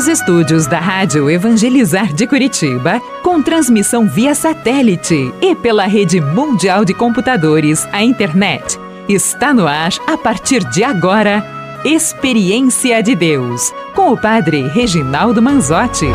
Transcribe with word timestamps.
Dos 0.00 0.08
estúdios 0.08 0.66
da 0.66 0.80
Rádio 0.80 1.28
Evangelizar 1.28 2.10
de 2.14 2.26
Curitiba, 2.26 3.02
com 3.22 3.42
transmissão 3.42 4.08
via 4.08 4.34
satélite 4.34 5.30
e 5.42 5.54
pela 5.54 5.84
rede 5.84 6.22
mundial 6.22 6.86
de 6.86 6.94
computadores, 6.94 7.86
a 7.92 8.02
internet. 8.02 8.80
Está 9.06 9.52
no 9.52 9.66
ar, 9.66 9.92
a 10.06 10.16
partir 10.16 10.64
de 10.70 10.82
agora, 10.82 11.44
Experiência 11.84 13.02
de 13.02 13.14
Deus, 13.14 13.70
com 13.94 14.10
o 14.14 14.16
Padre 14.16 14.66
Reginaldo 14.68 15.42
Manzotti. 15.42 16.06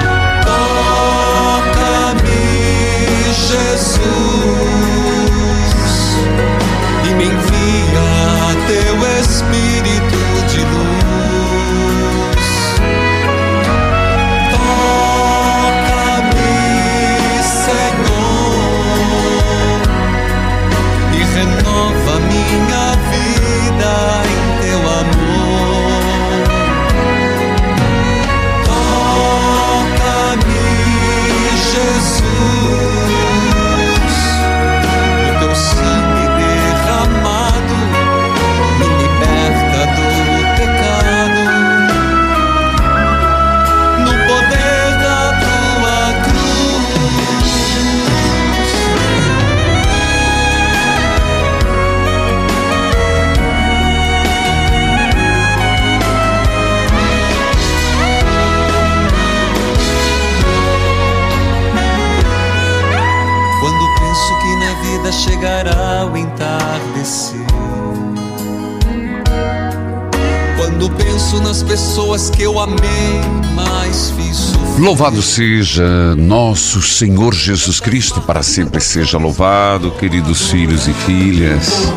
Penso 70.98 71.42
nas 71.42 71.64
pessoas 71.64 72.30
que 72.30 72.44
eu 72.44 72.60
amei, 72.60 73.22
mas 73.54 74.12
fiz 74.12 74.36
sofrer. 74.36 74.80
Louvado 74.80 75.22
seja 75.22 76.16
nosso 76.16 76.82
Senhor 76.82 77.34
Jesus 77.34 77.80
Cristo, 77.80 78.22
para 78.22 78.44
sempre 78.44 78.82
seja 78.82 79.18
louvado, 79.18 79.92
queridos 79.92 80.50
filhos 80.50 80.88
e 80.88 80.94
filhas. 80.94 81.92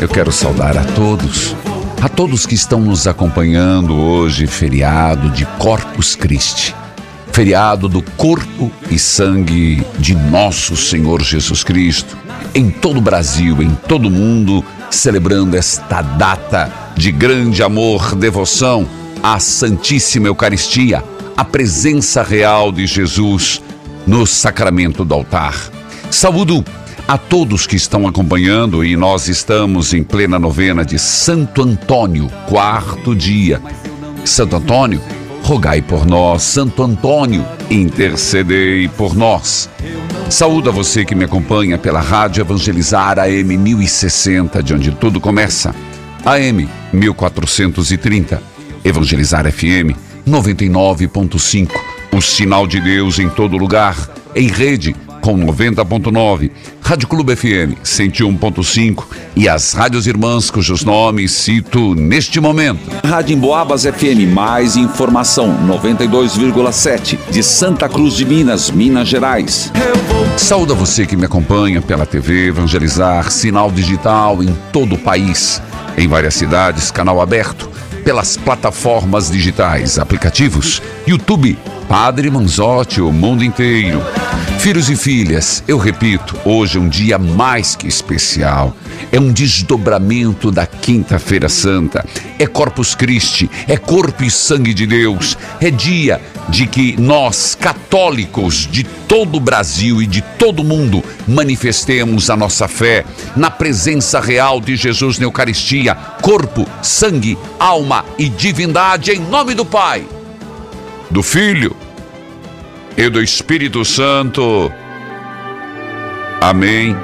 Eu 0.00 0.08
quero 0.08 0.32
saudar 0.32 0.76
a 0.76 0.84
todos, 0.84 1.54
a 2.00 2.08
todos 2.08 2.46
que 2.46 2.54
estão 2.54 2.80
nos 2.80 3.06
acompanhando 3.06 3.94
hoje, 3.94 4.46
feriado 4.46 5.30
de 5.30 5.44
Corpus 5.58 6.14
Christi, 6.14 6.74
feriado 7.32 7.88
do 7.88 8.02
corpo 8.02 8.70
e 8.90 8.98
sangue 8.98 9.84
de 9.98 10.14
nosso 10.14 10.76
Senhor 10.76 11.22
Jesus 11.22 11.62
Cristo, 11.64 12.16
em 12.54 12.70
todo 12.70 12.98
o 12.98 13.02
Brasil, 13.02 13.62
em 13.62 13.74
todo 13.88 14.06
o 14.06 14.10
mundo, 14.10 14.64
celebrando 14.90 15.56
esta 15.56 16.00
data 16.00 16.83
de 16.96 17.10
grande 17.10 17.62
amor, 17.62 18.14
devoção 18.14 18.86
à 19.22 19.38
Santíssima 19.38 20.28
Eucaristia, 20.28 21.02
a 21.36 21.44
presença 21.44 22.22
real 22.22 22.70
de 22.70 22.86
Jesus 22.86 23.60
no 24.06 24.26
sacramento 24.26 25.04
do 25.04 25.14
altar. 25.14 25.54
Saúdo 26.10 26.64
a 27.06 27.18
todos 27.18 27.66
que 27.66 27.76
estão 27.76 28.06
acompanhando 28.06 28.84
e 28.84 28.96
nós 28.96 29.28
estamos 29.28 29.92
em 29.92 30.02
plena 30.02 30.38
novena 30.38 30.84
de 30.84 30.98
Santo 30.98 31.62
Antônio, 31.62 32.30
quarto 32.48 33.14
dia. 33.14 33.60
Santo 34.24 34.56
Antônio, 34.56 35.00
rogai 35.42 35.82
por 35.82 36.06
nós. 36.06 36.42
Santo 36.42 36.82
Antônio, 36.82 37.44
intercedei 37.70 38.88
por 38.88 39.14
nós. 39.14 39.68
Saúdo 40.30 40.70
a 40.70 40.72
você 40.72 41.04
que 41.04 41.14
me 41.14 41.24
acompanha 41.24 41.76
pela 41.76 42.00
Rádio 42.00 42.40
Evangelizar 42.40 43.18
AM 43.18 43.56
1060, 43.58 44.62
de 44.62 44.74
onde 44.74 44.90
tudo 44.92 45.20
começa. 45.20 45.74
AM 46.24 46.66
1430, 46.92 48.42
Evangelizar 48.82 49.50
FM 49.50 49.94
99.5, 50.26 51.70
o 52.12 52.22
sinal 52.22 52.66
de 52.66 52.80
Deus 52.80 53.18
em 53.18 53.28
todo 53.28 53.58
lugar, 53.58 54.08
em 54.34 54.48
rede 54.48 54.96
com 55.20 55.38
90.9, 55.38 56.50
Rádio 56.82 57.08
Clube 57.08 57.34
FM 57.34 57.80
101.5 57.82 59.04
e 59.34 59.48
as 59.48 59.72
rádios 59.72 60.06
irmãs 60.06 60.50
cujos 60.50 60.84
nomes 60.84 61.32
cito 61.32 61.94
neste 61.94 62.40
momento. 62.40 62.90
Rádio 63.02 63.34
Emboabas 63.34 63.84
FM, 63.84 64.30
mais 64.30 64.76
informação, 64.76 65.56
92,7, 65.66 67.18
de 67.30 67.42
Santa 67.42 67.88
Cruz 67.88 68.14
de 68.14 68.26
Minas, 68.26 68.70
Minas 68.70 69.08
Gerais. 69.08 69.72
Saúde 70.36 70.72
a 70.72 70.74
você 70.74 71.06
que 71.06 71.16
me 71.16 71.24
acompanha 71.24 71.80
pela 71.80 72.04
TV 72.04 72.48
Evangelizar, 72.48 73.30
sinal 73.30 73.70
digital 73.70 74.42
em 74.42 74.54
todo 74.72 74.94
o 74.94 74.98
país, 74.98 75.62
em 75.96 76.08
várias 76.08 76.34
cidades, 76.34 76.90
canal 76.90 77.20
aberto, 77.20 77.70
pelas 78.04 78.36
plataformas 78.36 79.30
digitais, 79.30 79.98
aplicativos, 79.98 80.82
YouTube, 81.06 81.58
Padre 81.88 82.30
Manzotti, 82.30 83.00
o 83.00 83.12
mundo 83.12 83.44
inteiro. 83.44 84.02
Filhos 84.58 84.88
e 84.88 84.96
filhas, 84.96 85.62
eu 85.68 85.76
repito, 85.76 86.36
hoje 86.44 86.78
é 86.78 86.80
um 86.80 86.88
dia 86.88 87.18
mais 87.18 87.76
que 87.76 87.86
especial. 87.86 88.74
É 89.12 89.20
um 89.20 89.30
desdobramento 89.30 90.50
da 90.50 90.66
Quinta-feira 90.66 91.48
Santa. 91.48 92.04
É 92.38 92.46
Corpus 92.46 92.94
Christi, 92.94 93.50
é 93.68 93.76
corpo 93.76 94.24
e 94.24 94.30
sangue 94.30 94.72
de 94.72 94.86
Deus. 94.86 95.36
É 95.60 95.70
dia 95.70 96.20
de 96.48 96.66
que 96.66 96.98
nós, 96.98 97.54
católicos 97.54 98.66
de 98.70 98.84
todo 98.84 99.36
o 99.36 99.40
Brasil 99.40 100.00
e 100.00 100.06
de 100.06 100.22
todo 100.22 100.60
o 100.60 100.64
mundo, 100.64 101.04
manifestemos 101.28 102.30
a 102.30 102.36
nossa 102.36 102.66
fé 102.66 103.04
na 103.36 103.50
presença 103.50 104.18
real 104.18 104.60
de 104.60 104.76
Jesus 104.76 105.18
na 105.18 105.26
Eucaristia, 105.26 105.94
corpo, 105.94 106.66
sangue, 106.82 107.38
alma 107.58 108.04
e 108.18 108.28
divindade, 108.28 109.12
em 109.12 109.20
nome 109.20 109.54
do 109.54 109.64
Pai, 109.64 110.06
do 111.14 111.22
Filho 111.22 111.76
e 112.96 113.08
do 113.08 113.22
Espírito 113.22 113.84
Santo. 113.84 114.68
Amém. 116.40 116.96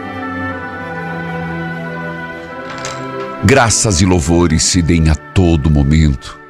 Graças 3.45 4.01
e 4.01 4.05
louvores 4.05 4.65
se 4.65 4.83
deem 4.83 5.09
a 5.11 5.15
todo 5.15 5.71
momento 5.71 6.41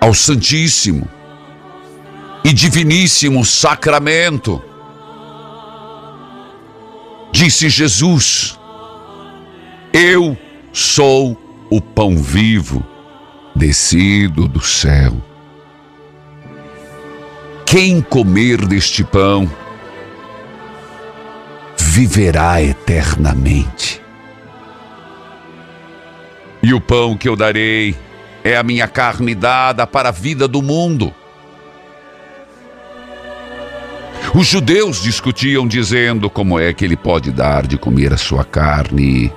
ao 0.00 0.14
Santíssimo 0.14 1.10
e 2.44 2.52
Diviníssimo 2.52 3.44
Sacramento. 3.44 4.62
Disse 7.32 7.68
Jesus: 7.68 8.56
Eu 9.92 10.38
sou 10.72 11.36
o 11.68 11.80
pão 11.80 12.16
vivo 12.16 12.86
descido 13.56 14.46
do 14.46 14.60
céu. 14.60 15.27
Quem 17.70 18.00
comer 18.00 18.64
deste 18.64 19.04
pão 19.04 19.46
viverá 21.76 22.62
eternamente. 22.62 24.00
E 26.62 26.72
o 26.72 26.80
pão 26.80 27.14
que 27.14 27.28
eu 27.28 27.36
darei 27.36 27.94
é 28.42 28.56
a 28.56 28.62
minha 28.62 28.88
carne 28.88 29.34
dada 29.34 29.86
para 29.86 30.08
a 30.08 30.12
vida 30.12 30.48
do 30.48 30.62
mundo. 30.62 31.14
Os 34.34 34.46
judeus 34.46 35.02
discutiam 35.02 35.68
dizendo 35.68 36.30
como 36.30 36.58
é 36.58 36.72
que 36.72 36.86
ele 36.86 36.96
pode 36.96 37.30
dar 37.30 37.66
de 37.66 37.76
comer 37.76 38.14
a 38.14 38.16
sua 38.16 38.44
carne. 38.44 39.30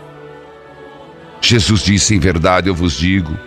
Jesus 1.41 1.81
disse: 1.81 2.15
Em 2.15 2.19
verdade 2.19 2.69
eu 2.69 2.75
vos 2.75 2.97
digo, 2.97 3.38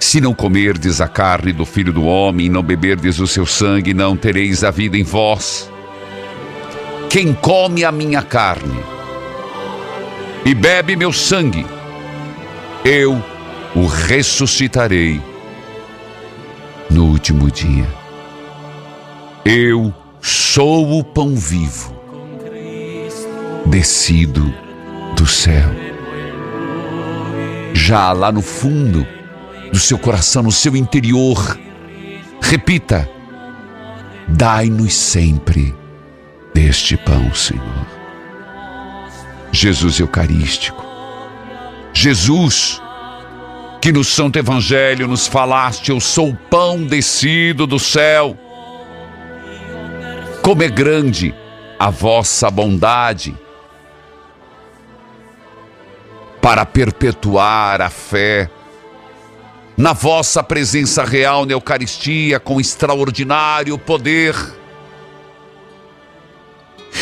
se 0.00 0.18
não 0.18 0.32
comerdes 0.32 0.98
a 1.02 1.06
carne 1.06 1.52
do 1.52 1.66
filho 1.66 1.92
do 1.92 2.04
homem 2.04 2.48
não 2.48 2.62
beberdes 2.62 3.20
o 3.20 3.26
seu 3.26 3.44
sangue, 3.44 3.92
não 3.92 4.16
tereis 4.16 4.64
a 4.64 4.70
vida 4.70 4.96
em 4.96 5.02
vós. 5.02 5.70
Quem 7.10 7.34
come 7.34 7.84
a 7.84 7.92
minha 7.92 8.22
carne 8.22 8.80
e 10.44 10.54
bebe 10.54 10.96
meu 10.96 11.12
sangue, 11.12 11.66
eu 12.82 13.22
o 13.74 13.86
ressuscitarei 13.86 15.20
no 16.88 17.04
último 17.04 17.50
dia. 17.50 17.86
Eu 19.44 19.94
sou 20.22 20.98
o 20.98 21.04
pão 21.04 21.36
vivo, 21.36 21.94
descido 23.66 24.52
do 25.14 25.26
céu. 25.26 25.68
Já 27.74 28.12
lá 28.12 28.32
no 28.32 28.42
fundo 28.42 29.06
do 29.72 29.78
seu 29.78 29.98
coração, 29.98 30.42
no 30.42 30.52
seu 30.52 30.76
interior, 30.76 31.58
Repita: 32.40 33.08
dai-nos 34.26 34.94
sempre 34.94 35.74
deste 36.54 36.96
pão, 36.96 37.32
Senhor. 37.34 37.86
Jesus 39.52 40.00
Eucarístico, 40.00 40.84
Jesus, 41.92 42.80
que 43.80 43.92
no 43.92 44.02
Santo 44.02 44.38
Evangelho 44.38 45.06
nos 45.06 45.26
falaste: 45.26 45.90
Eu 45.90 46.00
sou 46.00 46.30
o 46.30 46.36
pão 46.36 46.84
descido 46.84 47.66
do 47.66 47.78
céu. 47.78 48.36
Como 50.42 50.62
é 50.62 50.68
grande 50.68 51.34
a 51.78 51.90
vossa 51.90 52.50
bondade 52.50 53.36
para 56.40 56.64
perpetuar 56.64 57.80
a 57.82 57.90
fé 57.90 58.50
na 59.80 59.94
vossa 59.94 60.42
presença 60.42 61.02
real 61.04 61.46
na 61.46 61.52
Eucaristia 61.52 62.38
com 62.38 62.60
extraordinário 62.60 63.78
poder. 63.78 64.36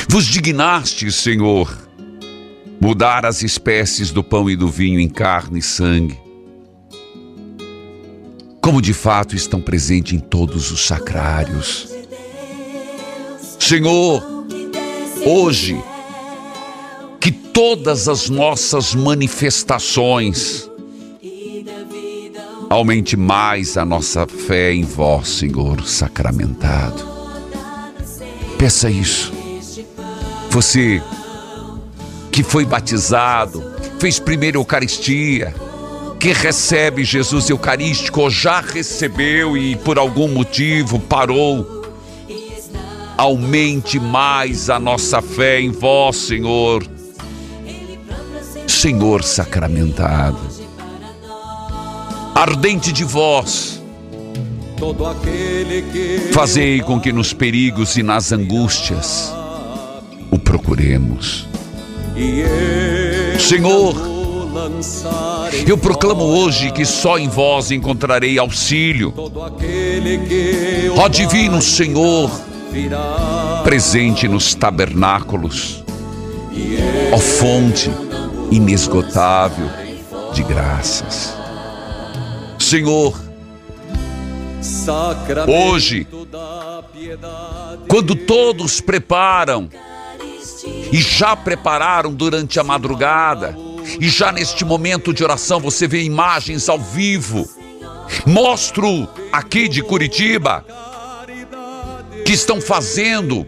Vos 0.08 0.24
dignaste, 0.24 1.10
Senhor, 1.10 1.76
mudar 2.80 3.26
as 3.26 3.42
espécies 3.42 4.12
do 4.12 4.22
pão 4.22 4.48
e 4.48 4.54
do 4.54 4.68
vinho 4.68 5.00
em 5.00 5.08
carne 5.08 5.58
e 5.58 5.62
sangue, 5.62 6.16
como 8.62 8.80
de 8.80 8.94
fato 8.94 9.34
estão 9.34 9.60
presentes 9.60 10.12
em 10.12 10.20
todos 10.20 10.70
os 10.70 10.86
sacrários. 10.86 11.88
Senhor, 13.58 14.22
hoje, 15.26 15.82
que 17.20 17.32
todas 17.32 18.06
as 18.06 18.28
nossas 18.28 18.94
manifestações, 18.94 20.67
Aumente 22.70 23.16
mais 23.16 23.78
a 23.78 23.84
nossa 23.84 24.26
fé 24.26 24.74
em 24.74 24.84
vós, 24.84 25.28
Senhor 25.28 25.82
sacramentado. 25.86 27.02
Peça 28.58 28.90
isso. 28.90 29.32
Você 30.50 31.02
que 32.30 32.42
foi 32.42 32.66
batizado, 32.66 33.64
fez 33.98 34.18
primeira 34.18 34.58
Eucaristia, 34.58 35.54
que 36.20 36.30
recebe 36.32 37.04
Jesus 37.04 37.48
Eucarístico 37.48 38.20
ou 38.20 38.30
já 38.30 38.60
recebeu 38.60 39.56
e 39.56 39.74
por 39.76 39.98
algum 39.98 40.28
motivo 40.28 41.00
parou. 41.00 41.66
Aumente 43.16 43.98
mais 43.98 44.68
a 44.68 44.78
nossa 44.78 45.22
fé 45.22 45.58
em 45.58 45.70
vós, 45.70 46.16
Senhor. 46.16 46.86
Senhor 48.66 49.24
sacramentado 49.24 50.57
ardente 52.38 52.92
de 52.92 53.02
vós. 53.02 53.82
Fazei 56.32 56.80
com 56.80 57.00
que 57.00 57.12
nos 57.12 57.32
perigos 57.32 57.96
e 57.96 58.02
nas 58.02 58.30
angústias 58.30 59.32
o 60.30 60.38
procuremos. 60.38 61.48
Senhor, 63.40 63.96
eu 65.66 65.76
proclamo 65.76 66.22
hoje 66.22 66.70
que 66.70 66.84
só 66.84 67.18
em 67.18 67.28
vós 67.28 67.72
encontrarei 67.72 68.38
auxílio. 68.38 69.12
Ó 70.96 71.08
Divino 71.08 71.60
Senhor, 71.60 72.30
presente 73.64 74.28
nos 74.28 74.54
tabernáculos, 74.54 75.82
ó 77.12 77.18
fonte 77.18 77.90
inesgotável 78.52 79.68
de 80.32 80.44
graças. 80.44 81.37
Senhor, 82.68 83.18
hoje, 85.48 86.06
quando 87.88 88.14
todos 88.14 88.78
preparam, 88.78 89.70
e 90.92 90.98
já 91.00 91.34
prepararam 91.34 92.12
durante 92.12 92.60
a 92.60 92.64
madrugada, 92.64 93.56
e 93.98 94.06
já 94.06 94.30
neste 94.30 94.66
momento 94.66 95.14
de 95.14 95.24
oração 95.24 95.60
você 95.60 95.88
vê 95.88 96.02
imagens 96.02 96.68
ao 96.68 96.78
vivo, 96.78 97.48
mostro 98.26 99.08
aqui 99.32 99.66
de 99.66 99.82
Curitiba, 99.82 100.62
que 102.22 102.34
estão 102.34 102.60
fazendo 102.60 103.46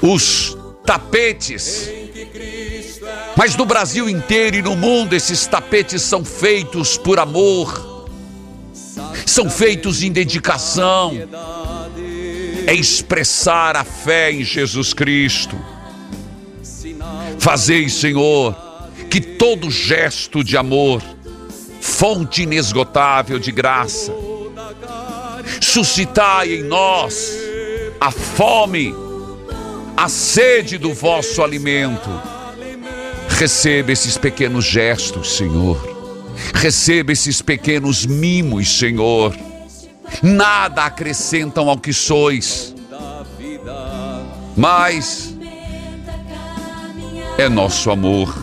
os 0.00 0.56
tapetes. 0.86 1.90
Mas 3.36 3.54
no 3.56 3.66
Brasil 3.66 4.08
inteiro 4.08 4.56
e 4.56 4.62
no 4.62 4.74
mundo 4.74 5.12
esses 5.12 5.46
tapetes 5.46 6.00
são 6.00 6.24
feitos 6.24 6.96
por 6.96 7.18
amor 7.18 7.94
são 9.26 9.50
feitos 9.50 10.04
em 10.04 10.12
dedicação, 10.12 11.12
é 12.64 12.72
expressar 12.72 13.76
a 13.76 13.84
fé 13.84 14.30
em 14.30 14.44
Jesus 14.44 14.94
Cristo. 14.94 15.58
Fazei, 17.38 17.88
Senhor, 17.88 18.56
que 19.10 19.20
todo 19.20 19.70
gesto 19.70 20.44
de 20.44 20.56
amor, 20.56 21.02
fonte 21.80 22.42
inesgotável 22.42 23.38
de 23.38 23.50
graça, 23.50 24.14
suscitai 25.60 26.54
em 26.54 26.62
nós 26.62 27.36
a 28.00 28.12
fome, 28.12 28.94
a 29.96 30.08
sede 30.08 30.78
do 30.78 30.94
vosso 30.94 31.42
alimento. 31.42 32.08
Receba 33.28 33.92
esses 33.92 34.16
pequenos 34.16 34.64
gestos, 34.64 35.36
Senhor 35.36 35.95
Receba 36.54 37.12
esses 37.12 37.40
pequenos 37.42 38.06
mimos, 38.06 38.78
Senhor. 38.78 39.36
Nada 40.22 40.84
acrescentam 40.84 41.68
ao 41.68 41.78
que 41.78 41.92
sois, 41.92 42.74
mas 44.56 45.34
é 47.36 47.48
nosso 47.48 47.90
amor. 47.90 48.34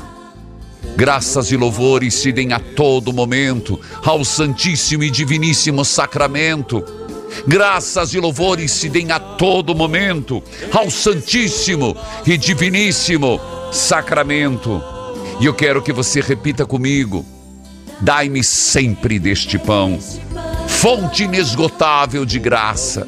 Graças 0.95 1.51
e 1.51 1.57
louvores 1.57 2.13
se 2.13 2.31
deem 2.31 2.53
a 2.53 2.59
todo 2.59 3.11
momento 3.11 3.79
ao 4.05 4.23
Santíssimo 4.23 5.03
e 5.03 5.09
Diviníssimo 5.09 5.83
Sacramento. 5.83 6.83
Graças 7.47 8.13
e 8.13 8.19
louvores 8.19 8.71
se 8.71 8.89
deem 8.89 9.11
a 9.11 9.19
todo 9.19 9.73
momento 9.73 10.43
ao 10.71 10.91
Santíssimo 10.91 11.97
e 12.27 12.37
Diviníssimo 12.37 13.39
Sacramento. 13.71 14.83
E 15.39 15.45
eu 15.45 15.53
quero 15.53 15.81
que 15.81 15.91
você 15.91 16.21
repita 16.21 16.63
comigo 16.63 17.25
Dai-me 18.01 18.43
sempre 18.43 19.19
deste 19.19 19.57
pão, 19.57 19.99
fonte 20.67 21.23
inesgotável 21.23 22.25
de 22.25 22.39
graça. 22.39 23.07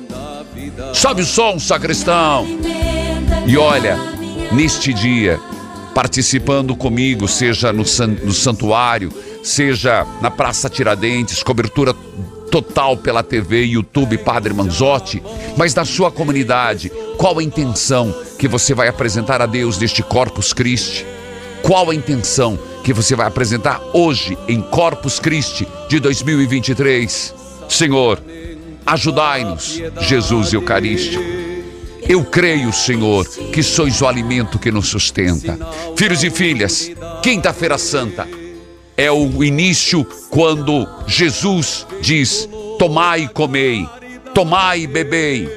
Sobe 0.93 1.21
o 1.21 1.25
som, 1.25 1.59
sacristão. 1.59 2.45
E 3.45 3.57
olha, 3.57 3.97
neste 4.51 4.93
dia, 4.93 5.39
participando 5.93 6.75
comigo, 6.75 7.27
seja 7.27 7.71
no, 7.71 7.85
san 7.85 8.07
no 8.07 8.33
santuário, 8.33 9.11
seja 9.43 10.05
na 10.21 10.31
Praça 10.31 10.69
Tiradentes, 10.69 11.43
cobertura 11.43 11.93
total 12.49 12.95
pela 12.95 13.21
TV, 13.21 13.63
YouTube 13.65 14.17
Padre 14.19 14.53
Manzotti, 14.53 15.21
mas 15.57 15.75
na 15.75 15.83
sua 15.83 16.09
comunidade, 16.09 16.89
qual 17.17 17.37
a 17.37 17.43
intenção 17.43 18.13
que 18.39 18.47
você 18.47 18.73
vai 18.73 18.87
apresentar 18.87 19.41
a 19.41 19.45
Deus 19.45 19.77
deste 19.77 20.01
Corpus 20.01 20.53
Christi? 20.53 21.05
Qual 21.61 21.89
a 21.89 21.95
intenção 21.95 22.57
que 22.85 22.93
você 22.93 23.15
vai 23.15 23.25
apresentar 23.25 23.81
hoje 23.93 24.37
em 24.47 24.61
Corpus 24.61 25.19
Christi 25.19 25.67
de 25.89 25.99
2023? 25.99 27.33
Senhor, 27.67 28.21
ajudai-nos, 28.85 29.81
Jesus 30.01 30.53
Eucarístico. 30.53 31.23
Eu 32.07 32.23
creio, 32.23 32.71
Senhor, 32.71 33.27
que 33.51 33.63
sois 33.63 33.99
o 34.01 34.07
alimento 34.07 34.59
que 34.59 34.71
nos 34.71 34.87
sustenta. 34.87 35.57
Filhos 35.97 36.23
e 36.23 36.29
filhas, 36.29 36.91
Quinta-feira 37.23 37.79
Santa 37.79 38.27
é 38.95 39.11
o 39.11 39.43
início 39.43 40.05
quando 40.29 40.87
Jesus 41.07 41.87
diz: 42.01 42.47
Tomai 42.77 43.23
e 43.23 43.29
comei, 43.29 43.89
tomai 44.31 44.81
e 44.81 44.87
bebei. 44.87 45.49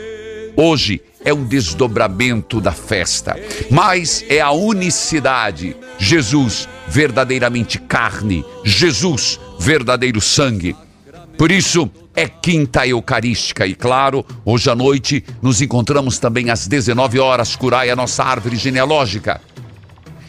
Hoje 0.56 1.02
é 1.28 1.34
um 1.34 1.44
desdobramento 1.44 2.58
da 2.58 2.72
festa, 2.72 3.38
mas 3.70 4.24
é 4.30 4.40
a 4.40 4.50
unicidade. 4.50 5.76
Jesus, 5.98 6.66
verdadeiramente 6.88 7.78
carne, 7.78 8.42
Jesus, 8.64 9.38
verdadeiro 9.58 10.22
sangue. 10.22 10.74
Por 11.36 11.52
isso, 11.52 11.90
é 12.16 12.26
quinta 12.26 12.86
eucarística 12.86 13.66
e 13.66 13.74
claro, 13.74 14.24
hoje 14.42 14.70
à 14.70 14.74
noite 14.74 15.22
nos 15.42 15.60
encontramos 15.60 16.18
também 16.18 16.48
às 16.48 16.66
19 16.66 17.18
horas, 17.18 17.54
curai 17.54 17.90
a 17.90 17.96
nossa 17.96 18.24
árvore 18.24 18.56
genealógica. 18.56 19.38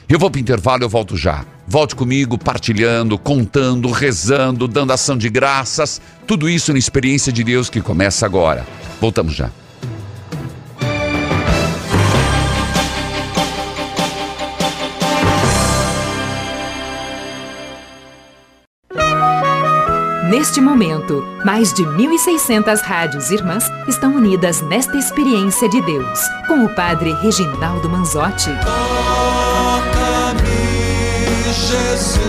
Eu 0.10 0.20
vou 0.20 0.30
para 0.30 0.40
o 0.40 0.42
intervalo, 0.42 0.84
eu 0.84 0.90
volto 0.90 1.16
já. 1.16 1.46
Volte 1.66 1.96
comigo, 1.96 2.38
partilhando, 2.38 3.18
contando, 3.18 3.90
rezando, 3.90 4.68
dando 4.68 4.92
ação 4.92 5.16
de 5.18 5.30
graças, 5.30 6.02
tudo 6.28 6.50
isso 6.50 6.74
na 6.74 6.80
experiência 6.80 7.32
de 7.32 7.44
Deus 7.44 7.70
que 7.70 7.80
começa 7.80 8.26
agora. 8.26 8.68
Voltamos 9.00 9.34
já. 9.34 9.50
Neste 20.30 20.62
momento, 20.62 21.26
mais 21.44 21.74
de 21.74 21.82
1.600 21.82 22.82
rádios 22.82 23.32
irmãs 23.32 23.64
estão 23.88 24.14
unidas 24.14 24.62
nesta 24.62 24.96
experiência 24.96 25.68
de 25.68 25.82
Deus, 25.82 26.20
com 26.46 26.66
o 26.66 26.76
Padre 26.76 27.14
Reginaldo 27.14 27.90
Manzotti. 27.90 28.52
Toca-me, 28.62 30.44
Jesus, 31.52 32.20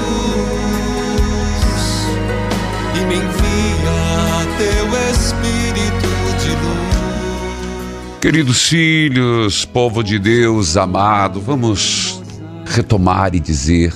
e 2.97 3.01
me 3.05 3.17
envia 3.17 4.49
teu 4.57 4.87
Espírito 5.13 6.09
de 6.43 6.53
luz. 6.53 8.19
Queridos 8.19 8.67
filhos, 8.67 9.67
povo 9.67 10.03
de 10.03 10.19
Deus 10.19 10.79
amado, 10.79 11.39
vamos 11.39 12.23
retomar 12.65 13.35
e 13.35 13.41
dizer 13.41 13.93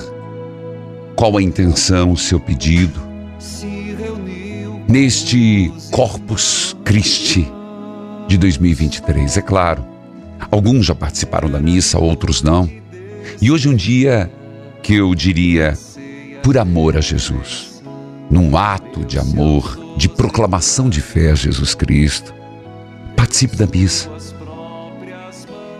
qual 1.16 1.38
a 1.38 1.42
intenção, 1.42 2.12
o 2.12 2.18
seu 2.18 2.38
pedido 2.38 3.13
neste 4.88 5.72
Corpus 5.90 6.76
Christi 6.84 7.50
de 8.28 8.38
2023. 8.38 9.36
É 9.36 9.42
claro, 9.42 9.84
alguns 10.50 10.86
já 10.86 10.94
participaram 10.94 11.50
da 11.50 11.60
missa, 11.60 11.98
outros 11.98 12.42
não. 12.42 12.68
E 13.40 13.50
hoje 13.50 13.68
é 13.68 13.70
um 13.70 13.74
dia 13.74 14.30
que 14.82 14.94
eu 14.94 15.14
diria 15.14 15.76
por 16.42 16.58
amor 16.58 16.96
a 16.96 17.00
Jesus, 17.00 17.82
num 18.30 18.56
ato 18.56 19.04
de 19.04 19.18
amor, 19.18 19.78
de 19.96 20.08
proclamação 20.08 20.88
de 20.88 21.00
fé 21.00 21.30
a 21.30 21.34
Jesus 21.34 21.74
Cristo. 21.74 22.34
Participe 23.16 23.56
da 23.56 23.66
missa. 23.66 24.10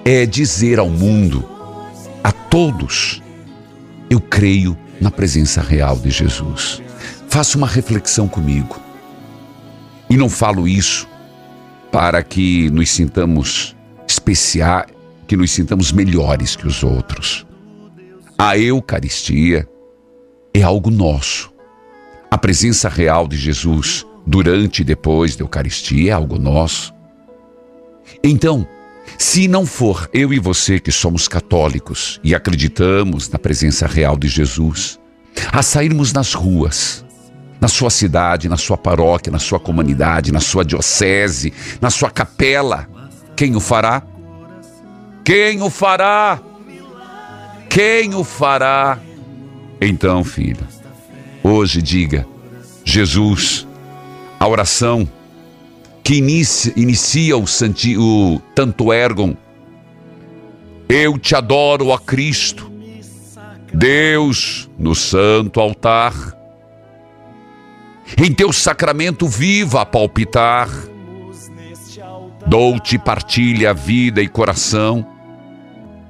É 0.04 0.26
dizer 0.26 0.78
ao 0.78 0.88
mundo, 0.88 1.48
a 2.22 2.30
todos, 2.30 3.22
eu 4.08 4.20
creio 4.20 4.76
na 5.00 5.10
presença 5.10 5.60
real 5.60 5.98
de 5.98 6.10
Jesus. 6.10 6.82
Faça 7.28 7.58
uma 7.58 7.66
reflexão 7.66 8.28
comigo. 8.28 8.83
E 10.08 10.16
não 10.16 10.28
falo 10.28 10.68
isso 10.68 11.08
para 11.90 12.22
que 12.22 12.70
nos 12.70 12.90
sintamos 12.90 13.76
especiais, 14.06 14.86
que 15.26 15.36
nos 15.36 15.50
sintamos 15.50 15.92
melhores 15.92 16.56
que 16.56 16.66
os 16.66 16.82
outros. 16.82 17.46
A 18.38 18.58
Eucaristia 18.58 19.68
é 20.52 20.62
algo 20.62 20.90
nosso. 20.90 21.52
A 22.30 22.36
presença 22.36 22.88
real 22.88 23.28
de 23.28 23.36
Jesus 23.36 24.04
durante 24.26 24.80
e 24.80 24.84
depois 24.84 25.36
da 25.36 25.44
Eucaristia 25.44 26.10
é 26.10 26.14
algo 26.14 26.38
nosso. 26.38 26.92
Então, 28.22 28.66
se 29.18 29.46
não 29.46 29.64
for 29.64 30.08
eu 30.12 30.32
e 30.32 30.38
você 30.38 30.80
que 30.80 30.90
somos 30.90 31.28
católicos 31.28 32.20
e 32.24 32.34
acreditamos 32.34 33.28
na 33.28 33.38
presença 33.38 33.86
real 33.86 34.16
de 34.16 34.28
Jesus, 34.28 34.98
a 35.52 35.62
sairmos 35.62 36.12
nas 36.12 36.34
ruas, 36.34 37.03
na 37.64 37.68
sua 37.68 37.88
cidade, 37.88 38.46
na 38.46 38.58
sua 38.58 38.76
paróquia, 38.76 39.32
na 39.32 39.38
sua 39.38 39.58
comunidade, 39.58 40.30
na 40.30 40.40
sua 40.40 40.62
diocese, 40.62 41.50
na 41.80 41.88
sua 41.88 42.10
capela, 42.10 42.86
quem 43.34 43.56
o 43.56 43.60
fará? 43.60 44.02
Quem 45.24 45.62
o 45.62 45.70
fará? 45.70 46.38
Quem 47.70 48.14
o 48.14 48.22
fará? 48.22 48.98
Então, 49.80 50.22
filho, 50.22 50.60
hoje 51.42 51.80
diga: 51.80 52.26
Jesus, 52.84 53.66
a 54.38 54.46
oração 54.46 55.08
que 56.02 56.16
inicia, 56.16 56.74
inicia 56.76 57.34
o, 57.34 57.46
santi, 57.46 57.96
o 57.96 58.42
tanto 58.54 58.92
ergon. 58.92 59.34
Eu 60.86 61.18
te 61.18 61.34
adoro, 61.34 61.86
ó 61.86 61.96
Cristo, 61.96 62.70
Deus, 63.72 64.68
no 64.78 64.94
santo 64.94 65.60
altar. 65.60 66.43
Em 68.16 68.32
teu 68.32 68.52
sacramento 68.52 69.26
viva 69.26 69.80
a 69.80 69.86
palpitar. 69.86 70.68
Dou-te 72.46 72.98
partilha, 72.98 73.72
vida 73.72 74.20
e 74.20 74.28
coração, 74.28 75.06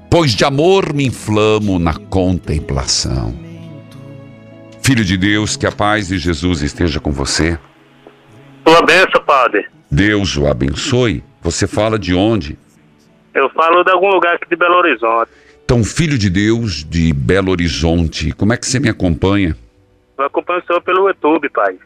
pois 0.09 0.33
de 0.33 0.43
amor 0.43 0.93
me 0.93 1.05
inflamo 1.05 1.79
na 1.79 1.93
contemplação. 1.93 3.33
Filho 4.81 5.03
de 5.03 5.17
Deus, 5.17 5.55
que 5.55 5.65
a 5.65 5.71
paz 5.71 6.09
de 6.09 6.17
Jesus 6.17 6.61
esteja 6.61 6.99
com 6.99 7.11
você. 7.11 7.57
Tua 8.63 8.81
benção, 8.81 9.23
padre. 9.25 9.65
Deus 9.89 10.35
o 10.37 10.45
abençoe. 10.45 11.23
Você 11.41 11.65
fala 11.65 11.97
de 11.97 12.13
onde? 12.13 12.57
Eu 13.33 13.49
falo 13.49 13.83
de 13.83 13.91
algum 13.91 14.09
lugar 14.09 14.35
aqui 14.35 14.49
de 14.49 14.55
Belo 14.55 14.75
Horizonte. 14.75 15.31
Então, 15.63 15.83
filho 15.83 16.17
de 16.17 16.29
Deus 16.29 16.83
de 16.83 17.11
Belo 17.13 17.51
Horizonte, 17.51 18.31
como 18.33 18.53
é 18.53 18.57
que 18.57 18.67
você 18.67 18.79
me 18.79 18.89
acompanha? 18.89 19.57
Eu 20.17 20.25
acompanho 20.25 20.61
o 20.61 20.65
senhor 20.65 20.81
pelo 20.81 21.07
YouTube, 21.07 21.49
pai. 21.49 21.77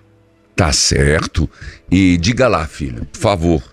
Tá 0.56 0.72
certo. 0.72 1.50
E 1.92 2.18
diga 2.18 2.48
lá, 2.48 2.66
filho, 2.68 3.06
por 3.06 3.20
favor. 3.20 3.64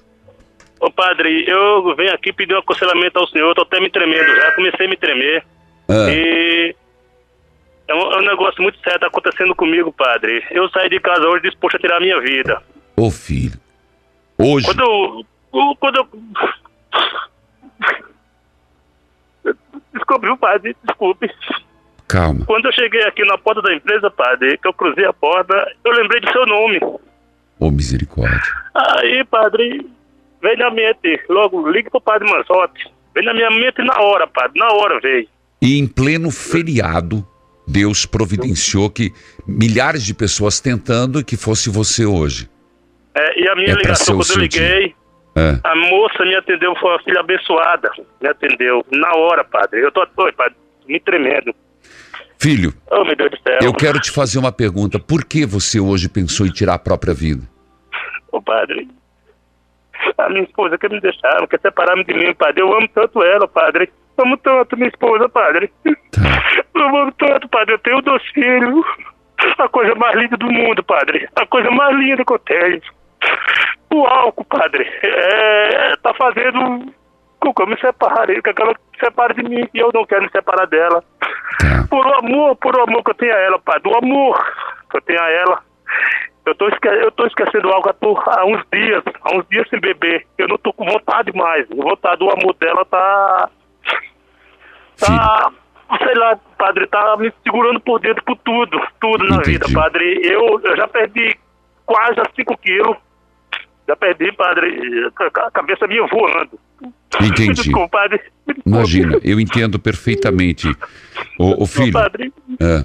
Ô 0.80 0.90
padre, 0.90 1.44
eu 1.48 1.94
venho 1.96 2.12
aqui 2.14 2.32
pedir 2.32 2.54
um 2.54 2.58
aconselhamento 2.58 3.18
ao 3.18 3.26
senhor, 3.28 3.54
tô 3.54 3.62
até 3.62 3.80
me 3.80 3.90
tremendo 3.90 4.26
já, 4.36 4.52
comecei 4.52 4.86
a 4.86 4.88
me 4.90 4.96
tremer. 4.96 5.44
Ah, 5.88 6.10
E 6.10 6.74
é 7.88 7.94
um, 7.94 8.12
é 8.12 8.18
um 8.18 8.24
negócio 8.26 8.62
muito 8.62 8.78
sério 8.80 9.00
tá 9.00 9.06
acontecendo 9.06 9.54
comigo, 9.54 9.92
padre. 9.92 10.44
Eu 10.50 10.68
saí 10.70 10.88
de 10.88 11.00
casa 11.00 11.26
hoje 11.26 11.42
disposto 11.44 11.76
a 11.76 11.80
tirar 11.80 11.96
a 11.96 12.00
minha 12.00 12.20
vida. 12.20 12.62
ô 12.96 13.10
filho, 13.10 13.58
hoje. 14.38 14.66
Quando 14.66 14.80
eu. 14.82 15.24
eu- 15.54 15.76
Quando 15.80 15.96
eu. 15.96 16.08
Desculpe, 19.94 20.26
viu, 20.26 20.36
padre? 20.36 20.76
Desculpe. 20.84 21.30
Calma. 22.08 22.44
Quando 22.46 22.66
eu 22.66 22.72
cheguei 22.72 23.02
aqui 23.04 23.24
na 23.24 23.36
porta 23.36 23.60
da 23.62 23.74
empresa, 23.74 24.10
padre, 24.10 24.56
que 24.58 24.68
eu 24.68 24.72
cruzei 24.72 25.04
a 25.04 25.12
porta, 25.12 25.54
eu 25.84 25.92
lembrei 25.92 26.20
de 26.20 26.30
seu 26.30 26.46
nome. 26.46 26.78
Ô 27.58 27.70
misericórdia. 27.70 28.40
Aí, 28.74 29.24
padre, 29.24 29.86
veio 30.42 30.58
na 30.58 30.70
mente, 30.70 31.20
logo, 31.28 31.68
ligue 31.70 31.90
pro 31.90 32.00
padre 32.00 32.30
Manzotti. 32.30 32.84
Veio 33.14 33.26
na 33.26 33.34
minha 33.34 33.50
mente 33.50 33.82
na 33.82 33.98
hora, 34.00 34.26
padre, 34.26 34.58
na 34.60 34.68
hora 34.72 35.00
veio. 35.00 35.26
E 35.60 35.78
em 35.78 35.86
pleno 35.86 36.30
feriado, 36.30 37.26
Deus 37.66 38.06
providenciou 38.06 38.88
que 38.90 39.12
milhares 39.46 40.04
de 40.04 40.14
pessoas 40.14 40.60
tentando 40.60 41.24
que 41.24 41.36
fosse 41.36 41.70
você 41.70 42.04
hoje. 42.04 42.48
É, 43.14 43.40
e 43.40 43.48
a 43.48 43.54
minha 43.56 43.72
É 43.72 43.74
ligação, 43.74 44.18
quando 44.18 44.30
eu 44.32 44.38
liguei, 44.38 44.94
É. 45.34 45.58
a 45.64 45.74
moça 45.74 46.24
me 46.24 46.34
atendeu, 46.36 46.76
foi 46.76 46.90
uma 46.90 47.02
filha 47.02 47.20
abençoada. 47.20 47.90
Me 48.20 48.28
atendeu 48.28 48.84
na 48.92 49.10
hora, 49.16 49.42
padre. 49.42 49.80
Eu 49.82 49.90
tô, 49.90 50.06
oi, 50.18 50.32
padre, 50.32 50.54
me 50.86 51.00
tremendo. 51.00 51.54
Filho, 52.38 52.72
Oh, 52.90 53.04
meu 53.04 53.16
Deus 53.16 53.30
do 53.30 53.38
céu. 53.38 53.58
eu 53.62 53.72
quero 53.72 53.98
te 54.00 54.10
fazer 54.10 54.38
uma 54.38 54.52
pergunta. 54.52 54.98
Por 54.98 55.24
que 55.24 55.44
você 55.46 55.80
hoje 55.80 56.08
pensou 56.08 56.46
em 56.46 56.50
tirar 56.50 56.74
a 56.74 56.78
própria 56.78 57.14
vida? 57.14 57.42
Ô, 58.30 58.40
padre, 58.42 58.88
a 60.18 60.28
minha 60.28 60.44
esposa 60.44 60.76
quer 60.78 60.90
me 60.90 61.00
deixar, 61.00 61.46
quer 61.48 61.60
separar-me 61.60 62.04
de 62.04 62.14
mim, 62.14 62.34
padre. 62.34 62.60
Eu 62.62 62.72
amo 62.76 62.88
tanto 62.88 63.22
ela, 63.22 63.48
padre. 63.48 63.90
Amo 64.18 64.36
tanto 64.38 64.76
minha 64.76 64.88
esposa, 64.88 65.28
padre. 65.28 65.70
Tá. 66.10 66.22
Eu 66.74 66.86
amo 66.88 67.12
tanto, 67.12 67.48
padre. 67.48 67.74
Eu 67.74 67.78
tenho 67.78 68.02
dois 68.02 68.22
filhos. 68.28 68.84
A 69.58 69.68
coisa 69.68 69.94
mais 69.94 70.16
linda 70.16 70.36
do 70.36 70.50
mundo, 70.50 70.82
padre. 70.84 71.28
A 71.36 71.46
coisa 71.46 71.70
mais 71.70 71.94
linda 71.96 72.24
que 72.24 72.32
eu 72.32 72.38
tenho. 72.38 72.80
O 73.94 74.06
álcool, 74.06 74.44
padre, 74.44 74.86
é, 75.02 75.96
tá 76.02 76.12
fazendo 76.14 76.92
com 77.40 77.52
que 77.54 77.62
eu 77.62 77.66
me 77.66 77.78
separe, 77.78 78.40
com 78.42 78.52
que 78.54 78.62
ela 78.62 78.72
se 78.72 78.85
separe 78.98 79.34
de 79.34 79.42
mim 79.42 79.68
e 79.72 79.78
eu 79.78 79.90
não 79.92 80.04
quero 80.04 80.22
me 80.22 80.30
separar 80.30 80.66
dela. 80.66 81.02
Tá. 81.58 81.86
Por 81.88 82.06
o 82.06 82.14
amor, 82.14 82.56
por 82.56 82.76
o 82.76 82.82
amor 82.82 83.02
que 83.02 83.10
eu 83.10 83.14
tenho 83.14 83.34
a 83.34 83.38
ela, 83.38 83.58
padre. 83.58 83.90
O 83.90 83.96
amor 83.96 84.38
que 84.90 84.96
eu 84.96 85.02
tenho 85.02 85.20
a 85.20 85.30
ela. 85.30 85.62
Eu 86.44 86.54
tô, 86.54 86.68
esque 86.68 86.86
eu 86.86 87.10
tô 87.10 87.26
esquecendo 87.26 87.68
algo 87.70 87.88
há, 87.88 88.46
uns 88.46 88.62
dias, 88.72 89.02
há 89.22 89.36
uns 89.36 89.48
dias 89.48 89.68
sem 89.68 89.80
beber. 89.80 90.26
Eu 90.38 90.46
não 90.46 90.58
tô 90.58 90.72
com 90.72 90.84
vontade 90.84 91.32
mais. 91.34 91.68
Vontade 91.68 92.18
do 92.20 92.30
amor 92.30 92.54
dela 92.54 92.84
tá. 92.84 93.50
Tá. 95.00 95.52
Sei 95.98 96.14
lá, 96.14 96.36
padre, 96.58 96.86
tá 96.86 97.16
me 97.16 97.32
segurando 97.44 97.80
por 97.80 98.00
dentro 98.00 98.22
por 98.24 98.36
tudo, 98.38 98.80
tudo 99.00 99.24
na 99.24 99.36
Entendi. 99.36 99.52
vida, 99.52 99.66
padre. 99.72 100.20
Eu, 100.24 100.60
eu 100.62 100.76
já 100.76 100.88
perdi 100.88 101.36
quase 101.84 102.20
5 102.34 102.58
quilos. 102.58 102.96
Já 103.88 103.94
perdi, 103.96 104.32
padre, 104.32 105.10
a 105.16 105.50
cabeça 105.50 105.86
minha 105.86 106.06
voando. 106.06 106.58
Entendi. 107.20 107.54
Desculpa, 107.62 107.98
padre. 107.98 108.20
Imagina, 108.64 109.18
eu 109.24 109.40
entendo 109.40 109.78
perfeitamente. 109.78 110.68
Ô, 111.38 111.62
ô 111.62 111.66
filho, 111.66 111.92
Padre, 111.92 112.32
é, 112.60 112.84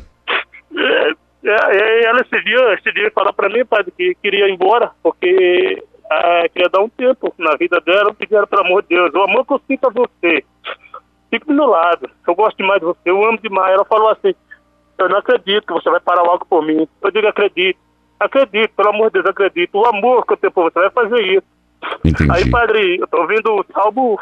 É, 1.44 1.52
é, 1.52 2.06
ela 2.06 2.22
esse 2.22 2.44
dia, 2.44 2.74
esse 2.74 2.92
dia 2.94 3.12
falou 3.14 3.34
pra 3.34 3.50
mim, 3.50 3.66
padre, 3.66 3.92
que 3.98 4.16
queria 4.22 4.48
ir 4.48 4.54
embora, 4.54 4.92
porque 5.02 5.84
ah, 6.10 6.44
queria 6.54 6.70
dar 6.70 6.82
um 6.82 6.90
tempo 6.90 7.34
na 7.38 7.56
vida 7.56 7.80
dela, 7.82 8.14
pediram 8.14 8.46
pelo 8.48 8.66
amor 8.66 8.84
de 8.84 8.90
Deus, 8.90 9.14
o 9.14 9.22
amor 9.24 9.46
que 9.46 9.54
eu 9.54 9.62
sinto 9.68 9.88
a 9.88 9.92
você, 9.92 10.44
fique 11.30 11.48
do 11.48 11.54
meu 11.54 11.66
lado, 11.66 12.10
eu 12.28 12.36
gosto 12.36 12.58
demais 12.58 12.80
de 12.80 12.86
você, 12.86 13.00
eu 13.06 13.24
amo 13.24 13.40
demais. 13.42 13.74
Ela 13.74 13.86
falou 13.86 14.10
assim, 14.10 14.36
eu 14.98 15.10
não 15.10 15.18
acredito 15.18 15.66
que 15.66 15.74
você 15.74 15.90
vai 15.90 16.00
parar 16.00 16.22
logo 16.24 16.46
por 16.46 16.64
mim. 16.64 16.88
Eu 17.02 17.12
digo, 17.12 17.28
acredito, 17.28 17.80
acredito, 18.20 18.74
pelo 18.76 18.90
amor 18.90 19.08
de 19.08 19.14
Deus, 19.14 19.26
acredito, 19.26 19.78
o 19.78 19.86
amor 19.86 20.26
que 20.26 20.34
eu 20.34 20.38
tenho 20.38 20.54
por 20.54 20.72
você 20.72 20.80
vai 20.80 20.92
fazer 20.92 21.22
isso. 21.26 21.48
Entendi. 22.04 22.32
Aí, 22.32 22.50
padre, 22.50 22.98
eu 23.00 23.08
tô 23.08 23.22
ouvindo 23.22 23.52
o 23.54 23.66
Salmo, 23.74 24.20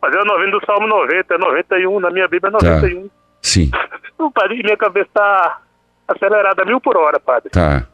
fazendo 0.00 0.32
ouvindo 0.32 0.58
o 0.58 0.66
Salmo 0.66 0.86
90, 0.86 1.34
é 1.34 1.38
91, 1.38 2.00
na 2.00 2.10
minha 2.10 2.28
Bíblia 2.28 2.50
é 2.50 2.66
91. 2.66 3.10
Sim, 3.42 3.70
Ô, 4.18 4.30
Padre, 4.30 4.62
minha 4.62 4.76
cabeça 4.76 5.08
tá 5.12 5.60
acelerada 6.08 6.64
mil 6.64 6.80
por 6.80 6.96
hora, 6.96 7.20
padre. 7.20 7.50
tá. 7.50 7.86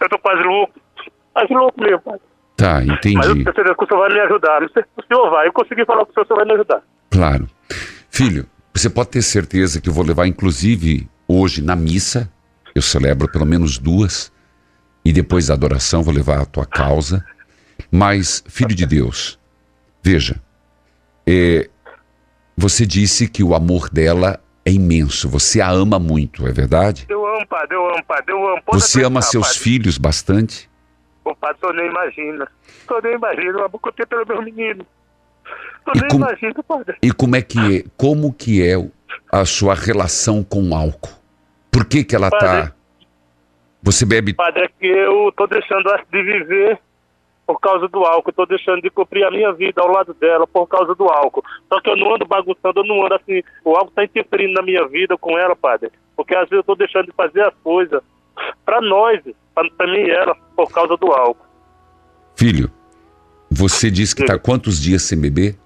Eu 0.00 0.08
tô 0.08 0.18
quase 0.18 0.42
louco. 0.42 0.72
Quase 1.32 1.52
louco 1.54 1.80
mesmo, 1.80 2.00
padre. 2.00 2.20
Tá, 2.56 2.82
entendi. 2.82 3.16
Mas 3.16 3.26
eu 3.26 3.34
tenho 3.34 3.44
certeza 3.44 3.74
que 3.74 3.84
o 3.84 3.86
senhor 3.86 4.00
vai 4.00 4.12
me 4.12 4.20
ajudar. 4.20 4.60
Não 4.60 4.68
o 4.68 5.02
senhor 5.06 5.30
vai. 5.30 5.48
Eu 5.48 5.52
consegui 5.52 5.84
falar 5.84 6.04
com 6.04 6.10
o 6.10 6.14
senhor, 6.14 6.24
o 6.24 6.26
senhor 6.26 6.36
vai 6.38 6.46
me 6.46 6.52
ajudar. 6.54 6.82
Claro. 7.10 7.46
Filho, 8.10 8.46
você 8.74 8.90
pode 8.90 9.10
ter 9.10 9.22
certeza 9.22 9.80
que 9.80 9.88
eu 9.88 9.92
vou 9.92 10.04
levar, 10.04 10.26
inclusive, 10.26 11.08
hoje 11.26 11.62
na 11.62 11.74
missa. 11.76 12.30
Eu 12.74 12.82
celebro 12.82 13.30
pelo 13.30 13.46
menos 13.46 13.78
duas. 13.78 14.32
E 15.04 15.12
depois 15.12 15.48
da 15.48 15.54
adoração 15.54 16.02
vou 16.02 16.14
levar 16.14 16.40
a 16.40 16.46
tua 16.46 16.66
causa. 16.66 17.24
Mas, 17.90 18.42
filho 18.48 18.74
de 18.74 18.86
Deus, 18.86 19.38
veja, 20.02 20.40
é, 21.26 21.68
você 22.56 22.86
disse 22.86 23.28
que 23.28 23.42
o 23.42 23.54
amor 23.54 23.88
dela 23.90 24.40
é 24.64 24.70
imenso. 24.70 25.28
Você 25.28 25.60
a 25.60 25.70
ama 25.70 25.98
muito, 25.98 26.46
é 26.46 26.52
verdade? 26.52 27.06
Eu 27.08 27.26
amo, 27.26 27.46
padre, 27.46 27.76
eu 27.76 27.86
amo, 27.88 28.04
padre, 28.04 28.32
eu 28.32 28.48
amo. 28.48 28.62
Você 28.72 29.04
ama 29.04 29.20
seus 29.22 29.48
padre. 29.48 29.60
filhos 29.60 29.98
bastante? 29.98 30.70
Ô, 31.24 31.34
padre, 31.34 31.56
o 31.56 31.60
senhor 31.60 31.74
nem 31.74 31.86
imagina. 31.90 32.44
O 32.44 32.86
senhor 32.88 33.02
nem 33.02 33.14
imagina 33.14 33.58
o 33.58 33.64
amor 33.64 33.80
que 33.80 33.88
eu 33.88 33.92
tenho 33.92 34.08
pelo 34.08 34.26
meu 34.26 34.42
menino. 34.42 34.86
O 35.86 35.92
senhor 35.92 35.96
E 35.96 36.00
nem 36.00 36.08
como- 36.10 36.24
imagina, 36.26 36.62
padre. 36.62 36.96
E 37.02 37.12
como 37.12 37.36
é 37.36 37.42
que 37.42 37.58
é, 37.58 37.84
como 37.96 38.32
que 38.32 38.66
é 38.66 38.74
a 39.30 39.44
sua 39.44 39.74
relação 39.74 40.42
com 40.44 40.70
o 40.70 40.74
álcool? 40.74 41.10
Por 41.70 41.84
que 41.86 42.04
que 42.04 42.14
ela 42.14 42.30
tá 42.30 42.38
Padre. 42.38 42.72
Você 43.82 44.04
bebe 44.04 44.32
Padre, 44.34 44.62
é 44.64 44.68
que 44.68 44.86
eu 44.86 45.32
tô 45.36 45.46
deixando 45.46 45.84
de 46.12 46.22
viver 46.22 46.78
por 47.52 47.60
causa 47.60 47.86
do 47.88 47.98
álcool. 48.04 48.30
Eu 48.30 48.34
tô 48.34 48.46
deixando 48.46 48.80
de 48.80 48.88
cumprir 48.88 49.24
a 49.24 49.30
minha 49.30 49.52
vida 49.52 49.82
ao 49.82 49.88
lado 49.88 50.14
dela 50.14 50.46
por 50.46 50.66
causa 50.66 50.94
do 50.94 51.04
álcool. 51.04 51.44
Só 51.68 51.80
que 51.80 51.90
eu 51.90 51.96
não 51.96 52.14
ando 52.14 52.24
bagunçando, 52.26 52.80
eu 52.80 52.84
não 52.84 53.04
ando 53.04 53.14
assim. 53.14 53.42
O 53.64 53.76
álcool 53.76 53.92
tá 53.94 54.04
interferindo 54.04 54.54
na 54.54 54.62
minha 54.62 54.86
vida 54.88 55.16
com 55.18 55.38
ela, 55.38 55.54
padre. 55.54 55.90
Porque 56.16 56.34
às 56.34 56.48
vezes 56.48 56.52
eu 56.58 56.64
tô 56.64 56.74
deixando 56.74 57.06
de 57.06 57.12
fazer 57.12 57.42
as 57.42 57.54
coisas 57.62 58.02
pra 58.64 58.80
nós, 58.80 59.20
pra, 59.54 59.68
pra 59.76 59.86
mim 59.86 59.98
e 59.98 60.10
ela, 60.10 60.34
por 60.56 60.72
causa 60.72 60.96
do 60.96 61.12
álcool. 61.12 61.44
Filho, 62.36 62.70
você 63.50 63.90
disse 63.90 64.16
que 64.16 64.24
tá 64.24 64.38
quantos 64.38 64.80
dias 64.80 65.02
sem 65.02 65.20
beber? 65.20 65.56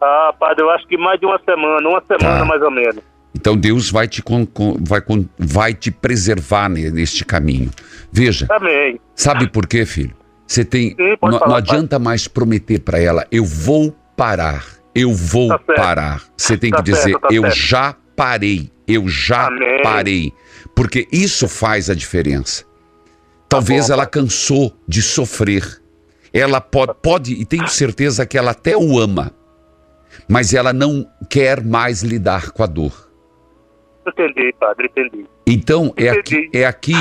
Ah, 0.00 0.34
padre, 0.38 0.62
eu 0.64 0.70
acho 0.70 0.86
que 0.88 0.96
mais 0.98 1.18
de 1.20 1.26
uma 1.26 1.38
semana, 1.38 1.88
uma 1.88 2.00
semana 2.02 2.40
Tá. 2.40 2.44
mais 2.44 2.60
ou 2.62 2.70
menos. 2.70 3.02
Então 3.36 3.54
Deus 3.56 3.90
vai 3.90 4.08
te, 4.08 4.22
con- 4.22 4.46
con- 4.46 4.78
vai, 4.80 5.00
con- 5.02 5.26
vai 5.38 5.74
te 5.74 5.90
preservar 5.90 6.70
ne- 6.70 6.90
neste 6.90 7.22
caminho. 7.24 7.70
Veja, 8.10 8.46
Amém. 8.50 8.98
sabe 9.14 9.46
por 9.48 9.66
quê, 9.66 9.84
filho? 9.84 10.14
Você 10.46 10.64
tem. 10.64 10.90
Sim, 10.90 10.96
não, 11.10 11.18
falar, 11.18 11.48
não 11.48 11.54
adianta 11.56 11.98
mais 11.98 12.26
prometer 12.26 12.80
para 12.80 12.98
ela, 12.98 13.26
eu 13.30 13.44
vou 13.44 13.94
parar, 14.16 14.64
eu 14.94 15.12
vou 15.12 15.48
Tá 15.48 15.58
parar. 15.58 16.22
Você 16.36 16.56
tem 16.56 16.70
Tá 16.70 16.78
que 16.78 16.84
dizer, 16.84 17.02
certo, 17.10 17.20
tá 17.20 17.28
eu 17.30 17.42
certo. 17.42 17.56
já 17.56 17.94
parei, 18.16 18.70
eu 18.88 19.06
já 19.08 19.48
Amém. 19.48 19.82
parei. 19.82 20.32
Porque 20.74 21.06
isso 21.12 21.46
faz 21.46 21.90
a 21.90 21.94
diferença. 21.94 22.64
Talvez 23.48 23.88
bom, 23.88 23.92
ela 23.92 24.06
cansou 24.06 24.74
de 24.88 25.02
sofrer. 25.02 25.80
Ela 26.32 26.60
pode, 26.60 26.94
pode, 27.02 27.32
e 27.34 27.44
tenho 27.44 27.68
certeza 27.68 28.24
que 28.26 28.36
ela 28.38 28.50
até 28.52 28.76
o 28.76 28.98
ama, 28.98 29.30
mas 30.28 30.52
ela 30.54 30.72
não 30.72 31.06
quer 31.28 31.62
mais 31.64 32.02
lidar 32.02 32.50
com 32.50 32.62
a 32.62 32.66
dor. 32.66 33.05
Entendi, 34.06 34.54
padre, 34.58 34.86
entendi. 34.86 35.26
Então 35.46 35.92
é 35.96 36.10
aqui, 36.10 36.36
Entendi. 36.36 36.58
é 36.58 36.64
aqui 36.64 36.94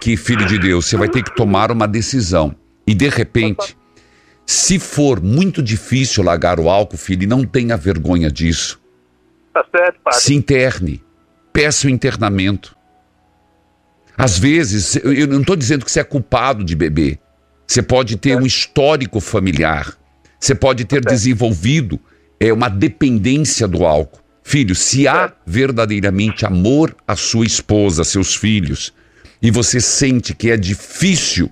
que, 0.00 0.16
filho 0.16 0.46
de 0.46 0.58
Deus, 0.58 0.86
você 0.86 0.96
vai 0.96 1.08
ter 1.08 1.22
que 1.22 1.34
tomar 1.34 1.70
uma 1.70 1.86
decisão. 1.88 2.54
E 2.86 2.94
de 2.94 3.08
repente, 3.08 3.76
se 4.46 4.78
for 4.78 5.22
muito 5.22 5.62
difícil 5.62 6.22
largar 6.24 6.58
o 6.60 6.68
álcool, 6.68 6.96
filho, 6.96 7.28
não 7.28 7.44
tenha 7.44 7.76
vergonha 7.76 8.30
disso, 8.30 8.80
Tá 9.52 9.64
certo, 9.74 10.00
padre. 10.02 10.20
se 10.20 10.34
interne, 10.34 11.02
peça 11.52 11.86
o 11.86 11.90
internamento. 11.90 12.76
Às 14.16 14.38
vezes, 14.38 14.96
eu 14.96 15.12
eu 15.12 15.26
não 15.26 15.40
estou 15.40 15.56
dizendo 15.56 15.84
que 15.84 15.90
você 15.90 16.00
é 16.00 16.04
culpado 16.04 16.64
de 16.64 16.74
beber. 16.76 17.18
Você 17.66 17.82
pode 17.82 18.16
ter 18.16 18.36
um 18.36 18.44
histórico 18.46 19.20
familiar. 19.20 19.96
Você 20.38 20.54
pode 20.54 20.84
ter 20.84 21.00
desenvolvido 21.00 21.98
é, 22.38 22.52
uma 22.52 22.68
dependência 22.68 23.66
do 23.66 23.84
álcool. 23.86 24.21
Filho, 24.42 24.74
se 24.74 25.06
há 25.06 25.32
verdadeiramente 25.46 26.44
amor 26.44 26.94
à 27.06 27.14
sua 27.16 27.46
esposa, 27.46 28.02
a 28.02 28.04
seus 28.04 28.34
filhos, 28.34 28.92
e 29.40 29.50
você 29.50 29.80
sente 29.80 30.34
que 30.34 30.50
é 30.50 30.56
difícil 30.56 31.50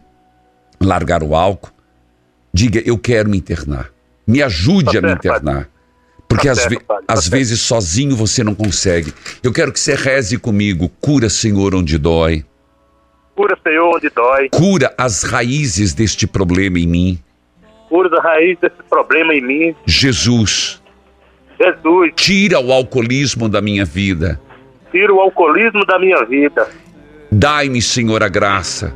largar 0.81 1.23
o 1.23 1.35
álcool, 1.35 1.71
diga: 2.53 2.83
Eu 2.85 2.99
quero 2.99 3.29
me 3.31 3.39
internar. 3.39 3.91
Me 4.27 4.43
ajude 4.43 4.93
Tá 4.93 4.99
a 4.99 5.03
me 5.03 5.13
internar. 5.13 5.69
Porque 6.29 6.47
Tá 6.47 6.53
às, 6.53 6.59
certo, 6.61 6.71
ve- 6.71 6.85
tá 6.85 6.99
às 7.09 7.27
vezes 7.29 7.61
sozinho 7.61 8.15
você 8.15 8.45
não 8.45 8.55
consegue. 8.55 9.13
Eu 9.43 9.53
quero 9.53 9.73
que 9.73 9.81
você 9.81 9.95
reze 9.95 10.39
comigo. 10.39 10.89
Cura, 11.01 11.29
Senhor, 11.29 11.75
onde 11.75 11.99
dói. 11.99 12.45
Cura, 13.35 13.59
Senhor, 13.67 13.97
onde 13.97 14.09
dói. 14.11 14.49
Cura 14.51 14.95
as 14.97 15.23
raízes 15.25 15.93
deste 15.95 16.27
problema 16.27 16.79
em 16.79 16.87
mim. 16.87 17.19
Cura 17.89 18.17
a 18.19 18.23
raiz 18.23 18.57
desse 18.61 18.81
problema 18.89 19.35
em 19.35 19.41
mim. 19.41 19.75
Jesus, 19.85 20.80
Jesus, 21.61 22.13
tira 22.17 22.59
o 22.59 22.73
alcoolismo 22.73 23.49
da 23.49 23.61
minha 23.61 23.85
vida. 23.85 24.41
tira 24.91 25.13
o 25.13 25.21
alcoolismo 25.21 25.85
da 25.85 25.99
minha 25.99 26.25
vida. 26.25 26.69
Dai-me, 27.31 27.81
Senhor, 27.81 28.23
a 28.23 28.29
graça 28.29 28.93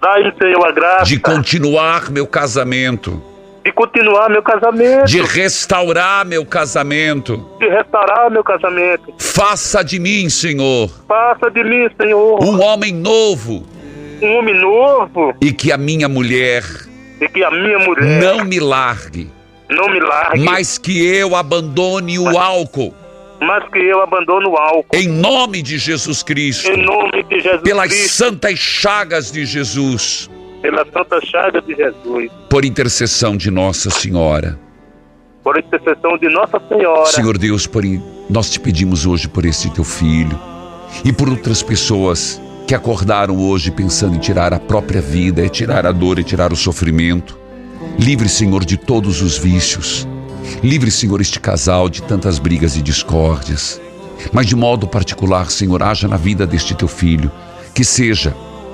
Dai-me, 0.00 0.32
Senhor, 0.40 0.64
a 0.64 0.70
graça 0.70 1.04
de 1.04 1.18
continuar 1.18 2.08
meu 2.10 2.24
casamento, 2.26 3.20
de 3.64 3.72
continuar 3.72 4.30
meu 4.30 4.42
casamento, 4.42 5.06
de 5.06 5.20
restaurar 5.20 6.24
meu 6.24 6.46
casamento. 6.46 7.44
de 7.58 7.68
restaurar 7.68 8.30
meu 8.30 8.44
casamento. 8.44 9.12
Faça 9.18 9.82
de 9.82 9.98
mim, 9.98 10.28
Senhor, 10.28 10.88
Faça 11.08 11.50
de 11.50 11.64
mim, 11.64 11.88
Senhor, 12.00 12.42
um 12.44 12.60
homem 12.62 12.92
novo 12.94 13.66
um 14.20 14.38
homem 14.38 14.54
novo 14.54 15.34
e 15.40 15.52
que 15.52 15.70
a 15.70 15.76
minha 15.76 16.08
mulher 16.08 16.64
e 17.20 17.28
que 17.28 17.42
a 17.44 17.50
minha 17.50 17.78
mulher 17.78 18.20
não 18.20 18.44
me 18.44 18.58
largue, 18.58 19.30
não 19.70 19.88
me 19.88 20.00
largue, 20.00 20.40
mas 20.44 20.78
que 20.78 21.04
eu 21.06 21.34
abandone 21.36 22.18
o 22.18 22.38
álcool. 22.38 22.94
mas 23.40 23.62
que 23.70 23.78
eu 23.78 24.02
abandono 24.02 24.50
o 24.50 24.56
álcool. 24.56 24.96
Em 24.96 25.06
nome 25.08 25.62
de 25.62 25.78
Jesus 25.78 26.22
Cristo, 26.22 26.70
Em 26.70 26.82
nome 26.84 27.22
de 27.24 27.40
Jesus 27.40 27.62
pelas 27.62 27.88
Cristo, 27.88 28.08
santas 28.16 28.58
chagas 28.58 29.30
de 29.30 29.44
Jesus, 29.46 30.28
pela 30.60 30.84
santa 30.92 31.20
chaga 31.24 31.60
de 31.62 31.74
Jesus, 31.74 32.30
por 32.50 32.64
intercessão 32.64 33.36
de 33.36 33.50
Nossa 33.50 33.90
Senhora. 33.90 34.58
por 35.44 35.56
intercessão 35.58 36.18
de 36.18 36.28
Nossa 36.28 36.60
Senhora. 36.68 37.06
Senhor 37.06 37.38
Deus, 37.38 37.66
por 37.66 37.82
nós 38.28 38.50
te 38.50 38.58
pedimos 38.60 39.06
hoje 39.06 39.28
por 39.28 39.44
esse 39.46 39.70
teu 39.70 39.84
filho 39.84 40.38
e 41.04 41.12
por 41.12 41.28
outras 41.28 41.62
pessoas 41.62 42.40
que 42.66 42.74
acordaram 42.74 43.38
hoje 43.38 43.70
pensando 43.70 44.14
em 44.16 44.18
tirar 44.18 44.52
a 44.52 44.58
própria 44.58 45.00
vida, 45.00 45.44
é 45.46 45.48
tirar 45.48 45.86
a 45.86 45.92
dor, 45.92 46.18
é 46.18 46.22
tirar 46.22 46.52
o 46.52 46.56
sofrimento. 46.56 47.38
Livre, 47.98 48.28
Senhor, 48.28 48.64
de 48.64 48.76
todos 48.76 49.20
os 49.22 49.36
vícios. 49.36 50.06
Livre, 50.62 50.88
Senhor, 50.88 51.20
este 51.20 51.40
casal 51.40 51.88
de 51.88 52.00
tantas 52.00 52.38
brigas 52.38 52.76
e 52.76 52.80
discórdias. 52.80 53.80
Mas 54.32 54.46
de 54.46 54.54
modo 54.54 54.86
particular, 54.86 55.50
Senhor, 55.50 55.82
haja 55.82 56.06
na 56.06 56.16
vida 56.16 56.46
deste 56.46 56.76
teu 56.76 56.86
filho, 56.86 57.30
que 57.74 57.84
seja 57.84 58.30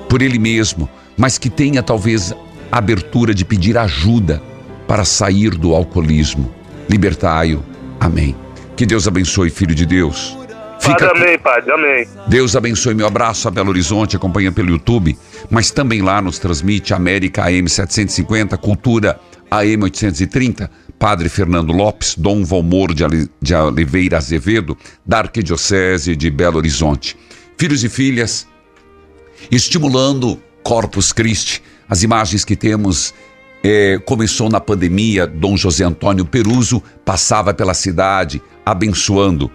por 0.07 0.21
ele 0.21 0.37
mesmo, 0.37 0.87
mas 1.17 1.39
que 1.39 1.49
tenha 1.49 1.81
talvez 1.81 2.33
a 2.71 2.77
abertura 2.77 3.33
de 3.33 3.43
pedir 3.43 3.79
ajuda 3.79 4.41
para 4.87 5.03
sair 5.03 5.51
do 5.51 5.73
alcoolismo. 5.73 6.53
Libertai-o. 6.87 7.63
Amém. 7.99 8.35
Que 8.75 8.85
Deus 8.85 9.07
abençoe, 9.07 9.49
filho 9.49 9.73
de 9.73 9.87
Deus. 9.87 10.37
Padre, 10.85 11.07
Fica 11.07 11.11
amém, 11.11 11.39
Padre, 11.39 11.71
amém. 11.71 12.07
Deus 12.27 12.55
abençoe 12.55 12.93
meu 12.93 13.07
abraço 13.07 13.47
a 13.47 13.51
Belo 13.51 13.69
Horizonte, 13.69 14.15
acompanha 14.15 14.51
pelo 14.51 14.69
YouTube, 14.69 15.17
mas 15.49 15.71
também 15.71 16.01
lá 16.01 16.21
nos 16.21 16.37
transmite 16.37 16.93
América 16.93 17.45
AM 17.45 17.67
750, 17.67 18.57
Cultura 18.57 19.19
AM 19.49 19.83
830, 19.83 20.69
Padre 20.99 21.29
Fernando 21.29 21.71
Lopes, 21.71 22.15
Dom 22.15 22.43
Valmor 22.43 22.93
de, 22.93 23.03
de 23.41 23.55
Oliveira 23.55 24.17
Azevedo, 24.17 24.77
da 25.05 25.19
Arquidiocese 25.19 26.15
de 26.15 26.29
Belo 26.29 26.57
Horizonte. 26.57 27.17
Filhos 27.57 27.83
e 27.83 27.89
filhas, 27.89 28.47
estimulando 29.51 30.39
Corpus 30.63 31.11
Christi. 31.11 31.63
As 31.87 32.03
imagens 32.03 32.43
que 32.43 32.55
temos 32.55 33.13
eh, 33.63 33.99
começou 34.05 34.49
na 34.49 34.59
pandemia. 34.59 35.25
Dom 35.25 35.55
José 35.55 35.83
Antônio 35.83 36.25
Peruso 36.25 36.81
passava 37.03 37.53
pela 37.53 37.73
cidade 37.73 38.41
abençoando. 38.65 39.49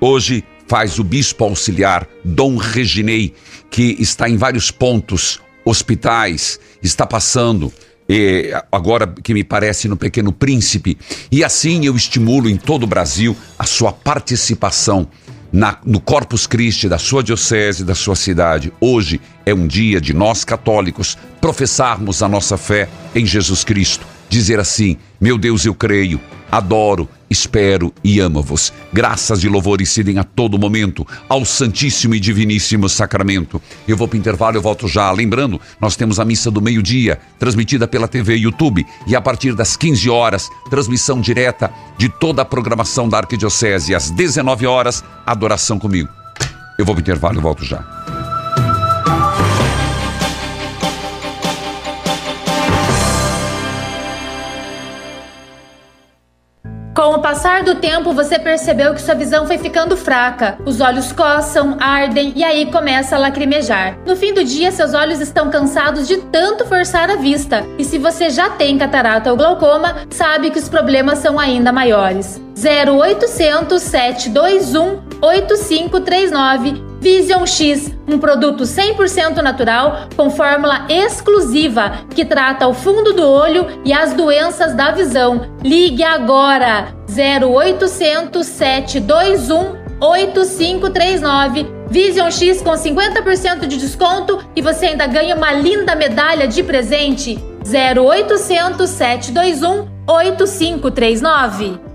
Hoje 0.00 0.44
faz 0.72 0.98
o 0.98 1.04
bispo 1.04 1.44
auxiliar 1.44 2.08
Dom 2.24 2.56
Reginei, 2.56 3.34
que 3.70 3.94
está 3.98 4.26
em 4.26 4.38
vários 4.38 4.70
pontos, 4.70 5.38
hospitais, 5.66 6.58
está 6.82 7.06
passando. 7.06 7.70
eh, 8.08 8.52
agora 8.72 9.06
que 9.06 9.32
me 9.34 9.44
parece 9.44 9.86
no 9.86 9.96
Pequeno 9.98 10.32
Príncipe, 10.32 10.96
e 11.30 11.44
assim 11.44 11.84
eu 11.86 11.94
estimulo 11.94 12.48
em 12.48 12.56
todo 12.56 12.82
o 12.84 12.86
Brasil 12.86 13.36
a 13.58 13.64
sua 13.64 13.92
participação 13.92 15.06
na- 15.52 15.78
no 15.84 16.00
Corpus 16.00 16.46
Christi 16.46 16.88
da 16.88 16.98
sua 16.98 17.22
diocese, 17.22 17.84
da 17.84 17.94
sua 17.94 18.16
cidade. 18.16 18.72
Hoje 18.80 19.20
é 19.46 19.54
um 19.54 19.66
dia 19.66 20.00
de 20.00 20.12
nós 20.14 20.42
católicos 20.44 21.16
professarmos 21.40 22.22
a 22.22 22.28
nossa 22.28 22.56
fé 22.56 22.88
em 23.14 23.24
Jesus 23.24 23.62
Cristo. 23.62 24.04
Dizer 24.28 24.58
assim: 24.58 24.96
Meu 25.22 25.38
Deus, 25.38 25.64
eu 25.64 25.74
creio, 25.74 26.20
adoro 26.50 27.08
espero 27.32 27.92
e 28.04 28.20
amo-vos. 28.20 28.72
Graças 28.92 29.42
e 29.42 29.48
louvores 29.48 29.88
se 29.88 30.02
deem 30.02 30.18
a 30.18 30.24
todo 30.24 30.58
momento 30.58 31.06
ao 31.28 31.44
Santíssimo 31.44 32.14
e 32.14 32.20
Diviníssimo 32.20 32.88
Sacramento. 32.88 33.60
Eu 33.88 33.96
vou 33.96 34.06
para 34.06 34.16
o 34.16 34.18
intervalo, 34.18 34.56
eu 34.56 34.62
volto 34.62 34.86
já. 34.86 35.10
Lembrando, 35.10 35.60
nós 35.80 35.96
temos 35.96 36.20
a 36.20 36.24
missa 36.24 36.50
do 36.50 36.60
meio-dia, 36.60 37.18
transmitida 37.38 37.88
pela 37.88 38.06
TV 38.06 38.36
e 38.36 38.42
YouTube, 38.42 38.86
e 39.06 39.16
a 39.16 39.20
partir 39.20 39.54
das 39.54 39.76
15 39.76 40.10
horas, 40.10 40.48
transmissão 40.68 41.20
direta 41.20 41.72
de 41.96 42.08
toda 42.08 42.42
a 42.42 42.44
programação 42.44 43.08
da 43.08 43.18
Arquidiocese. 43.18 43.94
Às 43.94 44.10
19 44.10 44.66
horas, 44.66 45.02
adoração 45.24 45.78
comigo. 45.78 46.10
Eu 46.78 46.84
vou 46.84 46.94
para 46.94 47.00
o 47.00 47.02
intervalo, 47.02 47.38
eu 47.38 47.42
volto 47.42 47.64
já. 47.64 48.21
Com 57.02 57.14
o 57.16 57.18
passar 57.18 57.64
do 57.64 57.74
tempo, 57.74 58.12
você 58.12 58.38
percebeu 58.38 58.94
que 58.94 59.02
sua 59.02 59.16
visão 59.16 59.44
foi 59.44 59.58
ficando 59.58 59.96
fraca. 59.96 60.56
Os 60.64 60.80
olhos 60.80 61.10
coçam, 61.10 61.76
ardem 61.80 62.32
e 62.36 62.44
aí 62.44 62.70
começa 62.70 63.16
a 63.16 63.18
lacrimejar. 63.18 63.98
No 64.06 64.14
fim 64.14 64.32
do 64.32 64.44
dia, 64.44 64.70
seus 64.70 64.94
olhos 64.94 65.18
estão 65.18 65.50
cansados 65.50 66.06
de 66.06 66.18
tanto 66.18 66.64
forçar 66.64 67.10
a 67.10 67.16
vista. 67.16 67.66
E 67.76 67.84
se 67.84 67.98
você 67.98 68.30
já 68.30 68.50
tem 68.50 68.78
catarata 68.78 69.32
ou 69.32 69.36
glaucoma, 69.36 69.96
sabe 70.10 70.50
que 70.50 70.60
os 70.60 70.68
problemas 70.68 71.18
são 71.18 71.40
ainda 71.40 71.72
maiores. 71.72 72.40
0800 72.56 73.82
721 73.82 75.02
8539 75.20 76.91
Vision 77.02 77.44
X, 77.44 77.92
um 78.06 78.16
produto 78.16 78.62
100% 78.62 79.42
natural 79.42 80.06
com 80.16 80.30
fórmula 80.30 80.86
exclusiva 80.88 82.04
que 82.14 82.24
trata 82.24 82.68
o 82.68 82.72
fundo 82.72 83.12
do 83.12 83.28
olho 83.28 83.66
e 83.84 83.92
as 83.92 84.12
doenças 84.12 84.72
da 84.72 84.92
visão. 84.92 85.50
Ligue 85.64 86.04
agora 86.04 86.94
0800 87.10 88.46
721 88.46 89.82
8539 90.00 91.66
Vision 91.90 92.30
X 92.30 92.62
com 92.62 92.70
50% 92.70 93.66
de 93.66 93.78
desconto 93.78 94.38
e 94.54 94.62
você 94.62 94.86
ainda 94.86 95.08
ganha 95.08 95.34
uma 95.34 95.52
linda 95.52 95.96
medalha 95.96 96.46
de 96.46 96.62
presente. 96.62 97.36
0800 97.66 98.88
721 98.88 99.88
8539 100.06 101.91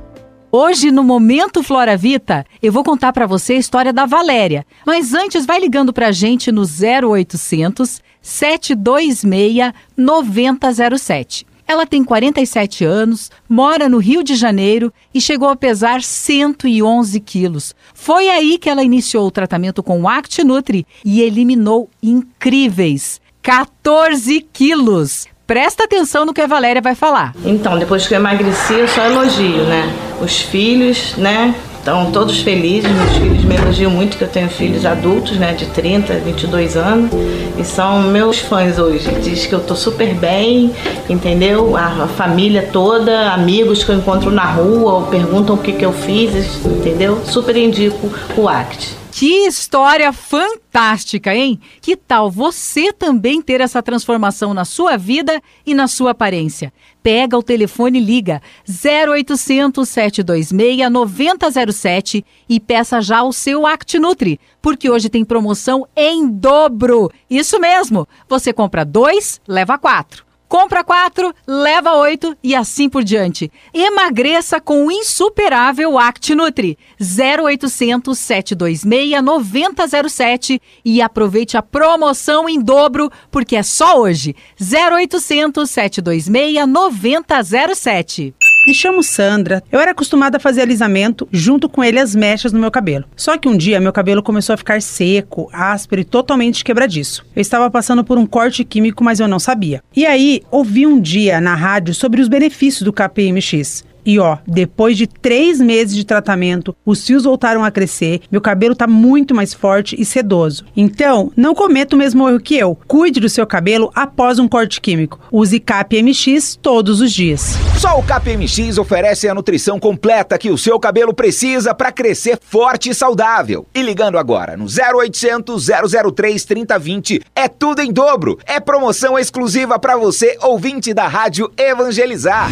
Hoje, 0.59 0.89
no 0.89 1.03
Momento 1.03 1.61
Flora 1.61 1.95
Vita, 1.95 2.43
eu 2.63 2.71
vou 2.71 2.83
contar 2.83 3.13
para 3.13 3.27
você 3.27 3.53
a 3.53 3.57
história 3.57 3.93
da 3.93 4.07
Valéria. 4.07 4.65
Mas 4.83 5.13
antes, 5.13 5.45
vai 5.45 5.59
ligando 5.59 5.93
para 5.93 6.07
a 6.07 6.11
gente 6.11 6.51
no 6.51 6.63
0800 6.63 8.01
726 8.19 9.71
9007. 9.95 11.45
Ela 11.67 11.85
tem 11.85 12.03
47 12.03 12.83
anos, 12.83 13.29
mora 13.47 13.87
no 13.87 13.99
Rio 13.99 14.23
de 14.23 14.35
Janeiro 14.35 14.91
e 15.13 15.21
chegou 15.21 15.47
a 15.47 15.55
pesar 15.55 16.01
111 16.01 17.19
quilos. 17.19 17.75
Foi 17.93 18.27
aí 18.27 18.57
que 18.57 18.67
ela 18.67 18.83
iniciou 18.83 19.27
o 19.27 19.31
tratamento 19.31 19.83
com 19.83 20.01
o 20.01 20.09
ActiNutri 20.09 20.87
e 21.05 21.21
eliminou 21.21 21.87
incríveis 22.01 23.21
14 23.43 24.41
quilos. 24.51 25.27
Presta 25.47 25.85
atenção 25.85 26.25
no 26.25 26.33
que 26.33 26.41
a 26.41 26.45
Valéria 26.45 26.81
vai 26.81 26.93
falar. 26.93 27.33
Então, 27.45 27.79
depois 27.79 28.05
que 28.05 28.13
eu 28.13 28.19
emagreci, 28.19 28.73
eu 28.73 28.87
só 28.89 29.05
elogio, 29.05 29.63
né? 29.63 29.89
Os 30.21 30.41
filhos, 30.41 31.15
né? 31.15 31.55
Estão 31.77 32.11
todos 32.11 32.41
felizes, 32.41 32.91
meus 32.91 33.13
filhos 33.13 33.45
me 33.45 33.55
elogiam 33.55 33.89
muito 33.89 34.17
que 34.17 34.23
eu 34.25 34.27
tenho 34.27 34.49
filhos 34.49 34.85
adultos, 34.85 35.37
né, 35.37 35.53
de 35.53 35.67
30, 35.67 36.15
22 36.15 36.75
anos, 36.75 37.11
e 37.57 37.63
são 37.63 38.01
meus 38.01 38.39
fãs 38.39 38.77
hoje. 38.77 39.09
Diz 39.21 39.45
que 39.45 39.55
eu 39.55 39.61
tô 39.61 39.73
super 39.73 40.13
bem, 40.15 40.75
entendeu? 41.07 41.77
A, 41.77 42.03
a 42.03 42.07
família 42.09 42.67
toda, 42.73 43.31
amigos 43.31 43.85
que 43.85 43.91
eu 43.91 43.95
encontro 43.95 44.29
na 44.29 44.43
rua, 44.43 45.03
perguntam 45.03 45.55
o 45.55 45.57
que 45.57 45.71
que 45.71 45.85
eu 45.85 45.93
fiz, 45.93 46.59
entendeu? 46.65 47.21
Super 47.23 47.55
indico 47.55 48.11
o 48.35 48.49
ACT. 48.49 49.06
Que 49.19 49.47
história 49.47 50.13
fantástica, 50.13 51.33
hein? 51.33 51.59
Que 51.81 51.97
tal 51.97 52.29
você 52.29 52.93
também 52.93 53.41
ter 53.41 53.61
essa 53.61 53.81
transformação 53.81 54.53
na 54.53 54.63
sua 54.63 54.95
vida 54.95 55.41
e 55.65 55.73
na 55.73 55.87
sua 55.87 56.11
aparência? 56.11 56.71
Pega 57.01 57.35
o 57.35 57.41
telefone 57.41 57.97
e 57.97 58.03
liga 58.03 58.39
0800 58.69 59.89
726 59.89 60.91
9007 60.91 62.23
e 62.47 62.59
peça 62.59 63.01
já 63.01 63.23
o 63.23 63.33
seu 63.33 63.65
ActiNutri, 63.65 64.39
porque 64.61 64.87
hoje 64.87 65.09
tem 65.09 65.25
promoção 65.25 65.87
em 65.95 66.27
dobro. 66.27 67.09
Isso 67.27 67.59
mesmo, 67.59 68.07
você 68.29 68.53
compra 68.53 68.85
dois, 68.85 69.41
leva 69.47 69.79
quatro. 69.79 70.26
Compra 70.47 70.83
quatro, 70.83 71.33
leva 71.45 71.93
oito 71.93 72.35
e 72.41 72.55
assim 72.55 72.89
por 72.89 73.03
diante. 73.03 73.51
Emagreça 73.73 74.61
com 74.61 74.85
o 74.85 74.91
insuperável 74.91 75.97
ActiNutri 75.99 76.77
0800 77.01 78.17
726 78.17 79.21
9007 79.21 80.61
e 80.85 81.01
aproveite 81.01 81.57
a 81.57 81.61
promoção 81.61 82.47
em 82.47 82.61
dobro 82.61 83.11
porque 83.29 83.57
é 83.57 83.63
só 83.63 83.99
hoje. 83.99 84.35
0800 84.59 85.69
726 85.69 86.67
9007. 86.67 88.33
Me 88.67 88.73
chamo 88.73 89.01
Sandra. 89.01 89.63
Eu 89.71 89.79
era 89.79 89.91
acostumada 89.91 90.35
a 90.35 90.39
fazer 90.41 90.59
alisamento 90.59 91.25
junto 91.31 91.69
com 91.69 91.81
ele 91.81 91.99
as 91.99 92.13
mechas 92.13 92.51
no 92.51 92.59
meu 92.59 92.69
cabelo. 92.69 93.05
Só 93.15 93.37
que 93.37 93.47
um 93.47 93.55
dia 93.55 93.79
meu 93.79 93.93
cabelo 93.93 94.21
começou 94.21 94.53
a 94.53 94.57
ficar 94.57 94.81
seco, 94.81 95.49
áspero 95.53 96.01
e 96.01 96.03
totalmente 96.03 96.65
quebradiço. 96.65 97.25
Eu 97.33 97.41
estava 97.41 97.71
passando 97.71 98.03
por 98.03 98.17
um 98.17 98.25
corte 98.25 98.65
químico, 98.65 99.05
mas 99.05 99.21
eu 99.21 99.27
não 99.29 99.39
sabia. 99.39 99.81
E 99.95 100.05
aí, 100.05 100.41
ouvi 100.51 100.85
um 100.85 100.99
dia 100.99 101.39
na 101.39 101.55
rádio 101.55 101.93
sobre 101.93 102.19
os 102.19 102.27
benefícios 102.27 102.81
do 102.81 102.91
KPMX. 102.91 103.85
E 104.07 104.19
ó, 104.19 104.37
depois 104.47 104.95
de 104.95 105.05
três 105.05 105.59
meses 105.59 105.93
de 105.93 106.05
tratamento, 106.05 106.73
os 106.85 107.05
fios 107.05 107.25
voltaram 107.25 107.65
a 107.65 107.69
crescer, 107.69 108.21
meu 108.31 108.39
cabelo 108.39 108.73
tá 108.73 108.87
muito 108.87 109.35
mais 109.35 109.53
forte 109.53 109.99
e 109.99 110.05
sedoso. 110.05 110.63
Então, 110.77 111.29
não 111.35 111.53
cometa 111.53 111.93
o 111.93 111.99
mesmo 111.99 112.25
erro 112.29 112.39
que 112.39 112.55
eu. 112.55 112.79
Cuide 112.87 113.19
do 113.19 113.27
seu 113.27 113.45
cabelo 113.45 113.91
após 113.93 114.39
um 114.39 114.47
corte 114.47 114.79
químico. 114.79 115.19
Use 115.29 115.59
KPMX 115.59 116.57
todos 116.61 117.01
os 117.01 117.11
dias. 117.11 117.57
Só 117.77 117.99
o 117.99 118.03
KPMX 118.03 118.77
oferece 118.77 119.27
a 119.27 119.35
nutrição 119.35 119.77
completa 119.77 120.37
que 120.37 120.49
o 120.49 120.57
seu 120.57 120.79
cabelo 120.79 121.13
precisa 121.13 121.75
para 121.75 121.91
crescer 121.91 122.39
forte 122.41 122.89
e 122.89 122.95
saudável. 122.95 123.67
E 123.75 123.81
ligando 123.81 124.17
agora 124.17 124.55
no 124.55 124.67
0800 124.67 125.67
003 126.15 126.45
3020 126.45 127.21
é 127.35 127.49
tudo 127.49 127.81
em 127.81 127.91
dobro. 127.91 128.39
É 128.45 128.61
promoção 128.61 129.19
exclusiva 129.19 129.77
para 129.77 129.97
você, 129.97 130.37
ouvinte 130.41 130.93
da 130.93 131.09
Rádio 131.09 131.51
Evangelizar. 131.57 132.49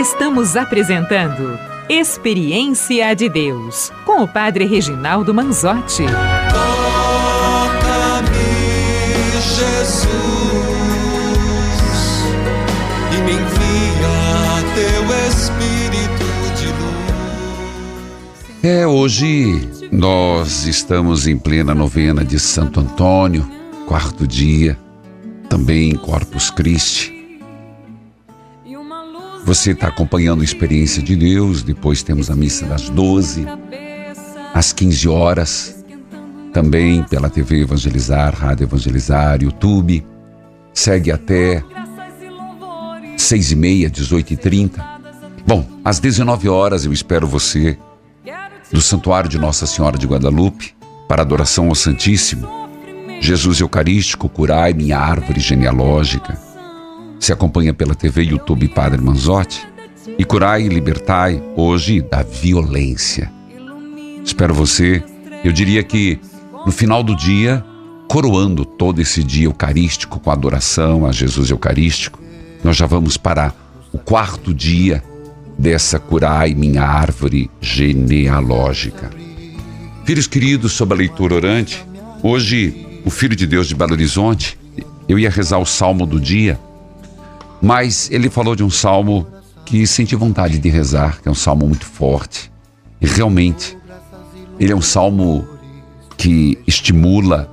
Estamos 0.00 0.56
apresentando 0.56 1.58
Experiência 1.86 3.14
de 3.14 3.28
Deus 3.28 3.92
com 4.06 4.22
o 4.22 4.26
Padre 4.26 4.64
Reginaldo 4.64 5.34
Manzotti. 5.34 6.04
Toca-me, 6.50 8.30
Jesus, 9.42 10.08
e 13.12 13.16
me 13.24 13.32
envia 13.32 14.08
teu 14.74 15.04
Espírito 15.28 16.24
de 16.56 16.68
luz. 16.80 18.64
É, 18.64 18.86
hoje 18.86 19.68
nós 19.92 20.66
estamos 20.66 21.26
em 21.26 21.36
plena 21.36 21.74
novena 21.74 22.24
de 22.24 22.40
Santo 22.40 22.80
Antônio, 22.80 23.46
quarto 23.86 24.26
dia, 24.26 24.78
também 25.50 25.96
Corpus 25.96 26.48
Christi. 26.48 27.12
Você 29.44 29.72
está 29.72 29.88
acompanhando 29.88 30.42
a 30.42 30.44
experiência 30.44 31.02
de 31.02 31.16
Deus, 31.16 31.64
depois 31.64 32.04
temos 32.04 32.30
a 32.30 32.36
missa 32.36 32.64
das 32.66 32.88
12, 32.88 33.44
às 34.54 34.72
15 34.72 35.08
horas, 35.08 35.84
também 36.52 37.02
pela 37.02 37.28
TV 37.28 37.62
Evangelizar, 37.62 38.32
Rádio 38.32 38.64
Evangelizar, 38.64 39.42
YouTube. 39.42 40.06
Segue 40.72 41.10
até 41.10 41.64
6 43.18 43.50
e 43.50 43.56
meia, 43.56 43.90
18 43.90 44.34
e 44.34 44.36
30. 44.36 45.00
Bom, 45.44 45.66
às 45.84 45.98
19 45.98 46.48
horas 46.48 46.84
eu 46.84 46.92
espero 46.92 47.26
você 47.26 47.76
do 48.70 48.80
Santuário 48.80 49.28
de 49.28 49.38
Nossa 49.38 49.66
Senhora 49.66 49.98
de 49.98 50.06
Guadalupe 50.06 50.76
para 51.08 51.22
adoração 51.22 51.66
ao 51.68 51.74
Santíssimo. 51.74 52.59
Jesus 53.20 53.60
Eucarístico, 53.60 54.28
curai 54.28 54.72
minha 54.72 54.98
árvore 54.98 55.40
genealógica 55.40 56.50
se 57.20 57.32
acompanha 57.34 57.74
pela 57.74 57.94
TV 57.94 58.22
YouTube 58.22 58.66
Padre 58.68 59.00
Manzotti. 59.00 59.68
E 60.18 60.24
curai 60.24 60.62
e 60.62 60.68
libertai 60.68 61.40
hoje 61.54 62.00
da 62.00 62.22
violência. 62.22 63.30
Espero 64.24 64.54
você, 64.54 65.02
eu 65.44 65.52
diria 65.52 65.82
que 65.82 66.18
no 66.66 66.72
final 66.72 67.02
do 67.02 67.14
dia, 67.14 67.64
coroando 68.08 68.64
todo 68.64 69.00
esse 69.00 69.22
dia 69.22 69.44
eucarístico 69.44 70.18
com 70.18 70.30
adoração 70.30 71.06
a 71.06 71.12
Jesus 71.12 71.50
Eucarístico, 71.50 72.18
nós 72.64 72.76
já 72.76 72.86
vamos 72.86 73.16
para 73.16 73.52
o 73.92 73.98
quarto 73.98 74.52
dia 74.52 75.02
dessa 75.58 75.98
curai 75.98 76.54
minha 76.54 76.82
árvore 76.82 77.50
genealógica. 77.60 79.10
Filhos 80.04 80.26
queridos, 80.26 80.72
sob 80.72 80.94
a 80.94 80.96
leitura 80.96 81.34
orante, 81.34 81.84
hoje 82.22 82.86
o 83.04 83.10
Filho 83.10 83.36
de 83.36 83.46
Deus 83.46 83.66
de 83.66 83.74
Belo 83.74 83.92
Horizonte, 83.92 84.58
eu 85.08 85.18
ia 85.18 85.30
rezar 85.30 85.58
o 85.58 85.66
salmo 85.66 86.06
do 86.06 86.20
dia 86.20 86.58
Mas 87.60 88.10
ele 88.10 88.30
falou 88.30 88.56
de 88.56 88.62
um 88.62 88.70
salmo 88.70 89.26
que 89.66 89.86
senti 89.86 90.16
vontade 90.16 90.58
de 90.58 90.68
rezar, 90.68 91.20
que 91.20 91.28
é 91.28 91.30
um 91.30 91.34
salmo 91.34 91.66
muito 91.66 91.84
forte. 91.84 92.50
E 93.00 93.06
realmente, 93.06 93.76
ele 94.58 94.72
é 94.72 94.76
um 94.76 94.82
salmo 94.82 95.46
que 96.16 96.58
estimula 96.66 97.50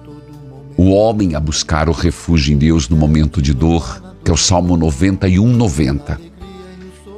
o 0.78 0.92
homem 0.92 1.36
a 1.36 1.40
buscar 1.40 1.90
o 1.90 1.92
refúgio 1.92 2.54
em 2.54 2.58
Deus 2.58 2.88
no 2.88 2.96
momento 2.96 3.42
de 3.42 3.54
dor, 3.54 4.02
que 4.24 4.32
é 4.32 4.34
o 4.34 4.38
Salmo 4.38 4.78
91, 4.78 5.54
90. 5.54 6.20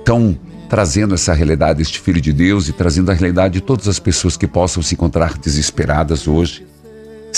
Então, 0.01 0.37
trazendo 0.69 1.15
essa 1.15 1.33
realidade, 1.33 1.81
este 1.81 1.99
Filho 1.99 2.21
de 2.21 2.31
Deus, 2.31 2.67
e 2.67 2.73
trazendo 2.73 3.11
a 3.11 3.13
realidade 3.13 3.55
de 3.55 3.61
todas 3.61 3.87
as 3.87 3.99
pessoas 3.99 4.37
que 4.37 4.47
possam 4.47 4.81
se 4.83 4.95
encontrar 4.95 5.37
desesperadas 5.37 6.27
hoje, 6.27 6.65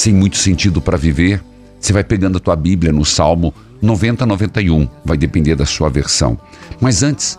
sem 0.02 0.16
muito 0.16 0.36
sentido 0.36 0.82
para 0.82 0.98
viver, 0.98 1.44
você 1.80 1.94
vai 1.94 2.04
pegando 2.04 2.38
a 2.38 2.40
tua 2.40 2.56
Bíblia 2.56 2.92
no 2.92 3.06
Salmo 3.06 3.54
90, 3.80 4.26
91, 4.26 4.90
vai 5.06 5.16
depender 5.16 5.56
da 5.56 5.66
sua 5.66 5.90
versão. 5.90 6.40
Mas 6.80 7.04
antes, 7.04 7.38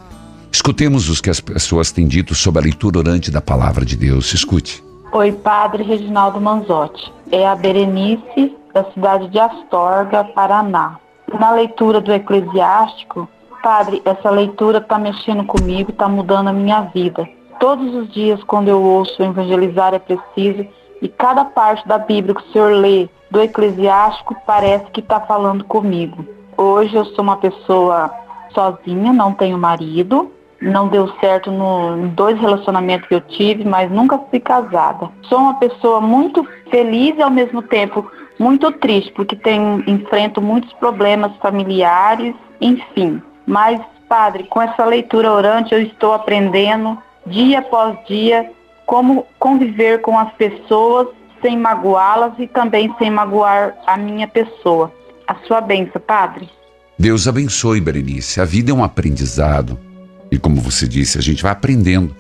escutemos 0.53 1.09
os 1.09 1.21
que 1.21 1.29
as 1.29 1.41
pessoas 1.41 1.91
têm 1.91 2.07
dito 2.07 2.37
sobre 2.37 2.61
a 2.61 2.65
leitura 2.65 3.01
orante 3.01 3.33
da 3.33 3.41
palavra 3.41 3.85
de 3.85 3.97
Deus. 3.97 4.33
Escute. 4.33 4.83
Oi, 5.13 5.33
Padre 5.33 5.83
Reginaldo 5.83 6.41
Manzotti. 6.41 7.13
É 7.33 7.49
a 7.49 7.57
Berenice 7.57 8.57
da 8.73 8.85
cidade 8.93 9.29
de 9.29 9.41
Astorga, 9.41 10.23
Paraná. 10.23 11.01
Na 11.37 11.51
leitura 11.51 12.01
do 12.01 12.13
Eclesiástico, 12.13 13.29
Padre, 13.61 14.01
essa 14.05 14.31
leitura 14.31 14.79
está 14.79 15.01
mexendo 15.01 15.45
comigo, 15.45 15.91
está 15.91 16.09
mudando 16.09 16.49
a 16.49 16.53
minha 16.53 16.83
vida. 16.95 17.29
Todos 17.59 17.93
os 17.93 18.13
dias, 18.13 18.41
quando 18.45 18.69
eu 18.69 18.81
ouço 18.81 19.21
evangelizar 19.21 19.95
é 19.95 19.99
preciso, 19.99 20.65
e 21.03 21.09
cada 21.09 21.45
parte 21.45 21.87
da 21.87 21.99
Bíblia 21.99 22.37
que 22.37 22.49
o 22.49 22.53
senhor 22.53 22.73
lê 22.73 23.09
do 23.29 23.41
Eclesiástico 23.41 24.37
parece 24.47 24.85
que 24.93 25.01
está 25.01 25.21
falando 25.21 25.65
comigo. 25.65 26.25
Hoje 26.57 26.95
eu 26.95 27.05
sou 27.07 27.25
uma 27.25 27.37
pessoa 27.37 28.09
sozinha, 28.55 29.13
não 29.13 29.33
tenho 29.33 29.59
marido, 29.59 30.31
não 30.61 30.87
deu 30.87 31.09
certo 31.19 31.51
no 31.51 32.09
dois 32.11 32.39
relacionamentos 32.39 33.09
que 33.09 33.15
eu 33.17 33.21
tive, 33.21 33.65
mas 33.65 33.91
nunca 33.91 34.17
fui 34.17 34.39
casada. 34.39 35.11
Sou 35.23 35.39
uma 35.39 35.55
pessoa 35.55 36.01
muito 36.01 36.47
feliz 36.71 37.19
e 37.19 37.23
ao 37.23 37.31
mesmo 37.31 37.63
tempo 37.63 38.09
muito 38.39 38.71
triste, 38.71 39.11
porque 39.13 39.35
tenho, 39.35 39.83
enfrento 39.89 40.41
muitos 40.41 40.73
problemas 40.75 41.35
familiares, 41.39 42.35
enfim. 42.61 43.21
Mas, 43.45 43.81
padre, 44.09 44.45
com 44.45 44.63
essa 44.63 44.85
leitura 44.85 45.33
orante 45.33 45.75
eu 45.75 45.83
estou 45.83 46.13
aprendendo 46.13 46.97
dia 47.27 47.59
após 47.59 47.97
dia 48.07 48.53
como 48.87 49.27
conviver 49.39 50.01
com 50.01 50.19
as 50.19 50.33
pessoas 50.35 51.09
sem 51.41 51.59
magoá-las 51.59 52.35
e 52.39 52.47
também 52.47 52.95
sem 52.99 53.11
magoar 53.11 53.75
a 53.87 53.97
minha 53.97 54.29
pessoa. 54.29 54.93
A 55.27 55.35
sua 55.47 55.61
benção, 55.61 56.01
padre. 56.01 56.49
Deus 56.99 57.27
abençoe, 57.27 57.81
Berenice. 57.81 58.41
A 58.41 58.45
vida 58.45 58.71
é 58.71 58.75
um 58.75 58.85
aprendizado. 58.85 59.79
E 60.31 60.39
como 60.39 60.61
você 60.61 60.87
disse, 60.87 61.19
a 61.19 61.21
gente 61.21 61.43
vai 61.43 61.53
aprendendo. 61.53 62.15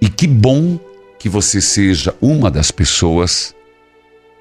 E 0.00 0.08
que 0.08 0.26
bom 0.26 0.78
que 1.18 1.28
você 1.28 1.60
seja 1.60 2.14
uma 2.20 2.50
das 2.50 2.70
pessoas 2.70 3.54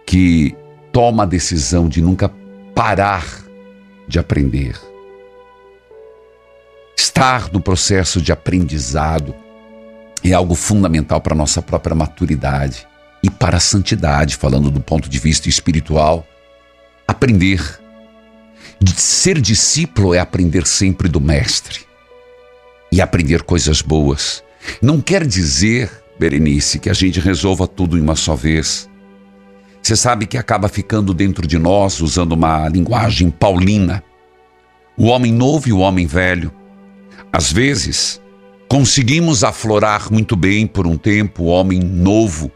que 0.06 0.56
toma 0.92 1.24
a 1.24 1.26
decisão 1.26 1.88
de 1.88 2.02
nunca 2.02 2.32
parar 2.74 3.26
de 4.08 4.20
aprender. 4.20 4.80
Estar 6.98 7.52
no 7.52 7.60
processo 7.60 8.22
de 8.22 8.32
aprendizado 8.32 9.36
é 10.24 10.34
algo 10.34 10.56
fundamental 10.56 11.22
para 11.22 11.34
a 11.34 11.38
nossa 11.38 11.62
própria 11.62 11.96
maturidade 11.96 12.88
e 13.24 13.30
para 13.30 13.58
a 13.58 13.62
santidade, 13.62 14.36
falando 14.36 14.70
do 14.70 14.80
ponto 14.80 15.10
de 15.10 15.20
vista 15.20 15.50
espiritual. 15.50 16.26
Aprender. 17.08 17.80
Ser 18.96 19.42
discípulo 19.42 20.14
é 20.14 20.20
aprender 20.20 20.68
sempre 20.68 21.08
do 21.08 21.20
Mestre 21.20 21.82
e 22.92 23.02
aprender 23.02 23.44
coisas 23.44 23.82
boas. 23.82 24.44
Não 24.82 25.02
quer 25.02 25.26
dizer, 25.26 25.90
Berenice, 26.20 26.80
que 26.80 26.90
a 26.90 26.94
gente 26.94 27.20
resolva 27.20 27.68
tudo 27.68 27.98
em 27.98 28.02
uma 28.02 28.16
só 28.16 28.36
vez. 28.36 28.90
Você 29.82 29.96
sabe 29.96 30.26
que 30.26 30.38
acaba 30.38 30.68
ficando 30.68 31.14
dentro 31.14 31.48
de 31.48 31.58
nós, 31.58 32.02
usando 32.02 32.34
uma 32.34 32.68
linguagem 32.68 33.32
paulina, 33.32 34.04
o 34.98 35.06
homem 35.06 35.32
novo 35.32 35.70
e 35.70 35.74
o 35.74 35.80
homem 35.80 36.06
velho. 36.06 36.52
Às 37.32 37.52
vezes, 37.52 38.22
conseguimos 38.68 39.44
aflorar 39.44 40.12
muito 40.12 40.36
bem 40.36 40.68
por 40.68 40.86
um 40.86 40.98
tempo 40.98 41.44
o 41.44 41.48
homem 41.48 41.80
novo, 41.80 42.52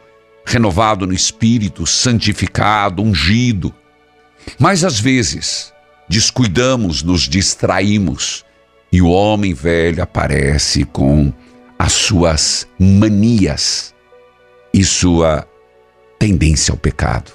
renovado 0.45 1.08
no 1.08 1.13
espírito, 1.13 1.86
santificado, 1.88 3.02
ungido. 3.02 3.74
Mas 4.60 4.84
às 4.84 5.00
vezes, 5.00 5.74
descuidamos, 6.10 7.04
nos 7.04 7.21
distraímos 7.21 8.43
e 8.91 9.02
o 9.02 9.10
homem 9.10 9.54
velho 9.54 10.04
aparece 10.04 10.84
com 10.84 11.32
as 11.80 11.93
suas 11.93 12.67
manias 12.78 13.93
e 14.74 14.84
sua 14.84 15.47
tendência 16.19 16.71
ao 16.71 16.78
pecado. 16.78 17.32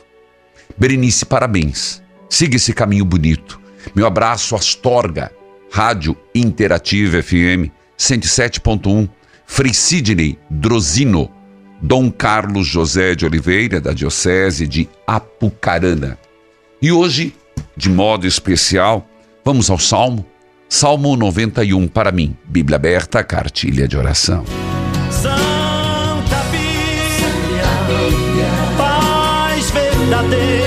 Berenice, 0.77 1.25
parabéns. 1.25 2.03
Siga 2.29 2.57
esse 2.57 2.73
caminho 2.73 3.05
bonito. 3.05 3.59
Meu 3.95 4.07
abraço, 4.07 4.55
Astorga, 4.55 5.33
Rádio 5.71 6.17
Interativa 6.35 7.23
FM 7.23 7.76
107.1, 7.99 9.09
Frei 9.47 9.73
Sidney 9.73 10.39
Drozino, 10.51 11.31
Dom 11.81 12.11
Carlos 12.11 12.67
José 12.67 13.15
de 13.15 13.25
Oliveira, 13.25 13.81
da 13.81 13.93
Diocese 13.93 14.67
de 14.67 14.89
Apucarana. 15.07 16.19
E 16.81 16.91
hoje, 16.91 17.35
de 17.77 17.89
modo 17.89 18.27
especial, 18.27 19.07
vamos 19.45 19.71
ao 19.71 19.79
Salmo, 19.79 20.27
Salmo 20.69 21.17
91 21.17 21.87
para 21.89 22.11
mim, 22.11 22.37
Bíblia 22.45 22.77
aberta, 22.77 23.23
cartilha 23.23 23.87
de 23.87 23.97
oração. 23.97 24.45
verdadeira, 30.07 30.66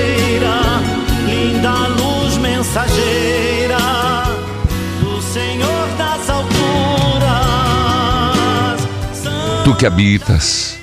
Tu 9.69 9.75
que 9.75 9.85
habitas 9.85 10.79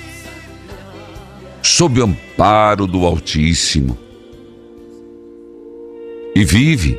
sob 1.61 1.99
o 1.99 2.05
amparo 2.05 2.87
do 2.87 3.05
Altíssimo 3.05 3.97
e 6.33 6.45
vive 6.45 6.97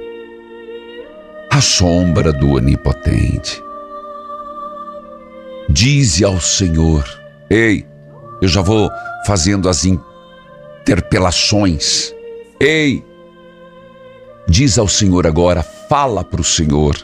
à 1.51 1.63
sombra 1.63 2.31
do 2.31 2.57
Onipotente. 2.57 3.63
Dize 5.71 6.27
ao 6.27 6.39
Senhor: 6.39 7.09
Ei, 7.49 7.87
eu 8.43 8.49
já 8.49 8.61
vou 8.61 8.91
fazendo 9.27 9.67
as 9.67 9.87
interpelações. 9.87 12.15
Ei, 12.61 13.03
diz 14.47 14.79
ao 14.79 14.89
Senhor 14.89 15.27
agora, 15.27 15.63
fala 15.63 16.23
para 16.23 16.43
o 16.43 16.45
Senhor. 16.45 16.95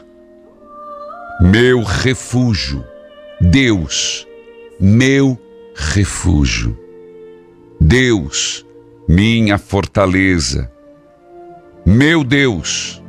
Meu 1.41 1.83
refúgio, 1.83 2.85
Deus, 3.41 4.27
meu 4.79 5.39
refúgio. 5.75 6.79
Deus, 7.81 8.65
minha 9.09 9.59
fortaleza. 9.59 10.71
Meu 11.85 12.25
Deus, 12.25 13.03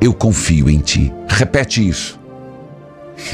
eu 0.00 0.14
confio 0.14 0.70
em 0.70 0.78
ti. 0.78 1.12
Repete 1.28 1.86
isso. 1.86 2.20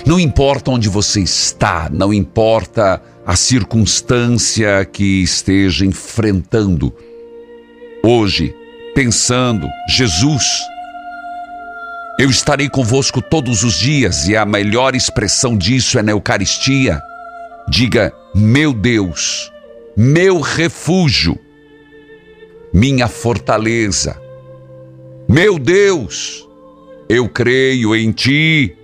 Não 0.06 0.18
importa 0.18 0.70
onde 0.70 0.88
você 0.88 1.20
está, 1.20 1.88
não 1.90 2.12
importa 2.12 3.00
a 3.24 3.36
circunstância 3.36 4.84
que 4.84 5.22
esteja 5.22 5.84
enfrentando. 5.84 6.94
Hoje, 8.02 8.54
pensando, 8.94 9.68
Jesus, 9.88 10.44
eu 12.18 12.28
estarei 12.28 12.68
convosco 12.68 13.22
todos 13.22 13.62
os 13.62 13.74
dias 13.74 14.26
e 14.26 14.36
a 14.36 14.44
melhor 14.44 14.94
expressão 14.94 15.56
disso 15.56 15.98
é 15.98 16.02
na 16.02 16.12
Eucaristia. 16.12 17.00
Diga, 17.68 18.12
meu 18.34 18.72
Deus, 18.72 19.52
meu 19.96 20.40
refúgio, 20.40 21.38
minha 22.72 23.08
fortaleza. 23.08 24.20
Meu 25.28 25.58
Deus, 25.58 26.48
eu 27.08 27.28
creio 27.28 27.94
em 27.94 28.10
Ti 28.12 28.74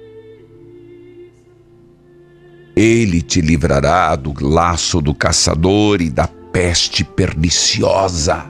ele 2.76 3.22
te 3.22 3.40
livrará 3.40 4.16
do 4.16 4.34
laço 4.40 5.00
do 5.00 5.14
caçador 5.14 6.00
e 6.00 6.10
da 6.10 6.26
peste 6.26 7.04
perniciosa. 7.04 8.46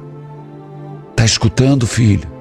Tá 1.15 1.25
escutando, 1.25 1.87
filho? 1.87 2.34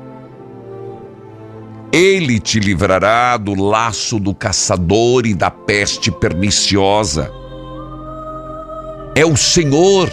Ele 1.93 2.39
te 2.39 2.59
livrará 2.59 3.37
do 3.37 3.53
laço 3.53 4.19
do 4.19 4.33
caçador 4.33 5.27
e 5.27 5.35
da 5.35 5.51
peste 5.51 6.11
perniciosa. 6.11 7.31
É 9.15 9.23
o 9.23 9.37
Senhor 9.37 10.11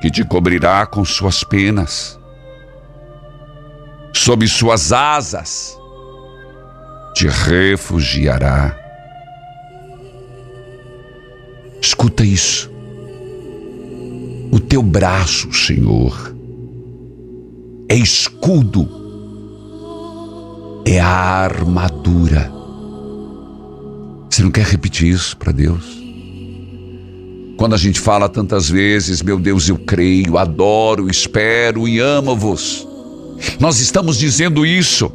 que 0.00 0.08
te 0.08 0.24
cobrirá 0.24 0.86
com 0.86 1.04
suas 1.04 1.42
penas. 1.42 2.16
Sob 4.14 4.46
suas 4.46 4.92
asas 4.92 5.76
te 7.14 7.26
refugiará. 7.26 8.78
Escuta 11.82 12.24
isso. 12.24 12.70
O 14.52 14.60
teu 14.60 14.84
braço, 14.84 15.52
Senhor, 15.52 16.32
é 17.88 17.96
escudo, 17.96 18.99
é 20.84 21.00
a 21.00 21.08
armadura. 21.08 22.52
Você 24.30 24.42
não 24.42 24.50
quer 24.50 24.64
repetir 24.64 25.08
isso 25.08 25.36
para 25.36 25.52
Deus? 25.52 26.00
Quando 27.56 27.74
a 27.74 27.78
gente 27.78 28.00
fala 28.00 28.28
tantas 28.28 28.70
vezes, 28.70 29.20
meu 29.20 29.38
Deus, 29.38 29.68
eu 29.68 29.76
creio, 29.76 30.38
adoro, 30.38 31.10
espero 31.10 31.86
e 31.86 31.98
amo-vos. 31.98 32.88
Nós 33.58 33.80
estamos 33.80 34.18
dizendo 34.18 34.64
isso. 34.64 35.12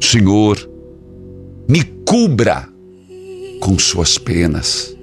Senhor, 0.00 0.68
me 1.66 1.82
cubra 2.06 2.68
com 3.60 3.78
suas 3.78 4.18
penas. 4.18 4.94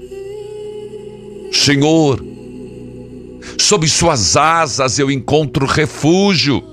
Senhor, 1.52 2.24
sob 3.58 3.88
suas 3.88 4.38
asas 4.38 5.00
eu 5.00 5.10
encontro 5.10 5.66
refúgio. 5.66 6.64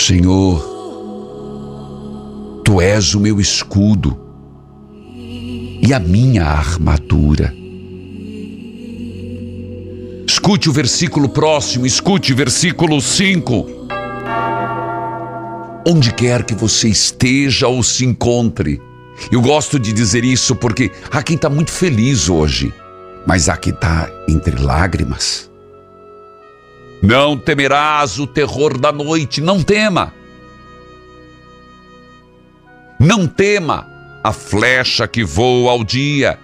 Senhor, 0.00 0.62
tu 2.64 2.80
és 2.80 3.14
o 3.14 3.20
meu 3.20 3.40
escudo 3.40 4.18
e 5.82 5.92
a 5.92 5.98
minha 5.98 6.44
armadura. 6.44 7.54
Escute 10.26 10.68
o 10.68 10.72
versículo 10.72 11.28
próximo, 11.28 11.86
escute 11.86 12.32
o 12.32 12.36
versículo 12.36 13.00
5. 13.00 13.66
Onde 15.86 16.12
quer 16.14 16.44
que 16.44 16.54
você 16.54 16.88
esteja 16.88 17.68
ou 17.68 17.82
se 17.82 18.04
encontre, 18.04 18.80
eu 19.30 19.40
gosto 19.40 19.78
de 19.78 19.92
dizer 19.92 20.24
isso 20.24 20.56
porque 20.56 20.90
há 21.10 21.22
quem 21.22 21.36
está 21.36 21.50
muito 21.50 21.70
feliz 21.70 22.28
hoje 22.28 22.72
mas 23.26 23.48
a 23.48 23.56
que 23.56 23.70
está 23.70 24.10
entre 24.28 24.60
lágrimas. 24.60 25.49
Não 27.02 27.36
temerás 27.36 28.18
o 28.18 28.26
terror 28.26 28.78
da 28.78 28.92
noite, 28.92 29.40
não 29.40 29.62
tema. 29.62 30.12
Não 32.98 33.26
tema 33.26 33.88
a 34.22 34.32
flecha 34.32 35.08
que 35.08 35.24
voa 35.24 35.72
ao 35.72 35.82
dia. 35.82 36.38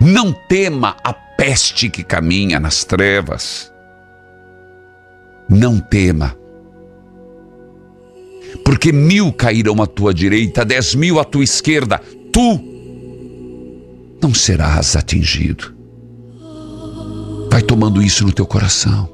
Não 0.00 0.32
tema 0.32 0.96
a 1.04 1.12
peste 1.12 1.88
que 1.88 2.02
caminha 2.02 2.58
nas 2.58 2.84
trevas. 2.84 3.72
Não 5.48 5.78
tema. 5.78 6.36
Porque 8.64 8.92
mil 8.92 9.32
cairão 9.32 9.80
à 9.80 9.86
tua 9.86 10.12
direita, 10.12 10.64
dez 10.64 10.94
mil 10.94 11.20
à 11.20 11.24
tua 11.24 11.44
esquerda, 11.44 12.00
tu 12.32 12.60
não 14.20 14.34
serás 14.34 14.96
atingido. 14.96 15.73
Vai 17.54 17.62
tomando 17.62 18.02
isso 18.02 18.24
no 18.24 18.32
teu 18.32 18.44
coração. 18.48 19.08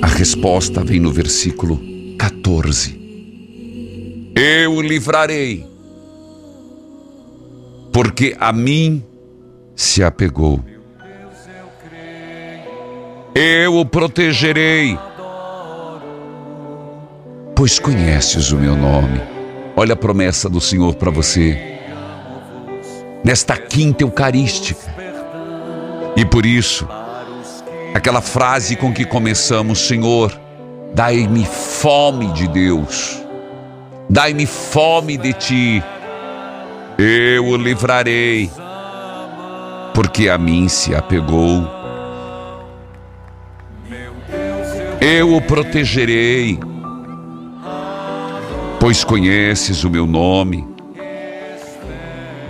A 0.00 0.06
resposta 0.06 0.82
vem 0.82 0.98
no 0.98 1.12
versículo 1.12 1.78
14. 2.18 2.98
Eu 4.34 4.76
o 4.76 4.80
livrarei, 4.80 5.66
porque 7.92 8.34
a 8.40 8.50
mim 8.50 9.04
se 9.76 10.02
apegou. 10.02 10.64
Eu 13.34 13.76
o 13.76 13.84
protegerei, 13.84 14.98
pois 17.54 17.78
conheces 17.78 18.52
o 18.52 18.56
meu 18.56 18.74
nome. 18.74 19.20
Olha 19.76 19.92
a 19.92 19.96
promessa 19.96 20.48
do 20.48 20.62
Senhor 20.62 20.94
para 20.94 21.10
você. 21.10 21.79
Nesta 23.30 23.56
quinta 23.56 24.02
eucarística. 24.02 24.92
E 26.16 26.24
por 26.24 26.44
isso, 26.44 26.84
aquela 27.94 28.20
frase 28.20 28.74
com 28.74 28.92
que 28.92 29.04
começamos, 29.04 29.86
Senhor, 29.86 30.36
dai-me 30.92 31.46
fome 31.46 32.32
de 32.32 32.48
Deus. 32.48 33.22
Dai-me 34.08 34.46
fome 34.46 35.16
de 35.16 35.32
ti. 35.32 35.82
Eu 36.98 37.46
o 37.46 37.56
livrarei, 37.56 38.50
porque 39.94 40.28
a 40.28 40.36
mim 40.36 40.68
se 40.68 40.92
apegou. 40.92 41.64
Eu 45.00 45.36
o 45.36 45.40
protegerei 45.40 46.58
pois 48.80 49.04
conheces 49.04 49.84
o 49.84 49.90
meu 49.90 50.06
nome. 50.06 50.66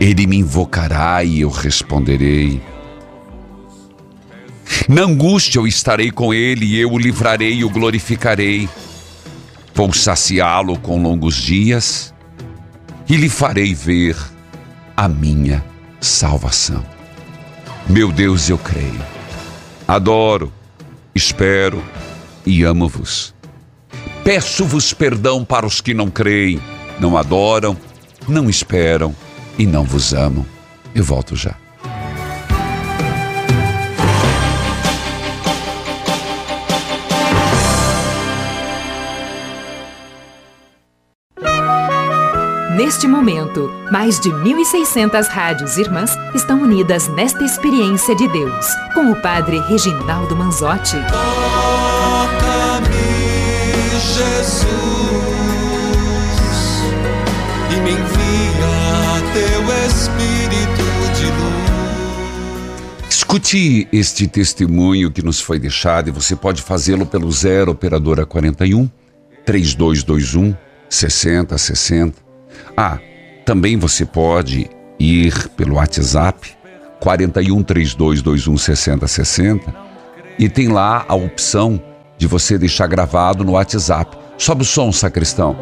Ele 0.01 0.27
me 0.27 0.39
invocará 0.39 1.23
e 1.23 1.43
eu 1.43 1.51
responderei. 1.51 2.63
Na 4.89 5.03
angústia 5.03 5.59
eu 5.59 5.67
estarei 5.67 6.11
com 6.11 6.33
ele 6.33 6.65
e 6.65 6.81
eu 6.81 6.91
o 6.91 6.99
livrarei 6.99 7.57
e 7.57 7.65
o 7.65 7.69
glorificarei. 7.69 8.67
Vou 9.75 9.93
saciá-lo 9.93 10.79
com 10.79 11.03
longos 11.03 11.35
dias 11.35 12.15
e 13.07 13.15
lhe 13.15 13.29
farei 13.29 13.75
ver 13.75 14.17
a 14.97 15.07
minha 15.07 15.63
salvação. 16.01 16.83
Meu 17.87 18.11
Deus, 18.11 18.49
eu 18.49 18.57
creio, 18.57 19.05
adoro, 19.87 20.51
espero 21.15 21.85
e 22.47 22.63
amo-vos. 22.63 23.35
Peço-vos 24.25 24.95
perdão 24.95 25.45
para 25.45 25.67
os 25.67 25.83
que 25.83 25.93
não 25.93 26.11
creem, 26.11 26.59
não 26.99 27.19
adoram, 27.19 27.77
não 28.27 28.49
esperam 28.49 29.15
e 29.59 29.67
não 29.67 29.85
vos 29.85 30.13
amam. 30.13 30.47
Eu 30.95 31.05
volto 31.05 31.37
já. 31.37 31.57
Neste 42.81 43.07
momento, 43.07 43.71
mais 43.93 44.19
de 44.19 44.31
1.600 44.31 45.29
rádios 45.29 45.77
irmãs 45.77 46.17
estão 46.35 46.61
unidas 46.63 47.09
nesta 47.09 47.45
experiência 47.45 48.17
de 48.17 48.27
Deus, 48.29 48.67
com 48.95 49.13
o 49.13 49.23
Padre 49.23 49.61
Reginaldo 49.61 50.35
Manzotti. 50.35 50.97
Jesus 53.93 54.67
e 57.71 57.77
me 57.81 57.93
envia 57.93 58.80
teu 59.33 59.62
Espírito 59.87 60.85
de 61.16 61.27
luz. 61.27 61.61
Escute 63.09 63.88
este 63.93 64.27
testemunho 64.27 65.11
que 65.11 65.23
nos 65.23 65.40
foi 65.40 65.59
deixado 65.59 66.09
e 66.09 66.12
você 66.12 66.35
pode 66.35 66.62
fazê-lo 66.62 67.07
pelo 67.07 67.31
0 67.31 67.73
operadora 67.73 68.27
41 68.27 68.88
3221 69.45 70.57
6060. 70.88 72.14
Ah, 72.77 72.99
também 73.45 73.77
você 73.77 74.05
pode 74.05 74.69
ir 74.99 75.49
pelo 75.51 75.77
WhatsApp 75.77 76.53
41 77.01 77.62
3221 77.62 78.57
6060 78.57 79.75
e 80.38 80.49
tem 80.49 80.69
lá 80.69 81.05
a 81.09 81.14
opção 81.14 81.81
de 82.19 82.27
você 82.27 82.59
deixar 82.59 82.87
gravado 82.87 83.45
no 83.45 83.53
WhatsApp. 83.53 84.16
Sobe 84.37 84.62
o 84.62 84.64
som, 84.64 84.90
sacristão. 84.93 85.57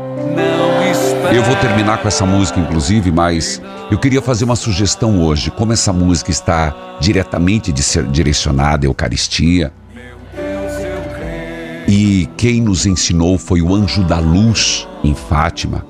Eu 1.31 1.43
vou 1.43 1.55
terminar 1.57 1.99
com 1.99 2.09
essa 2.09 2.25
música, 2.25 2.59
inclusive, 2.59 3.13
mas 3.13 3.61
eu 3.91 3.99
queria 3.99 4.23
fazer 4.23 4.47
uma 4.47 4.57
sugestão 4.57 5.23
hoje. 5.23 5.51
Como 5.51 5.75
essa 5.75 5.93
música 5.93 6.31
está 6.31 6.75
diretamente 7.01 7.71
direcionada 7.71 8.87
à 8.87 8.89
Eucaristia, 8.89 9.71
e 11.87 12.27
quem 12.39 12.63
nos 12.63 12.87
ensinou 12.87 13.37
foi 13.37 13.61
o 13.61 13.75
Anjo 13.75 14.03
da 14.05 14.19
Luz 14.19 14.89
em 15.05 15.15
Fátima. 15.15 15.85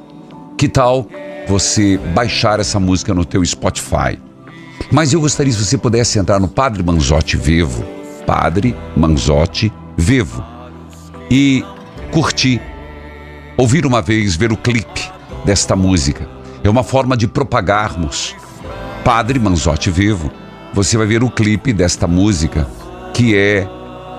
Que 0.56 0.68
tal 0.68 1.06
você 1.46 1.98
baixar 2.12 2.58
essa 2.58 2.80
música 2.80 3.14
no 3.14 3.24
teu 3.24 3.44
Spotify? 3.44 4.18
Mas 4.90 5.12
eu 5.12 5.20
gostaria 5.20 5.52
se 5.52 5.64
você 5.64 5.78
pudesse 5.78 6.18
entrar 6.18 6.40
no 6.40 6.48
Padre 6.48 6.82
Manzotti 6.82 7.36
Vivo, 7.36 7.84
Padre 8.26 8.76
Manzotti 8.96 9.72
Vivo 9.96 10.44
e 11.30 11.64
curtir, 12.10 12.60
ouvir 13.56 13.86
uma 13.86 14.02
vez, 14.02 14.34
ver 14.34 14.50
o 14.50 14.56
clipe 14.56 15.17
desta 15.44 15.76
música. 15.76 16.26
É 16.62 16.68
uma 16.68 16.82
forma 16.82 17.16
de 17.16 17.28
propagarmos. 17.28 18.34
Padre 19.04 19.38
Manzotti 19.38 19.90
Vivo, 19.90 20.30
você 20.72 20.96
vai 20.96 21.06
ver 21.06 21.22
o 21.22 21.30
clipe 21.30 21.72
desta 21.72 22.06
música, 22.06 22.66
que 23.14 23.36
é 23.36 23.68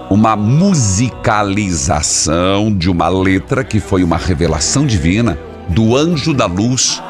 uma 0.10 0.36
musicalização 0.36 2.76
de 2.76 2.90
uma 2.90 3.08
letra 3.08 3.64
que 3.64 3.80
foi 3.80 4.04
uma 4.04 4.18
revelação 4.18 4.84
divina 4.86 5.40
do 5.70 5.96
anjo 5.96 6.34
da 6.34 6.48
luz 6.48 7.02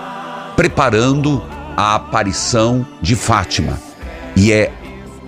preparando 0.55 1.41
a 1.77 1.95
aparição 1.95 2.85
de 3.01 3.15
Fátima. 3.15 3.79
E 4.35 4.51
é 4.51 4.71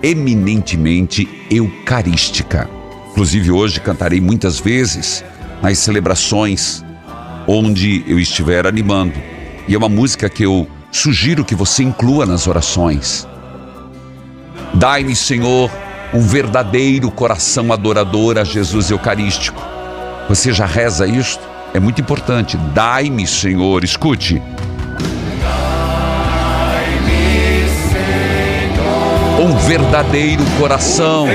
eminentemente 0.02 1.26
eucarística. 1.50 2.68
Inclusive, 3.12 3.50
hoje 3.50 3.80
cantarei 3.80 4.20
muitas 4.20 4.60
vezes 4.60 5.24
nas 5.62 5.78
celebrações 5.78 6.84
onde 7.46 8.04
eu 8.06 8.18
estiver 8.18 8.66
animando. 8.66 9.14
E 9.66 9.74
é 9.74 9.78
uma 9.78 9.88
música 9.88 10.28
que 10.28 10.44
eu 10.44 10.68
sugiro 10.90 11.44
que 11.44 11.54
você 11.54 11.82
inclua 11.82 12.26
nas 12.26 12.46
orações. 12.46 13.26
Dai-me, 14.74 15.14
Senhor, 15.14 15.70
um 16.12 16.20
verdadeiro 16.20 17.10
coração 17.10 17.72
adorador 17.72 18.38
a 18.38 18.44
Jesus 18.44 18.90
Eucarístico. 18.90 19.62
Você 20.28 20.52
já 20.52 20.66
reza 20.66 21.06
isto? 21.06 21.42
É 21.74 21.80
muito 21.80 22.00
importante. 22.00 22.56
Dai-me, 22.74 23.26
Senhor, 23.26 23.82
escute. 23.82 24.42
Um 29.40 29.56
verdadeiro 29.56 30.44
coração. 30.58 31.26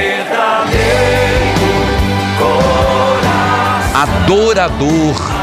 Adorador. 3.93 5.36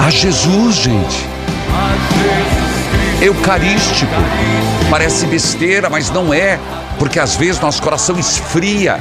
A 0.00 0.10
Jesus, 0.10 0.76
gente. 0.76 1.26
Eucarístico. 3.20 4.10
Parece 4.90 5.26
besteira, 5.26 5.90
mas 5.90 6.10
não 6.10 6.32
é, 6.32 6.58
porque 6.98 7.20
às 7.20 7.36
vezes 7.36 7.60
nosso 7.60 7.82
coração 7.82 8.18
esfria. 8.18 9.00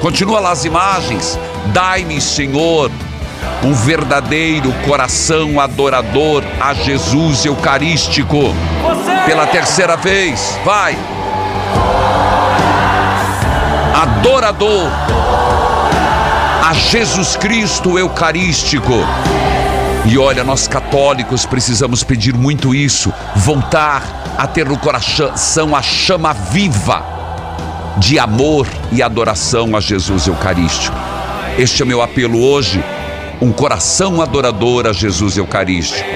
Continua 0.00 0.40
lá 0.40 0.50
as 0.50 0.64
imagens. 0.64 1.38
Dai-me, 1.72 2.20
Senhor, 2.20 2.90
um 3.62 3.74
verdadeiro 3.74 4.72
coração 4.86 5.60
adorador 5.60 6.42
a 6.60 6.72
Jesus 6.74 7.44
Eucarístico. 7.44 8.54
Pela 9.26 9.46
terceira 9.46 9.96
vez, 9.96 10.58
vai. 10.64 10.96
Adorador 13.94 14.90
Jesus 16.76 17.36
Cristo 17.36 17.98
Eucarístico. 17.98 18.92
E 20.04 20.18
olha, 20.18 20.44
nós 20.44 20.68
católicos 20.68 21.44
precisamos 21.46 22.04
pedir 22.04 22.34
muito 22.34 22.74
isso, 22.74 23.12
voltar 23.34 24.02
a 24.38 24.46
ter 24.46 24.68
no 24.68 24.78
coração 24.78 25.74
a 25.74 25.82
chama 25.82 26.32
viva 26.32 27.04
de 27.96 28.18
amor 28.18 28.68
e 28.92 29.02
adoração 29.02 29.74
a 29.74 29.80
Jesus 29.80 30.26
Eucarístico. 30.26 30.96
Este 31.58 31.82
é 31.82 31.86
meu 31.86 32.02
apelo 32.02 32.40
hoje, 32.40 32.84
um 33.40 33.50
coração 33.50 34.20
adorador 34.20 34.86
a 34.86 34.92
Jesus 34.92 35.36
Eucarístico. 35.38 36.08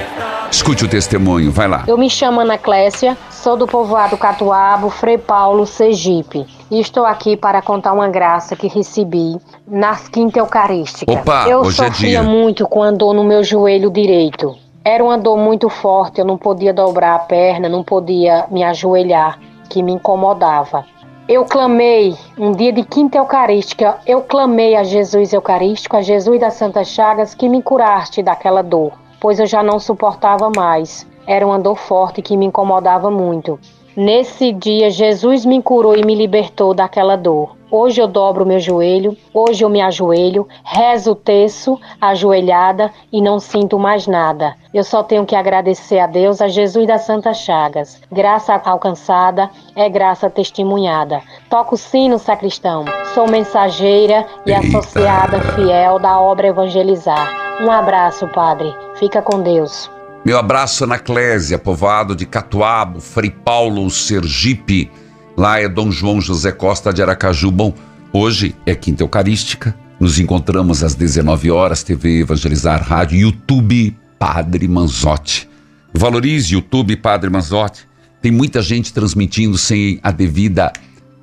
Escute 0.52 0.84
o 0.84 0.88
testemunho, 0.88 1.50
vai 1.50 1.66
lá. 1.66 1.84
Eu 1.86 1.96
me 1.96 2.10
chamo 2.10 2.40
Ana 2.40 2.58
Clécia, 2.58 3.16
sou 3.30 3.56
do 3.56 3.66
povoado 3.66 4.16
Catuabo, 4.16 4.90
Frei 4.90 5.16
Paulo, 5.16 5.66
Sergipe. 5.66 6.46
E 6.70 6.78
estou 6.78 7.04
aqui 7.04 7.36
para 7.36 7.60
contar 7.60 7.92
uma 7.92 8.08
graça 8.08 8.54
que 8.54 8.68
recebi 8.68 9.36
na 9.66 9.96
quinta 9.96 10.38
eucarística. 10.38 11.12
Opa, 11.12 11.48
eu 11.48 11.60
hoje 11.60 11.82
é 11.82 11.86
sofria 11.88 12.20
dia. 12.20 12.22
muito 12.22 12.68
com 12.68 12.80
a 12.80 12.92
dor 12.92 13.12
no 13.12 13.24
meu 13.24 13.42
joelho 13.42 13.90
direito. 13.90 14.56
Era 14.84 15.02
uma 15.02 15.18
dor 15.18 15.36
muito 15.36 15.68
forte, 15.68 16.20
eu 16.20 16.24
não 16.24 16.38
podia 16.38 16.72
dobrar 16.72 17.16
a 17.16 17.18
perna, 17.18 17.68
não 17.68 17.82
podia 17.82 18.46
me 18.52 18.62
ajoelhar, 18.62 19.40
que 19.68 19.82
me 19.82 19.92
incomodava. 19.92 20.86
Eu 21.28 21.44
clamei, 21.44 22.16
um 22.38 22.52
dia 22.52 22.72
de 22.72 22.84
quinta 22.84 23.18
eucarística, 23.18 23.98
eu 24.06 24.22
clamei 24.22 24.76
a 24.76 24.84
Jesus 24.84 25.32
Eucarístico, 25.32 25.96
a 25.96 26.02
Jesus 26.02 26.40
das 26.40 26.54
Santas 26.54 26.88
Chagas, 26.88 27.34
que 27.34 27.48
me 27.48 27.62
curaste 27.62 28.22
daquela 28.22 28.62
dor, 28.62 28.92
pois 29.20 29.40
eu 29.40 29.46
já 29.46 29.62
não 29.62 29.80
suportava 29.80 30.50
mais. 30.56 31.06
Era 31.26 31.46
uma 31.46 31.58
dor 31.58 31.76
forte 31.76 32.22
que 32.22 32.36
me 32.36 32.46
incomodava 32.46 33.10
muito. 33.10 33.58
Nesse 33.96 34.52
dia, 34.52 34.90
Jesus 34.90 35.44
me 35.44 35.60
curou 35.60 35.96
e 35.96 36.04
me 36.04 36.14
libertou 36.14 36.72
daquela 36.72 37.16
dor. 37.16 37.56
Hoje 37.72 38.00
eu 38.00 38.08
dobro 38.08 38.44
meu 38.44 38.58
joelho, 38.58 39.16
hoje 39.32 39.64
eu 39.64 39.68
me 39.68 39.80
ajoelho, 39.80 40.46
rezo 40.64 41.12
o 41.12 41.14
terço, 41.14 41.78
ajoelhada 42.00 42.90
e 43.12 43.20
não 43.22 43.38
sinto 43.38 43.78
mais 43.78 44.08
nada. 44.08 44.56
Eu 44.74 44.82
só 44.82 45.04
tenho 45.04 45.24
que 45.24 45.36
agradecer 45.36 46.00
a 46.00 46.06
Deus, 46.06 46.40
a 46.40 46.48
Jesus 46.48 46.86
das 46.86 47.02
Santas 47.02 47.38
Chagas. 47.38 48.00
Graça 48.10 48.60
alcançada 48.64 49.50
é 49.76 49.88
graça 49.88 50.28
testemunhada. 50.28 51.22
Toco 51.48 51.76
sino, 51.76 52.18
sacristão. 52.18 52.84
Sou 53.14 53.28
mensageira 53.28 54.26
e 54.44 54.50
Eita. 54.50 54.78
associada 54.78 55.40
fiel 55.54 56.00
da 56.00 56.20
obra 56.20 56.48
Evangelizar. 56.48 57.60
Um 57.60 57.70
abraço, 57.70 58.26
Padre. 58.28 58.74
Fica 58.94 59.22
com 59.22 59.40
Deus. 59.42 59.90
Meu 60.24 60.38
abraço 60.38 60.86
na 60.86 60.98
Clésia, 60.98 61.58
povoado 61.58 62.14
de 62.14 62.26
Catuabo, 62.26 63.00
Frei 63.00 63.30
Paulo, 63.30 63.88
Sergipe. 63.90 64.90
Lá 65.34 65.58
é 65.58 65.66
Dom 65.66 65.90
João 65.90 66.20
José 66.20 66.52
Costa 66.52 66.92
de 66.92 67.00
Aracaju. 67.00 67.50
Bom, 67.50 67.74
hoje 68.12 68.54
é 68.66 68.74
Quinta 68.74 69.02
Eucarística. 69.02 69.74
Nos 69.98 70.18
encontramos 70.18 70.84
às 70.84 70.94
19 70.94 71.50
horas, 71.50 71.82
TV 71.82 72.20
Evangelizar 72.20 72.86
Rádio, 72.86 73.18
YouTube 73.18 73.96
Padre 74.18 74.68
Manzotti. 74.68 75.48
Valorize 75.94 76.52
YouTube 76.52 76.96
Padre 76.96 77.30
Manzotti. 77.30 77.88
Tem 78.20 78.30
muita 78.30 78.60
gente 78.60 78.92
transmitindo 78.92 79.56
sem 79.56 79.98
a 80.02 80.10
devida 80.10 80.70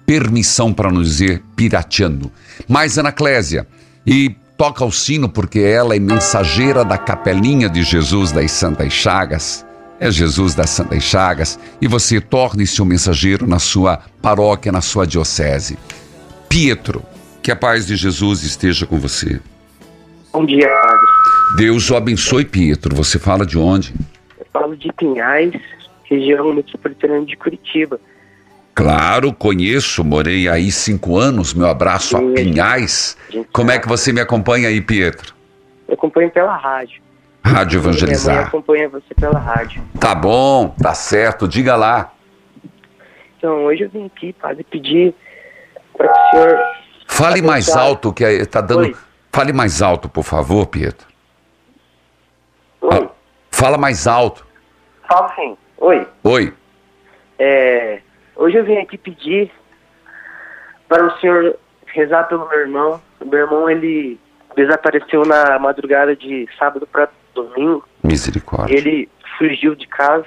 permissão, 0.08 0.74
para 0.74 0.92
não 0.92 1.04
dizer 1.04 1.44
pirateando. 1.56 2.32
Mas 2.68 2.98
Ana 2.98 3.12
Clésia, 3.12 3.68
e 4.06 4.36
toca 4.58 4.84
o 4.84 4.92
sino 4.92 5.30
porque 5.30 5.60
ela 5.60 5.96
é 5.96 6.00
mensageira 6.00 6.84
da 6.84 6.98
capelinha 6.98 7.70
de 7.70 7.84
Jesus 7.84 8.32
das 8.32 8.52
Santas 8.52 8.92
Chagas. 8.92 9.66
É 10.00 10.12
Jesus 10.12 10.54
das 10.54 10.72
Santas 10.72 11.04
Chagas 11.04 11.60
e 11.80 11.88
você 11.88 12.20
torne-se 12.20 12.82
um 12.82 12.86
mensageiro 12.86 13.48
na 13.48 13.60
sua 13.60 14.00
paróquia, 14.22 14.72
na 14.72 14.82
sua 14.82 15.06
diocese. 15.06 15.78
Pietro, 16.50 17.04
que 17.42 17.52
a 17.52 17.56
paz 17.56 17.88
de 17.88 17.96
Jesus 17.96 18.44
esteja 18.44 18.86
com 18.86 19.00
você. 19.00 19.40
Bom 20.34 20.46
dia, 20.46 20.68
padre. 20.68 21.08
Deus 21.58 21.90
o 21.90 21.96
abençoe, 21.96 22.46
Pietro. 22.46 22.96
Você 22.96 23.18
fala 23.18 23.46
de 23.46 23.58
onde? 23.58 23.94
Eu 24.40 24.46
falo 24.54 24.76
de 24.76 24.92
Pinhais, 24.94 25.54
região 26.04 26.54
metropolitana 26.54 27.26
de 27.26 27.36
Curitiba. 27.36 28.00
Claro, 28.78 29.34
conheço, 29.34 30.04
morei 30.04 30.48
aí 30.48 30.72
cinco 30.72 31.18
anos. 31.18 31.52
Meu 31.52 31.68
abraço 31.68 32.16
a 32.16 32.20
Pinhais. 32.20 33.18
Como 33.52 33.72
é 33.72 33.80
que 33.80 33.88
você 33.88 34.14
me 34.14 34.22
acompanha 34.22 34.70
aí, 34.70 34.80
Pietro? 34.80 35.34
Eu 35.88 35.96
acompanho 35.96 36.30
pela 36.30 36.56
rádio. 36.56 37.02
Rádio 37.44 37.80
Minha 37.80 37.92
mãe 37.92 37.98
Evangelizar. 37.98 38.46
acompanha 38.46 38.88
você 38.88 39.16
pela 39.16 39.40
rádio. 39.40 39.82
Tá 40.00 40.14
bom, 40.14 40.76
tá 40.80 40.94
certo, 40.94 41.48
diga 41.48 41.76
lá. 41.76 42.14
Então, 43.40 43.66
hoje 43.66 43.86
eu 43.86 43.90
vim 43.90 44.06
aqui, 44.06 44.32
padre, 44.34 44.64
pedir 44.64 45.16
para 45.98 46.08
que 46.08 46.20
o 46.20 46.30
senhor... 46.30 46.60
Fale 47.08 47.42
mais 47.42 47.70
alto, 47.76 48.14
que 48.14 48.24
aí 48.24 48.46
tá 48.46 48.62
dando. 48.62 48.82
Oi. 48.82 48.96
Fale 49.32 49.54
mais 49.54 49.82
alto, 49.82 50.08
por 50.08 50.24
favor, 50.24 50.68
Pietro. 50.68 51.08
Ah, 52.84 53.08
Fala 53.50 53.76
mais 53.80 54.06
alto. 54.06 54.46
Fala 55.10 55.34
sim. 55.34 55.58
Oi. 55.80 56.08
Oi. 56.24 56.54
É, 57.40 58.02
hoje 58.38 58.58
eu 58.58 58.64
vim 58.64 58.78
aqui 58.78 58.98
pedir 58.98 59.52
para 60.88 61.06
o 61.06 61.20
senhor 61.20 61.58
rezar 61.88 62.24
pelo 62.26 62.48
meu 62.48 62.60
irmão. 62.60 63.02
O 63.20 63.26
meu 63.26 63.40
irmão, 63.40 63.70
ele 63.70 64.20
desapareceu 64.56 65.26
na 65.26 65.60
madrugada 65.60 66.16
de 66.16 66.48
sábado 66.58 66.88
para 66.88 67.10
domingo. 67.34 67.88
Misericórdia. 68.04 68.76
Ele 68.76 69.10
fugiu 69.38 69.76
de 69.76 69.88
casa. 69.88 70.26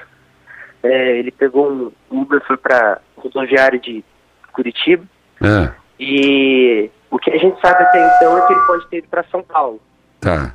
É, 0.83 1.19
ele 1.19 1.31
pegou 1.31 1.71
um 1.71 1.93
Uber, 2.11 2.41
foi 2.47 2.57
para 2.57 3.01
rodoviária 3.17 3.79
de 3.79 4.05
Curitiba. 4.53 5.05
É, 5.43 5.73
E 5.99 6.91
o 7.11 7.19
que 7.19 7.31
a 7.31 7.37
gente 7.39 7.61
sabe 7.61 7.83
até 7.83 8.17
então 8.17 8.39
é 8.39 8.47
que 8.47 8.53
ele 8.53 8.63
pode 8.63 8.89
ter 8.89 8.99
ido 8.99 9.09
para 9.09 9.25
São 9.25 9.43
Paulo. 9.43 9.81
tá. 10.21 10.55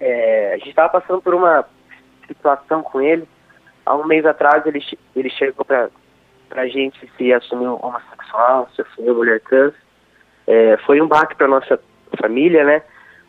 É, 0.00 0.52
a 0.54 0.58
gente 0.58 0.70
estava 0.70 1.00
passando 1.00 1.22
por 1.22 1.34
uma 1.34 1.64
situação 2.26 2.82
com 2.82 3.00
ele. 3.00 3.26
Há 3.86 3.94
um 3.96 4.04
mês 4.06 4.26
atrás 4.26 4.66
ele, 4.66 4.84
ele 5.16 5.30
chegou 5.30 5.64
para 5.64 5.88
a 6.50 6.66
gente 6.66 7.10
se 7.16 7.32
assumiu 7.32 7.78
homossexual, 7.82 8.68
se 8.74 8.82
assumiu 8.82 9.14
mulher 9.14 9.40
trans. 9.40 9.74
É, 10.46 10.76
foi 10.78 11.00
um 11.00 11.08
baque 11.08 11.34
para 11.34 11.48
nossa 11.48 11.80
família, 12.20 12.64
né? 12.64 12.82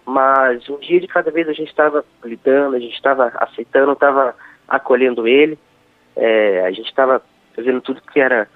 Mas 0.06 0.70
um 0.70 0.78
dia 0.78 1.00
de 1.00 1.08
cada 1.08 1.32
vez 1.32 1.48
a 1.50 1.54
gente 1.54 1.70
estava 1.70 2.06
lidando, 2.24 2.76
a 2.76 2.80
gente 2.80 2.94
estava 2.94 3.32
aceitando, 3.36 3.94
estava 3.94 4.36
acolhendo 4.68 5.28
ele. 5.28 5.58
É, 6.16 6.66
a 6.66 6.72
gente 6.72 6.88
estava 6.88 7.22
fazendo 7.56 7.82
tudo 7.82 8.02
que 8.02 8.20
era 8.20 8.48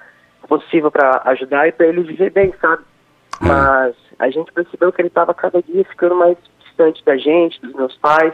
possível 0.47 0.91
para 0.91 1.21
ajudar 1.25 1.67
e 1.67 1.71
para 1.71 1.87
ele 1.87 2.01
viver 2.01 2.31
bem, 2.31 2.53
sabe? 2.61 2.83
Mas 3.41 3.95
a 4.17 4.29
gente 4.29 4.51
percebeu 4.51 4.91
que 4.91 5.01
ele 5.01 5.07
estava 5.07 5.33
cada 5.33 5.61
dia 5.61 5.83
ficando 5.85 6.15
mais 6.15 6.37
distante 6.59 7.03
da 7.03 7.17
gente, 7.17 7.61
dos 7.61 7.73
meus 7.73 7.95
pais. 7.97 8.33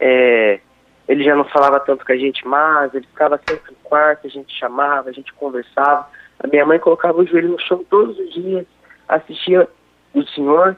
É, 0.00 0.60
ele 1.06 1.22
já 1.22 1.36
não 1.36 1.44
falava 1.44 1.80
tanto 1.80 2.04
com 2.04 2.12
a 2.12 2.16
gente 2.16 2.46
mais, 2.46 2.94
ele 2.94 3.06
ficava 3.06 3.38
sempre 3.46 3.72
no 3.72 3.76
quarto, 3.84 4.26
a 4.26 4.30
gente 4.30 4.54
chamava, 4.58 5.10
a 5.10 5.12
gente 5.12 5.32
conversava. 5.34 6.08
A 6.38 6.46
minha 6.46 6.64
mãe 6.64 6.78
colocava 6.78 7.20
o 7.20 7.26
joelho 7.26 7.50
no 7.50 7.60
chão 7.60 7.84
todos 7.88 8.18
os 8.18 8.32
dias, 8.32 8.66
assistia 9.08 9.68
o 10.14 10.22
Senhor 10.28 10.76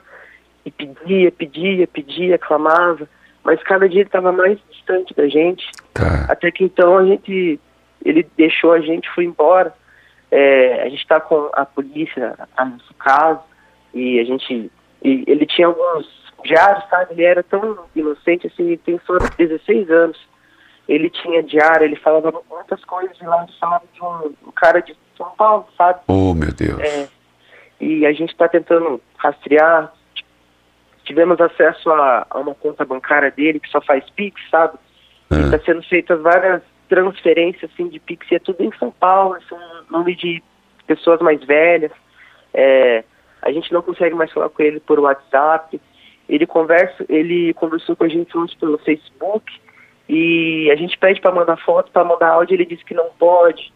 e 0.64 0.70
pedia, 0.70 1.30
pedia, 1.30 1.86
pedia, 1.86 2.38
clamava. 2.38 3.08
Mas 3.44 3.62
cada 3.62 3.88
dia 3.88 4.00
ele 4.00 4.08
estava 4.08 4.32
mais 4.32 4.58
distante 4.70 5.14
da 5.14 5.28
gente. 5.28 5.64
Tá. 5.94 6.26
Até 6.28 6.50
que 6.50 6.64
então 6.64 6.98
a 6.98 7.04
gente, 7.04 7.60
ele 8.04 8.28
deixou 8.36 8.72
a 8.72 8.80
gente, 8.80 9.08
foi 9.10 9.24
embora. 9.24 9.72
É, 10.28 10.82
a 10.82 10.88
gente 10.88 11.02
está 11.02 11.20
com 11.20 11.48
a 11.52 11.64
polícia 11.64 12.36
a 12.56 12.64
nosso 12.64 12.92
caso 12.94 13.40
e 13.94 14.18
a 14.18 14.24
gente. 14.24 14.70
E 15.04 15.24
ele 15.28 15.46
tinha 15.46 15.68
alguns 15.68 16.25
diários, 16.46 16.88
sabe? 16.88 17.14
Ele 17.14 17.24
era 17.24 17.42
tão 17.42 17.78
inocente 17.94 18.46
assim, 18.46 18.64
ele 18.64 18.78
tem 18.78 19.00
só 19.06 19.18
16 19.36 19.90
anos. 19.90 20.18
Ele 20.88 21.10
tinha 21.10 21.42
diário, 21.42 21.84
ele 21.84 21.96
falava 21.96 22.32
muitas 22.48 22.84
coisas 22.84 23.16
de 23.18 23.26
lá, 23.26 23.42
ele 23.42 23.52
falava 23.58 23.84
de 23.92 24.02
um, 24.02 24.48
um 24.48 24.52
cara 24.52 24.80
de 24.80 24.96
São 25.16 25.30
Paulo, 25.36 25.66
sabe? 25.76 26.00
Oh, 26.06 26.32
meu 26.32 26.52
Deus. 26.52 26.78
É, 26.78 27.08
e 27.80 28.06
a 28.06 28.12
gente 28.12 28.30
está 28.30 28.48
tentando 28.48 29.00
rastrear. 29.18 29.92
Tivemos 31.04 31.40
acesso 31.40 31.90
a, 31.90 32.26
a, 32.30 32.38
uma 32.38 32.54
conta 32.54 32.84
bancária 32.84 33.30
dele 33.30 33.60
que 33.60 33.68
só 33.68 33.80
faz 33.80 34.08
Pix, 34.10 34.40
sabe? 34.50 34.78
É. 35.30 35.36
Está 35.36 35.58
sendo 35.60 35.82
feitas 35.82 36.20
várias 36.20 36.62
transferências 36.88 37.70
assim, 37.72 37.88
de 37.88 37.98
Pix, 37.98 38.26
e 38.30 38.36
é 38.36 38.38
tudo 38.38 38.62
em 38.62 38.72
São 38.78 38.92
Paulo, 38.92 39.36
são 39.48 39.58
nome 39.90 40.14
de 40.14 40.42
pessoas 40.86 41.20
mais 41.20 41.42
velhas. 41.44 41.90
É, 42.54 43.04
a 43.42 43.50
gente 43.52 43.72
não 43.72 43.82
consegue 43.82 44.14
mais 44.14 44.32
falar 44.32 44.48
com 44.48 44.62
ele 44.62 44.80
por 44.80 44.98
WhatsApp. 44.98 45.80
Ele 46.28 46.46
conversa, 46.46 47.04
ele 47.08 47.54
conversou 47.54 47.94
com 47.94 48.04
a 48.04 48.08
gente 48.08 48.36
hoje 48.36 48.56
pelo 48.56 48.78
Facebook 48.78 49.52
e 50.08 50.70
a 50.70 50.76
gente 50.76 50.98
pede 50.98 51.20
para 51.20 51.34
mandar 51.34 51.56
foto, 51.58 51.90
para 51.90 52.04
mandar 52.04 52.30
áudio, 52.30 52.54
ele 52.54 52.66
diz 52.66 52.82
que 52.82 52.94
não 52.94 53.08
pode, 53.18 53.72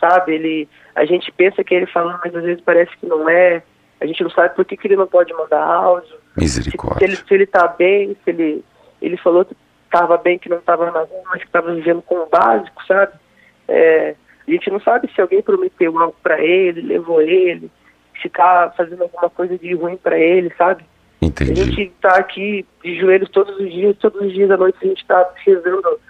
sabe? 0.00 0.34
Ele, 0.34 0.68
a 0.94 1.04
gente 1.04 1.30
pensa 1.32 1.62
que 1.62 1.74
ele 1.74 1.86
falando, 1.86 2.20
mas 2.24 2.34
às 2.34 2.42
vezes 2.42 2.62
parece 2.62 2.96
que 2.96 3.06
não 3.06 3.28
é. 3.28 3.62
A 4.00 4.06
gente 4.06 4.22
não 4.22 4.30
sabe 4.30 4.54
por 4.54 4.64
que, 4.64 4.76
que 4.76 4.88
ele 4.88 4.96
não 4.96 5.06
pode 5.06 5.32
mandar 5.32 5.62
áudio. 5.62 6.16
Misericórdia. 6.36 7.06
Se, 7.06 7.16
se 7.16 7.20
ele, 7.22 7.28
se 7.28 7.34
ele 7.34 7.46
tá 7.46 7.68
bem, 7.68 8.16
se 8.24 8.30
ele, 8.30 8.64
ele 9.00 9.16
falou 9.16 9.44
que 9.44 9.54
estava 9.84 10.16
bem, 10.16 10.38
que 10.38 10.48
não 10.48 10.58
estava 10.58 10.86
na 10.86 11.00
rua, 11.00 11.22
mas 11.26 11.40
que 11.40 11.46
estava 11.46 11.74
vivendo 11.74 12.02
com 12.02 12.16
o 12.16 12.26
básico, 12.26 12.84
sabe? 12.86 13.12
É, 13.68 14.14
a 14.46 14.50
gente 14.50 14.70
não 14.70 14.80
sabe 14.80 15.10
se 15.14 15.20
alguém 15.20 15.42
prometeu 15.42 15.96
algo 15.98 16.16
para 16.22 16.42
ele, 16.42 16.80
levou 16.80 17.20
ele, 17.22 17.70
se 18.20 18.28
tá 18.28 18.72
fazendo 18.76 19.02
alguma 19.02 19.30
coisa 19.30 19.56
de 19.56 19.74
ruim 19.74 19.96
para 19.96 20.18
ele, 20.18 20.52
sabe? 20.56 20.84
Entendi. 21.22 21.52
A 21.52 21.64
gente 21.64 21.92
tá 22.00 22.16
aqui 22.16 22.66
de 22.82 22.98
joelhos 22.98 23.30
todos 23.30 23.56
os 23.56 23.70
dias, 23.70 23.96
todos 23.98 24.20
os 24.20 24.32
dias 24.32 24.48
da 24.48 24.56
noite 24.56 24.76
a 24.82 24.86
gente 24.86 25.06
tá 25.06 25.30
rezando 25.46 26.00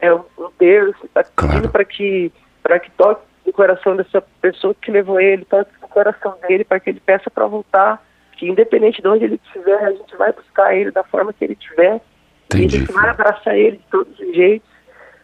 é, 0.00 0.12
um 0.12 0.50
terço, 0.58 1.06
tá 1.12 1.22
pedindo 1.36 1.68
para 1.68 1.84
que, 1.84 2.32
para 2.62 2.80
que 2.80 2.90
toque 2.92 3.22
no 3.46 3.52
coração 3.52 3.94
dessa 3.94 4.22
pessoa 4.40 4.74
que 4.74 4.90
levou 4.90 5.20
ele, 5.20 5.44
toque 5.44 5.70
no 5.82 5.88
coração 5.88 6.34
dele 6.48 6.64
para 6.64 6.80
que 6.80 6.88
ele 6.88 7.00
peça 7.00 7.30
para 7.30 7.46
voltar, 7.46 8.02
que 8.32 8.48
independente 8.48 9.02
de 9.02 9.08
onde 9.08 9.24
ele 9.24 9.40
estiver, 9.44 9.84
a 9.84 9.92
gente 9.92 10.16
vai 10.16 10.32
buscar 10.32 10.74
ele 10.74 10.90
da 10.90 11.04
forma 11.04 11.32
que 11.32 11.44
ele 11.44 11.52
estiver, 11.52 12.00
Entendi. 12.46 12.76
a 12.76 12.80
gente 12.80 12.92
vai 12.92 13.08
abraçar 13.10 13.56
ele 13.56 13.76
de 13.76 13.84
todos 13.90 14.18
os 14.18 14.34
jeitos. 14.34 14.68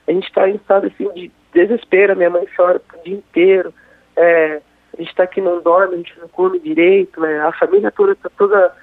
A 0.06 0.12
gente 0.12 0.26
está 0.26 0.48
em 0.48 0.56
estado 0.56 0.86
assim 0.86 1.10
de 1.14 1.30
desespero, 1.54 2.16
minha 2.16 2.30
mãe 2.30 2.46
chora 2.54 2.80
o 2.94 3.04
dia 3.04 3.16
inteiro, 3.16 3.72
é, 4.16 4.60
a 4.92 4.96
gente 4.98 5.10
está 5.10 5.22
aqui 5.22 5.40
não 5.40 5.62
dorme, 5.62 5.94
a 5.94 5.96
gente 5.98 6.18
não 6.20 6.28
come 6.28 6.58
direito, 6.58 7.24
é, 7.24 7.40
a 7.40 7.52
família 7.52 7.90
toda 7.90 8.12
está 8.12 8.28
toda 8.36 8.74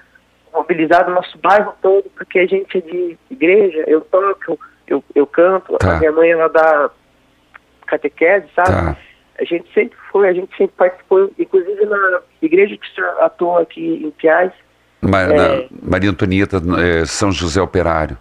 mobilizada, 0.58 1.10
o 1.10 1.14
nosso 1.14 1.36
bairro 1.38 1.72
todo, 1.82 2.04
porque 2.16 2.38
a 2.38 2.46
gente 2.46 2.78
é 2.78 2.80
de 2.80 3.18
igreja, 3.30 3.84
eu 3.86 4.00
toco, 4.02 4.58
eu, 4.86 5.02
eu 5.14 5.26
canto, 5.26 5.76
Tá. 5.78 5.96
a 5.96 5.98
minha 5.98 6.12
mãe 6.12 6.30
ela 6.30 6.48
dá 6.48 6.90
catequese, 7.86 8.46
sabe? 8.54 8.68
Tá. 8.70 8.96
A 9.40 9.44
gente 9.44 9.72
sempre 9.72 9.96
foi, 10.10 10.28
a 10.28 10.32
gente 10.32 10.50
sempre 10.56 10.74
participou, 10.76 11.30
inclusive 11.38 11.84
na 11.86 12.20
igreja 12.42 12.76
que 12.76 12.86
o 12.86 12.94
senhor 12.94 13.22
atua 13.22 13.62
aqui 13.62 14.02
em 14.04 14.10
Piais, 14.10 14.52
Ma- 15.00 15.22
É. 15.22 15.68
Maria 15.80 16.10
Antonieta, 16.10 16.56
é, 16.80 17.04
São 17.06 17.30
José 17.30 17.60
Operário. 17.62 18.18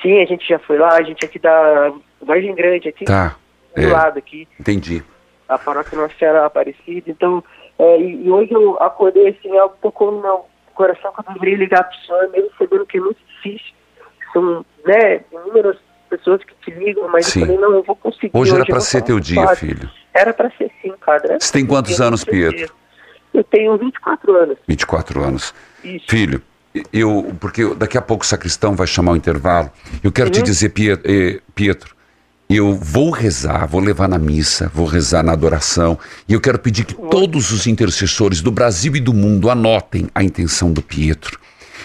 sim, 0.00 0.20
a 0.20 0.24
gente 0.24 0.48
já 0.48 0.58
foi 0.60 0.78
lá, 0.78 0.94
a 0.96 1.02
gente 1.02 1.24
aqui 1.24 1.38
da 1.38 1.92
Vargem 2.20 2.54
Grande, 2.54 2.88
aqui 2.88 3.04
Tá. 3.04 3.34
do 3.74 3.82
É, 3.82 3.86
lado 3.92 4.18
aqui. 4.18 4.46
entendi. 4.58 5.02
a 5.48 5.58
paróquia 5.58 5.98
Nossa 5.98 6.14
Senhora 6.18 6.46
Aparecida. 6.46 7.10
Então, 7.10 7.44
é, 7.78 8.00
e, 8.00 8.24
e 8.26 8.30
hoje 8.30 8.52
eu 8.52 8.80
acordei 8.82 9.28
assim, 9.28 9.54
algo 9.58 9.76
tocou 9.82 10.10
no 10.12 10.22
meu 10.22 10.44
coração 10.72 11.12
que 11.12 11.20
eu 11.28 11.34
deveria 11.34 11.56
ligar 11.56 11.84
para 11.84 11.96
o 11.96 12.00
senhor, 12.06 12.30
mesmo 12.30 12.50
sabendo 12.58 12.86
que 12.86 12.98
é 12.98 13.00
muito 13.00 13.18
difícil. 13.36 13.72
São, 14.32 14.64
né, 14.86 15.20
inúmeras 15.30 15.76
pessoas 16.08 16.42
que 16.44 16.54
te 16.64 16.70
ligam, 16.78 17.08
mas 17.08 17.26
Sim. 17.26 17.40
eu 17.40 17.46
falei, 17.46 17.60
não, 17.60 17.72
eu 17.74 17.82
vou 17.82 17.96
conseguir. 17.96 18.30
Hoje 18.34 18.52
era 18.52 18.62
eu 18.62 18.66
para 18.66 18.80
ser 18.80 19.02
teu 19.02 19.18
dia, 19.20 19.42
padre. 19.42 19.56
filho. 19.56 19.90
Era 20.14 20.32
para 20.32 20.50
ser 20.52 20.70
sim, 20.82 20.92
padre. 21.04 21.38
Você 21.40 21.52
tem 21.52 21.66
quantos 21.66 22.00
anos, 22.00 22.22
Pietro? 22.24 22.74
Eu 23.32 23.42
tenho 23.44 23.76
24 23.78 24.36
anos. 24.36 24.58
24 24.68 25.22
anos. 25.24 25.54
Isso. 25.82 26.04
Filho, 26.08 26.42
eu, 26.92 27.34
porque 27.40 27.74
daqui 27.74 27.96
a 27.96 28.02
pouco 28.02 28.24
o 28.24 28.26
sacristão 28.26 28.74
vai 28.76 28.86
chamar 28.86 29.12
o 29.12 29.16
intervalo. 29.16 29.70
Eu 30.04 30.12
quero 30.12 30.28
te 30.30 30.38
Uhum. 30.38 30.44
dizer, 30.44 30.68
Pie- 30.70 30.92
eh, 31.04 31.40
Pietro, 31.54 31.94
eu 32.56 32.74
vou 32.74 33.10
rezar, 33.10 33.66
vou 33.66 33.80
levar 33.80 34.08
na 34.08 34.18
missa, 34.18 34.70
vou 34.74 34.86
rezar 34.86 35.22
na 35.22 35.32
adoração, 35.32 35.98
e 36.28 36.32
eu 36.32 36.40
quero 36.40 36.58
pedir 36.58 36.84
que 36.84 36.94
todos 36.94 37.52
os 37.52 37.66
intercessores 37.66 38.40
do 38.40 38.50
Brasil 38.50 38.96
e 38.96 39.00
do 39.00 39.14
mundo 39.14 39.48
anotem 39.48 40.08
a 40.14 40.22
intenção 40.22 40.72
do 40.72 40.82
Pietro. 40.82 41.38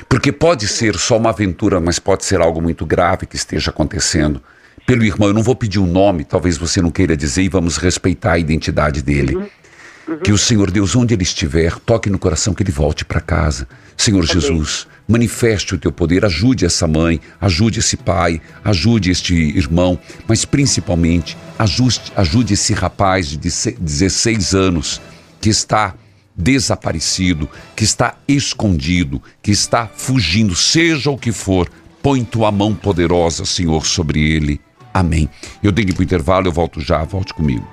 Porque 0.09 0.32
pode 0.32 0.68
ser 0.68 0.95
só 0.95 1.18
uma 1.18 1.30
aventura, 1.30 1.80
mas 1.80 1.99
pode 1.99 2.26
ser 2.26 2.39
algo 2.39 2.61
muito 2.61 2.86
grave 2.86 3.26
que 3.26 3.36
esteja 3.36 3.72
acontecendo. 3.72 4.41
Pelo 4.86 5.03
irmão, 5.03 5.28
eu 5.28 5.34
não 5.34 5.43
vou 5.43 5.55
pedir 5.55 5.80
um 5.80 5.88
nome, 5.88 6.24
talvez 6.24 6.57
você 6.57 6.82
não 6.82 6.91
queira 6.91 7.18
dizer, 7.18 7.43
e 7.43 7.49
vamos 7.49 7.78
respeitar 7.78 8.34
a 8.34 8.39
identidade 8.39 9.01
dele. 9.01 9.38
Que 10.24 10.32
o 10.32 10.38
Senhor 10.38 10.72
Deus, 10.72 10.95
onde 10.95 11.13
ele 11.13 11.24
estiver, 11.24 11.78
toque 11.80 12.09
no 12.09 12.18
coração 12.18 12.53
que 12.53 12.63
ele 12.63 12.72
volte 12.72 13.03
para 13.03 13.20
casa. 13.20 13.68
Senhor 13.97 14.24
Jesus, 14.26 14.88
manifeste 15.07 15.75
o 15.75 15.77
teu 15.77 15.91
poder, 15.91 16.25
ajude 16.25 16.65
essa 16.65 16.87
mãe, 16.87 17.19
ajude 17.39 17.79
esse 17.79 17.95
pai, 17.95 18.41
ajude 18.63 19.09
este 19.11 19.33
irmão, 19.33 19.97
mas 20.27 20.43
principalmente 20.45 21.37
ajude 22.15 22.53
esse 22.53 22.73
rapaz 22.73 23.27
de 23.27 23.37
16 23.37 24.53
anos 24.53 25.01
que 25.39 25.49
está 25.49 25.95
desaparecido, 26.35 27.49
que 27.75 27.83
está 27.83 28.15
escondido, 28.27 29.21
que 29.41 29.51
está 29.51 29.87
fugindo, 29.87 30.55
seja 30.55 31.09
o 31.09 31.17
que 31.17 31.31
for, 31.31 31.69
põe 32.03 32.23
tua 32.23 32.51
mão 32.51 32.75
poderosa, 32.75 33.45
Senhor, 33.45 33.85
sobre 33.85 34.19
ele. 34.19 34.61
Amém. 34.93 35.29
Eu 35.63 35.71
tenho 35.71 35.87
que 35.87 35.93
ir 35.93 35.95
para 35.95 36.01
o 36.01 36.03
intervalo, 36.03 36.47
eu 36.47 36.51
volto 36.51 36.79
já, 36.79 37.03
volte 37.03 37.33
comigo. 37.33 37.67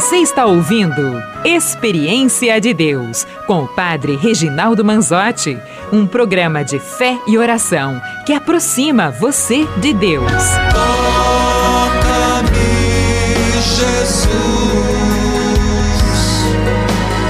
Você 0.00 0.16
está 0.16 0.46
ouvindo 0.46 1.22
Experiência 1.44 2.58
de 2.58 2.72
Deus 2.72 3.26
com 3.46 3.64
o 3.64 3.68
Padre 3.68 4.16
Reginaldo 4.16 4.82
Manzotti, 4.82 5.58
um 5.92 6.06
programa 6.06 6.64
de 6.64 6.78
fé 6.78 7.18
e 7.28 7.36
oração 7.36 8.00
que 8.24 8.32
aproxima 8.32 9.10
você 9.10 9.68
de 9.76 9.92
Deus. 9.92 10.32
Toca-me, 10.72 12.48
Jesus, 13.76 14.30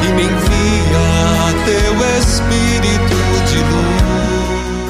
e 0.05 0.12
me 0.12 0.23
envia 0.23 1.51
teu 1.64 1.95
Espírito 2.21 3.16
de 3.51 3.59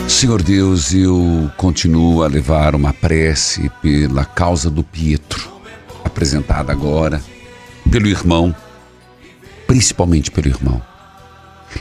luz. 0.04 0.12
Senhor 0.12 0.42
Deus, 0.42 0.92
eu 0.92 1.50
continuo 1.56 2.22
a 2.24 2.26
levar 2.26 2.74
uma 2.74 2.92
prece 2.92 3.70
pela 3.80 4.26
causa 4.26 4.68
do 4.68 4.84
Pietro, 4.84 5.48
apresentada 6.04 6.70
agora, 6.72 7.22
pelo 7.90 8.06
irmão, 8.06 8.54
principalmente 9.66 10.30
pelo 10.30 10.48
irmão, 10.48 10.80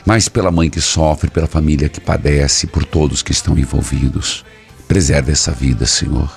mas 0.04 0.28
pela 0.28 0.50
mãe 0.50 0.68
que 0.68 0.80
sofre, 0.80 1.30
pela 1.30 1.46
família 1.46 1.88
que 1.88 2.00
padece, 2.00 2.66
por 2.66 2.84
todos 2.84 3.22
que 3.22 3.32
estão 3.32 3.56
envolvidos. 3.56 4.44
Preserve 4.88 5.32
essa 5.32 5.52
vida, 5.52 5.86
Senhor. 5.86 6.30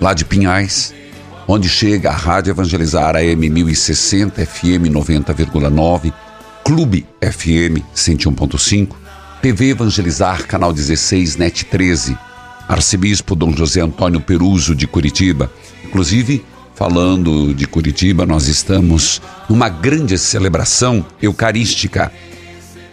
Lá 0.00 0.14
de 0.14 0.24
Pinhais, 0.24 0.94
onde 1.46 1.68
chega 1.68 2.10
a 2.10 2.14
Rádio 2.14 2.52
Evangelizar 2.52 3.16
AM 3.16 3.50
1060, 3.50 4.46
FM 4.46 4.90
90,9, 4.92 6.12
Clube 6.64 7.06
FM 7.20 7.82
101.5, 7.94 8.88
TV 9.42 9.70
Evangelizar, 9.70 10.46
canal 10.46 10.72
16, 10.72 11.36
NET 11.36 11.64
13, 11.64 12.16
Arcebispo 12.68 13.34
Dom 13.34 13.52
José 13.52 13.80
Antônio 13.80 14.20
Peruso 14.20 14.74
de 14.74 14.86
Curitiba. 14.86 15.52
Inclusive, 15.84 16.44
falando 16.74 17.54
de 17.54 17.66
Curitiba, 17.66 18.26
nós 18.26 18.48
estamos 18.48 19.22
numa 19.48 19.68
grande 19.68 20.18
celebração 20.18 21.06
eucarística, 21.22 22.10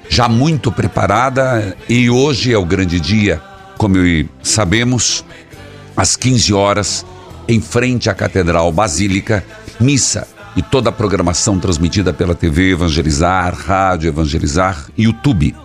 já 0.07 0.29
muito 0.29 0.71
preparada 0.71 1.75
e 1.89 2.09
hoje 2.09 2.53
é 2.53 2.57
o 2.57 2.65
grande 2.65 2.99
dia, 2.99 3.41
como 3.77 3.97
sabemos, 4.43 5.25
às 5.97 6.15
15 6.15 6.53
horas, 6.53 7.05
em 7.47 7.59
frente 7.59 8.09
à 8.09 8.13
Catedral 8.13 8.71
Basílica, 8.71 9.43
missa 9.79 10.27
e 10.55 10.61
toda 10.61 10.89
a 10.89 10.93
programação 10.93 11.59
transmitida 11.59 12.13
pela 12.13 12.35
TV 12.35 12.71
Evangelizar, 12.71 13.55
Rádio 13.55 14.09
Evangelizar 14.09 14.85
YouTube. 14.97 15.55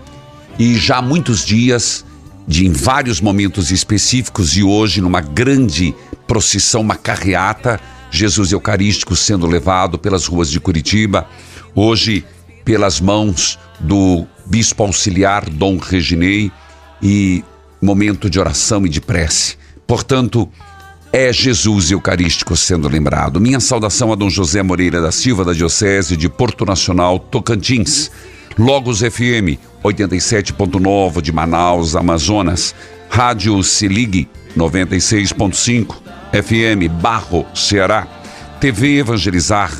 E 0.58 0.76
já 0.76 0.98
há 0.98 1.02
muitos 1.02 1.44
dias, 1.44 2.04
de 2.48 2.66
em 2.66 2.72
vários 2.72 3.20
momentos 3.20 3.70
específicos, 3.70 4.56
e 4.56 4.62
hoje 4.62 5.00
numa 5.00 5.20
grande 5.20 5.94
procissão, 6.26 6.80
uma 6.80 6.96
carreata, 6.96 7.80
Jesus 8.10 8.52
Eucarístico 8.52 9.14
sendo 9.14 9.46
levado 9.46 9.98
pelas 9.98 10.26
ruas 10.26 10.50
de 10.50 10.60
Curitiba. 10.60 11.28
Hoje, 11.74 12.24
pelas 12.64 13.00
mãos 13.00 13.58
do 13.78 14.26
bispo 14.46 14.82
auxiliar 14.82 15.48
Dom 15.48 15.78
Reginei 15.78 16.50
e 17.02 17.44
momento 17.80 18.30
de 18.30 18.40
oração 18.40 18.86
e 18.86 18.88
de 18.88 19.00
prece. 19.00 19.56
Portanto, 19.86 20.48
é 21.12 21.32
Jesus 21.32 21.90
Eucarístico 21.90 22.56
sendo 22.56 22.88
lembrado. 22.88 23.40
Minha 23.40 23.60
saudação 23.60 24.12
a 24.12 24.16
Dom 24.16 24.28
José 24.28 24.62
Moreira 24.62 25.00
da 25.00 25.12
Silva, 25.12 25.44
da 25.44 25.52
Diocese 25.52 26.16
de 26.16 26.28
Porto 26.28 26.64
Nacional, 26.64 27.18
Tocantins. 27.18 28.10
Logos 28.58 29.00
FM 29.00 29.60
87.9 29.84 31.20
de 31.20 31.30
Manaus, 31.30 31.94
Amazonas. 31.94 32.74
Rádio 33.08 33.62
Se 33.62 33.86
Ligue 33.86 34.28
96.5 34.56 36.05
FM 36.42 36.88
Barro, 37.00 37.46
Ceará. 37.54 38.06
TV 38.60 38.98
Evangelizar, 38.98 39.70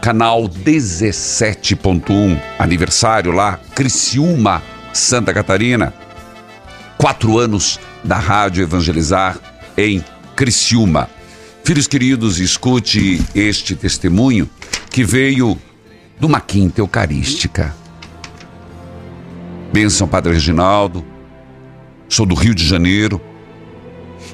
canal 0.00 0.48
17.1. 0.48 2.40
Aniversário 2.58 3.32
lá, 3.32 3.58
Criciúma, 3.74 4.62
Santa 4.94 5.34
Catarina. 5.34 5.92
Quatro 6.96 7.38
anos 7.38 7.78
da 8.02 8.16
Rádio 8.16 8.62
Evangelizar 8.62 9.38
em 9.76 10.02
Criciúma. 10.34 11.08
Filhos 11.64 11.86
queridos, 11.86 12.38
escute 12.38 13.22
este 13.34 13.74
testemunho 13.74 14.48
que 14.90 15.04
veio 15.04 15.58
de 16.18 16.24
uma 16.24 16.40
quinta 16.40 16.80
eucarística. 16.80 17.74
Bênção, 19.72 20.08
Padre 20.08 20.32
Reginaldo. 20.32 21.04
Sou 22.08 22.24
do 22.24 22.34
Rio 22.34 22.54
de 22.54 22.66
Janeiro 22.66 23.20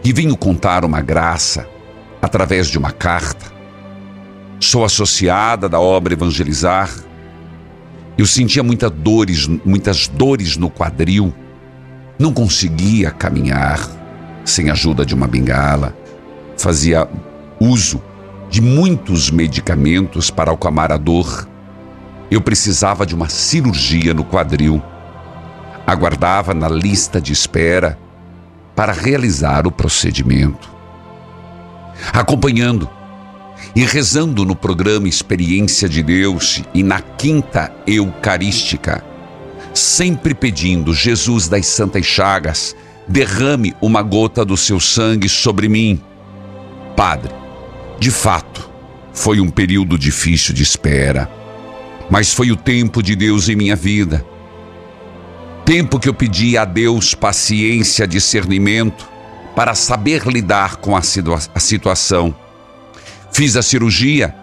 e 0.05 0.12
venho 0.12 0.37
contar 0.37 0.85
uma 0.85 1.01
graça 1.01 1.72
através 2.23 2.68
de 2.68 2.79
uma 2.79 2.93
carta. 2.93 3.53
Sou 4.61 4.85
associada 4.85 5.68
da 5.68 5.81
obra 5.81 6.14
Evangelizar. 6.14 6.89
Eu 8.16 8.25
sentia 8.27 8.62
muitas 8.62 8.93
dores, 8.93 9.49
muitas 9.64 10.07
dores 10.07 10.57
no 10.57 10.70
quadril. 10.70 11.35
Não 12.16 12.33
conseguia 12.33 13.11
caminhar 13.11 13.81
sem 14.45 14.70
a 14.70 14.73
ajuda 14.73 15.05
de 15.05 15.14
uma 15.14 15.27
bengala. 15.27 15.97
Fazia 16.57 17.09
uso 17.59 18.01
de 18.49 18.61
muitos 18.61 19.31
medicamentos 19.31 20.31
para 20.31 20.53
acalmar 20.53 20.93
a 20.93 20.97
dor. 20.97 21.49
Eu 22.31 22.41
precisava 22.41 23.05
de 23.05 23.14
uma 23.16 23.29
cirurgia 23.29 24.14
no 24.14 24.25
quadril. 24.25 24.81
Aguardava 25.85 26.55
na 26.55 26.68
lista 26.68 27.20
de 27.20 27.33
espera 27.33 27.99
para 28.77 28.93
realizar 28.93 29.66
o 29.66 29.73
procedimento. 29.73 30.82
Acompanhando 32.11 32.88
e 33.74 33.84
rezando 33.84 34.44
no 34.44 34.57
programa 34.57 35.09
Experiência 35.09 35.88
de 35.88 36.03
Deus 36.03 36.62
e 36.74 36.82
na 36.82 37.00
Quinta 37.00 37.72
Eucarística, 37.86 39.05
sempre 39.72 40.34
pedindo 40.34 40.92
Jesus 40.92 41.48
das 41.48 41.66
Santas 41.66 42.05
Chagas, 42.05 42.76
derrame 43.07 43.74
uma 43.80 44.03
gota 44.03 44.44
do 44.44 44.57
seu 44.57 44.78
sangue 44.80 45.28
sobre 45.28 45.68
mim. 45.68 46.00
Padre, 46.96 47.32
de 47.98 48.11
fato, 48.11 48.70
foi 49.12 49.40
um 49.40 49.50
período 49.50 49.98
difícil 49.98 50.55
de 50.55 50.62
espera, 50.62 51.30
mas 52.11 52.32
foi 52.32 52.50
o 52.50 52.57
tempo 52.57 53.03
de 53.03 53.16
Deus 53.16 53.48
em 53.48 53.57
minha 53.57 53.76
vida. 53.76 54.24
Tempo 55.64 55.98
que 55.98 56.09
eu 56.09 56.14
pedi 56.14 56.59
a 56.59 56.64
Deus 56.64 57.14
paciência, 57.14 58.07
discernimento 58.07 59.11
para 59.55 59.74
saber 59.74 60.26
lidar 60.26 60.76
com 60.76 60.96
a, 60.96 61.03
situa 61.03 61.38
a 61.55 61.61
situação. 61.61 62.34
Fiz 63.32 63.57
a 63.57 63.62
cirurgia, 63.62 64.34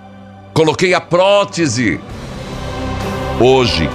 coloquei 0.53 0.93
a 0.93 1.01
prótese. 1.01 1.99
Hoje, 3.39 3.89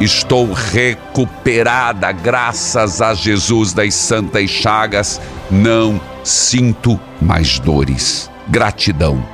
Estou 0.00 0.52
recuperada, 0.52 2.10
graças 2.10 3.00
a 3.00 3.14
Jesus 3.14 3.72
das 3.72 3.94
Santas 3.94 4.50
Chagas. 4.50 5.20
Não 5.48 6.00
sinto 6.24 6.98
mais 7.22 7.60
dores. 7.60 8.28
Gratidão. 8.48 9.24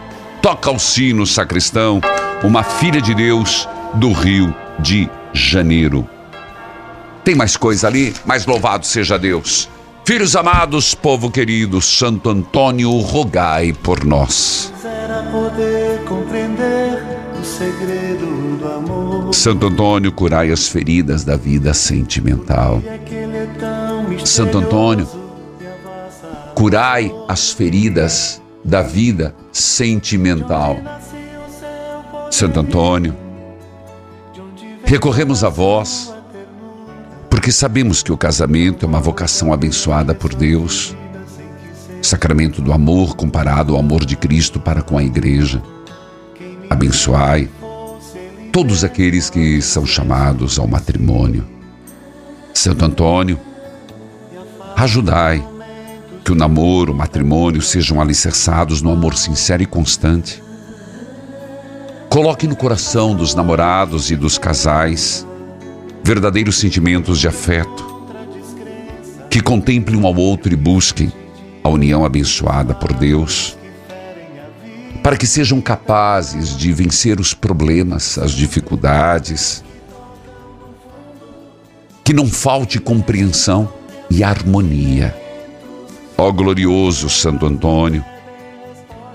Toca 0.42 0.70
o 0.70 0.78
sino, 0.78 1.26
sacristão, 1.26 2.00
uma 2.44 2.62
filha 2.62 3.00
de 3.00 3.14
Deus 3.14 3.66
do 3.94 4.12
Rio 4.12 4.54
de 4.78 5.08
Janeiro. 5.32 6.08
Tem 7.24 7.34
mais 7.34 7.56
coisa 7.56 7.86
ali, 7.86 8.14
mas 8.26 8.44
louvado 8.44 8.84
seja 8.84 9.18
Deus. 9.18 9.68
Filhos 10.10 10.34
amados, 10.34 10.92
povo 10.92 11.30
querido, 11.30 11.80
Santo 11.80 12.30
Antônio, 12.30 12.90
rogai 12.98 13.72
por 13.72 14.04
nós. 14.04 14.72
Santo 19.32 19.66
Antônio, 19.68 20.10
curai 20.10 20.50
as 20.50 20.66
feridas 20.66 21.22
da 21.22 21.36
vida 21.36 21.72
sentimental. 21.72 22.82
Santo 24.24 24.58
Antônio, 24.58 25.08
curai 26.56 27.14
as 27.28 27.52
feridas 27.52 28.42
da 28.64 28.82
vida 28.82 29.32
sentimental. 29.52 30.76
Santo 32.32 32.58
Antônio, 32.58 33.16
recorremos 34.84 35.44
a 35.44 35.48
vós, 35.48 36.12
porque 37.30 37.52
sabemos 37.52 38.02
que 38.02 38.12
o 38.12 38.18
casamento 38.18 38.84
é 38.84 38.88
uma 38.88 39.00
vocação 39.00 39.52
abençoada 39.52 40.12
por 40.12 40.34
Deus, 40.34 40.96
sacramento 42.02 42.60
do 42.60 42.72
amor 42.72 43.14
comparado 43.14 43.74
ao 43.74 43.80
amor 43.80 44.04
de 44.04 44.16
Cristo 44.16 44.58
para 44.58 44.82
com 44.82 44.98
a 44.98 45.04
Igreja. 45.04 45.62
Abençoai 46.68 47.48
todos 48.52 48.82
aqueles 48.82 49.30
que 49.30 49.62
são 49.62 49.86
chamados 49.86 50.58
ao 50.58 50.66
matrimônio. 50.66 51.46
Santo 52.52 52.84
Antônio, 52.84 53.38
ajudai 54.76 55.42
que 56.24 56.32
o 56.32 56.34
namoro, 56.34 56.92
o 56.92 56.96
matrimônio 56.96 57.62
sejam 57.62 58.00
alicerçados 58.00 58.82
no 58.82 58.90
amor 58.90 59.16
sincero 59.16 59.62
e 59.62 59.66
constante. 59.66 60.42
Coloque 62.08 62.48
no 62.48 62.56
coração 62.56 63.14
dos 63.14 63.36
namorados 63.36 64.10
e 64.10 64.16
dos 64.16 64.36
casais 64.36 65.24
verdadeiros 66.02 66.58
sentimentos 66.58 67.18
de 67.18 67.28
afeto, 67.28 67.88
que 69.28 69.40
contemplem 69.40 69.98
um 69.98 70.06
ao 70.06 70.16
outro 70.16 70.52
e 70.52 70.56
busquem 70.56 71.12
a 71.62 71.68
união 71.68 72.04
abençoada 72.04 72.74
por 72.74 72.92
Deus 72.92 73.56
para 75.02 75.16
que 75.16 75.26
sejam 75.26 75.60
capazes 75.60 76.56
de 76.56 76.72
vencer 76.72 77.20
os 77.20 77.32
problemas, 77.32 78.18
as 78.18 78.32
dificuldades, 78.32 79.64
que 82.04 82.12
não 82.12 82.26
falte 82.26 82.78
compreensão 82.78 83.72
e 84.10 84.22
harmonia. 84.22 85.14
Ó 86.18 86.30
glorioso 86.30 87.08
Santo 87.08 87.46
Antônio, 87.46 88.04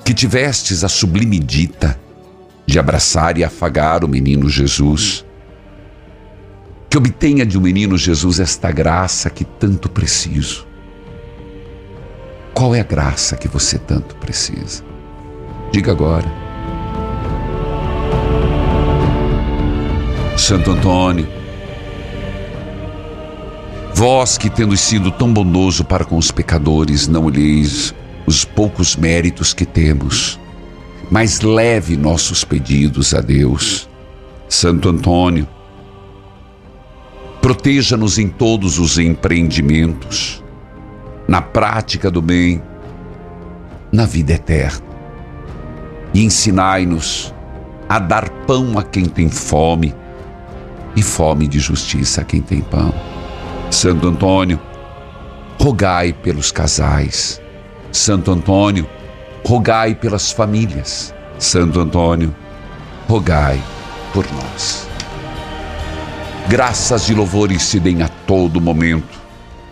que 0.04 0.14
tivestes 0.14 0.84
a 0.84 0.90
sublime 0.90 1.40
dita 1.40 2.00
de 2.66 2.80
abraçar 2.80 3.38
e 3.38 3.44
afagar 3.44 4.04
o 4.04 4.08
menino 4.08 4.50
Jesus, 4.50 5.24
que 6.96 6.98
obtenha 6.98 7.46
de 7.46 7.58
um 7.58 7.62
menino 7.62 7.98
Jesus 7.98 8.39
esta 8.39 8.72
graça 8.72 9.30
que 9.30 9.43
tanto 9.43 9.89
preciso. 9.89 10.66
Qual 12.54 12.74
é 12.74 12.80
a 12.80 12.86
graça 12.86 13.36
que 13.36 13.50
você 13.50 13.78
tanto 13.78 14.16
precisa? 14.16 14.82
Diga 15.74 15.91
agora. 15.91 16.26
Santo 20.38 20.72
Antônio, 20.72 21.28
vós 23.93 24.38
que 24.38 24.50
tendo 24.50 24.78
sido 24.78 25.12
tão 25.12 25.34
bondoso 25.34 25.84
para 25.84 26.06
com 26.06 26.18
os 26.18 26.32
pecadores, 26.32 27.10
não 27.10 27.26
olheis 27.26 27.93
os 28.26 28.46
poucos 28.46 28.96
méritos 28.96 29.54
que 29.54 29.66
temos, 29.66 30.39
mas 31.12 31.41
leve 31.41 31.98
nossos 31.98 32.46
pedidos 32.46 33.14
a 33.14 33.20
Deus. 33.20 33.89
Santo 34.48 34.88
Antônio, 34.88 35.46
proteja-nos 37.46 38.18
em 38.18 38.28
todos 38.28 38.80
os 38.80 38.98
empreendimentos, 38.98 40.43
na 41.28 41.43
prática 41.43 42.10
do 42.10 42.20
bem, 42.20 42.60
na 43.91 44.08
vida 44.08 44.34
eterna 44.34 44.84
e 46.12 46.26
ensinai-nos 46.26 47.32
a 47.88 48.00
dar 48.00 48.28
pão 48.48 48.80
a 48.80 48.84
quem 48.84 49.06
tem 49.06 49.30
fome 49.30 49.93
e 50.96 51.04
fome 51.04 51.48
de 51.48 51.60
justiça 51.60 52.22
a 52.22 52.24
quem 52.24 52.41
tem 52.41 52.62
pão. 52.62 52.91
Santo 53.70 54.08
Antônio, 54.08 54.60
rogai 55.62 56.14
pelos 56.14 56.52
casais. 56.52 57.39
Santo 57.91 58.32
Antônio, 58.32 58.89
rogai 59.46 59.93
pelas 59.93 60.32
famílias. 60.32 61.14
Santo 61.38 61.80
Antônio, 61.80 62.36
rogai 63.08 63.62
por 64.12 64.26
nós. 64.34 64.85
Graças 66.48 67.10
e 67.10 67.14
louvores 67.16 67.64
se 67.64 67.80
deem 67.80 68.04
a 68.04 68.08
todo 68.08 68.62
momento 68.62 69.20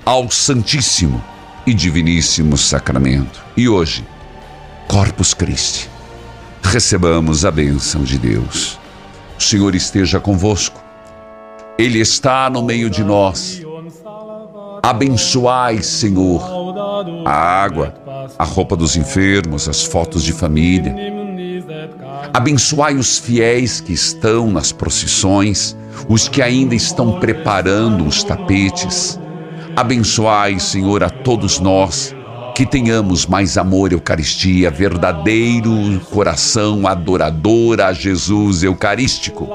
ao 0.04 0.32
Santíssimo 0.32 1.24
e 1.68 1.74
Diviníssimo 1.74 2.58
Sacramento. 2.58 3.44
E 3.56 3.70
hoje, 3.70 4.04
Corpus 4.88 5.36
Christi 5.36 5.88
recebamos 6.64 7.46
a 7.46 7.52
bênção 7.52 8.04
de 8.04 8.18
Deus. 8.18 8.80
O 9.38 9.44
Senhor 9.44 9.76
esteja 9.76 10.20
convosco, 10.20 10.84
Ele 11.78 12.00
está 12.00 12.50
no 12.50 12.64
meio 12.64 12.90
de 12.90 13.04
nós. 13.04 13.62
Abençoai, 14.82 15.84
Senhor, 15.84 16.42
a 17.24 17.32
água, 17.32 17.94
a 18.38 18.44
roupa 18.44 18.76
dos 18.76 18.96
enfermos, 18.96 19.70
as 19.70 19.84
fotos 19.84 20.24
de 20.24 20.34
família. 20.34 21.23
Abençoai 22.32 22.96
os 22.96 23.18
fiéis 23.18 23.82
que 23.82 23.94
estão 23.94 24.52
nas 24.52 24.72
procissões, 24.72 25.76
os 26.08 26.28
que 26.28 26.42
ainda 26.42 26.76
estão 26.76 27.20
preparando 27.20 28.06
os 28.06 28.24
tapetes. 28.24 29.20
Abençoai, 29.76 30.60
Senhor, 30.60 31.04
a 31.04 31.10
todos 31.10 31.60
nós 31.60 32.14
que 32.56 32.66
tenhamos 32.66 33.26
mais 33.26 33.58
amor 33.58 33.92
Eucaristia, 33.92 34.70
verdadeiro 34.70 36.00
coração 36.12 36.88
adorador 36.88 37.82
a 37.82 37.92
Jesus 37.92 38.62
Eucarístico. 38.62 39.50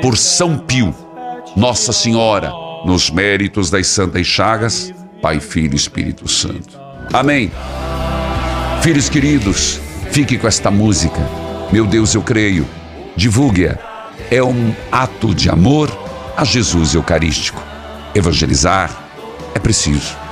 Por 0.00 0.16
São 0.16 0.56
Pio, 0.56 0.94
Nossa 1.54 1.92
Senhora, 1.92 2.50
nos 2.86 3.10
méritos 3.10 3.68
das 3.68 3.86
Santas 3.88 4.26
Chagas, 4.26 4.92
Pai, 5.20 5.40
Filho 5.40 5.74
e 5.74 5.76
Espírito 5.76 6.26
Santo. 6.26 6.78
Amém. 7.12 7.50
Filhos 8.80 9.08
queridos, 9.08 9.80
fique 10.10 10.38
com 10.38 10.46
esta 10.46 10.70
música. 10.70 11.47
Meu 11.70 11.86
Deus, 11.86 12.14
eu 12.14 12.22
creio. 12.22 12.66
Divulgue-a. 13.14 13.78
É 14.30 14.42
um 14.42 14.74
ato 14.90 15.34
de 15.34 15.50
amor 15.50 15.90
a 16.36 16.44
Jesus 16.44 16.94
Eucarístico. 16.94 17.62
Evangelizar 18.14 18.90
é 19.54 19.58
preciso. 19.58 20.27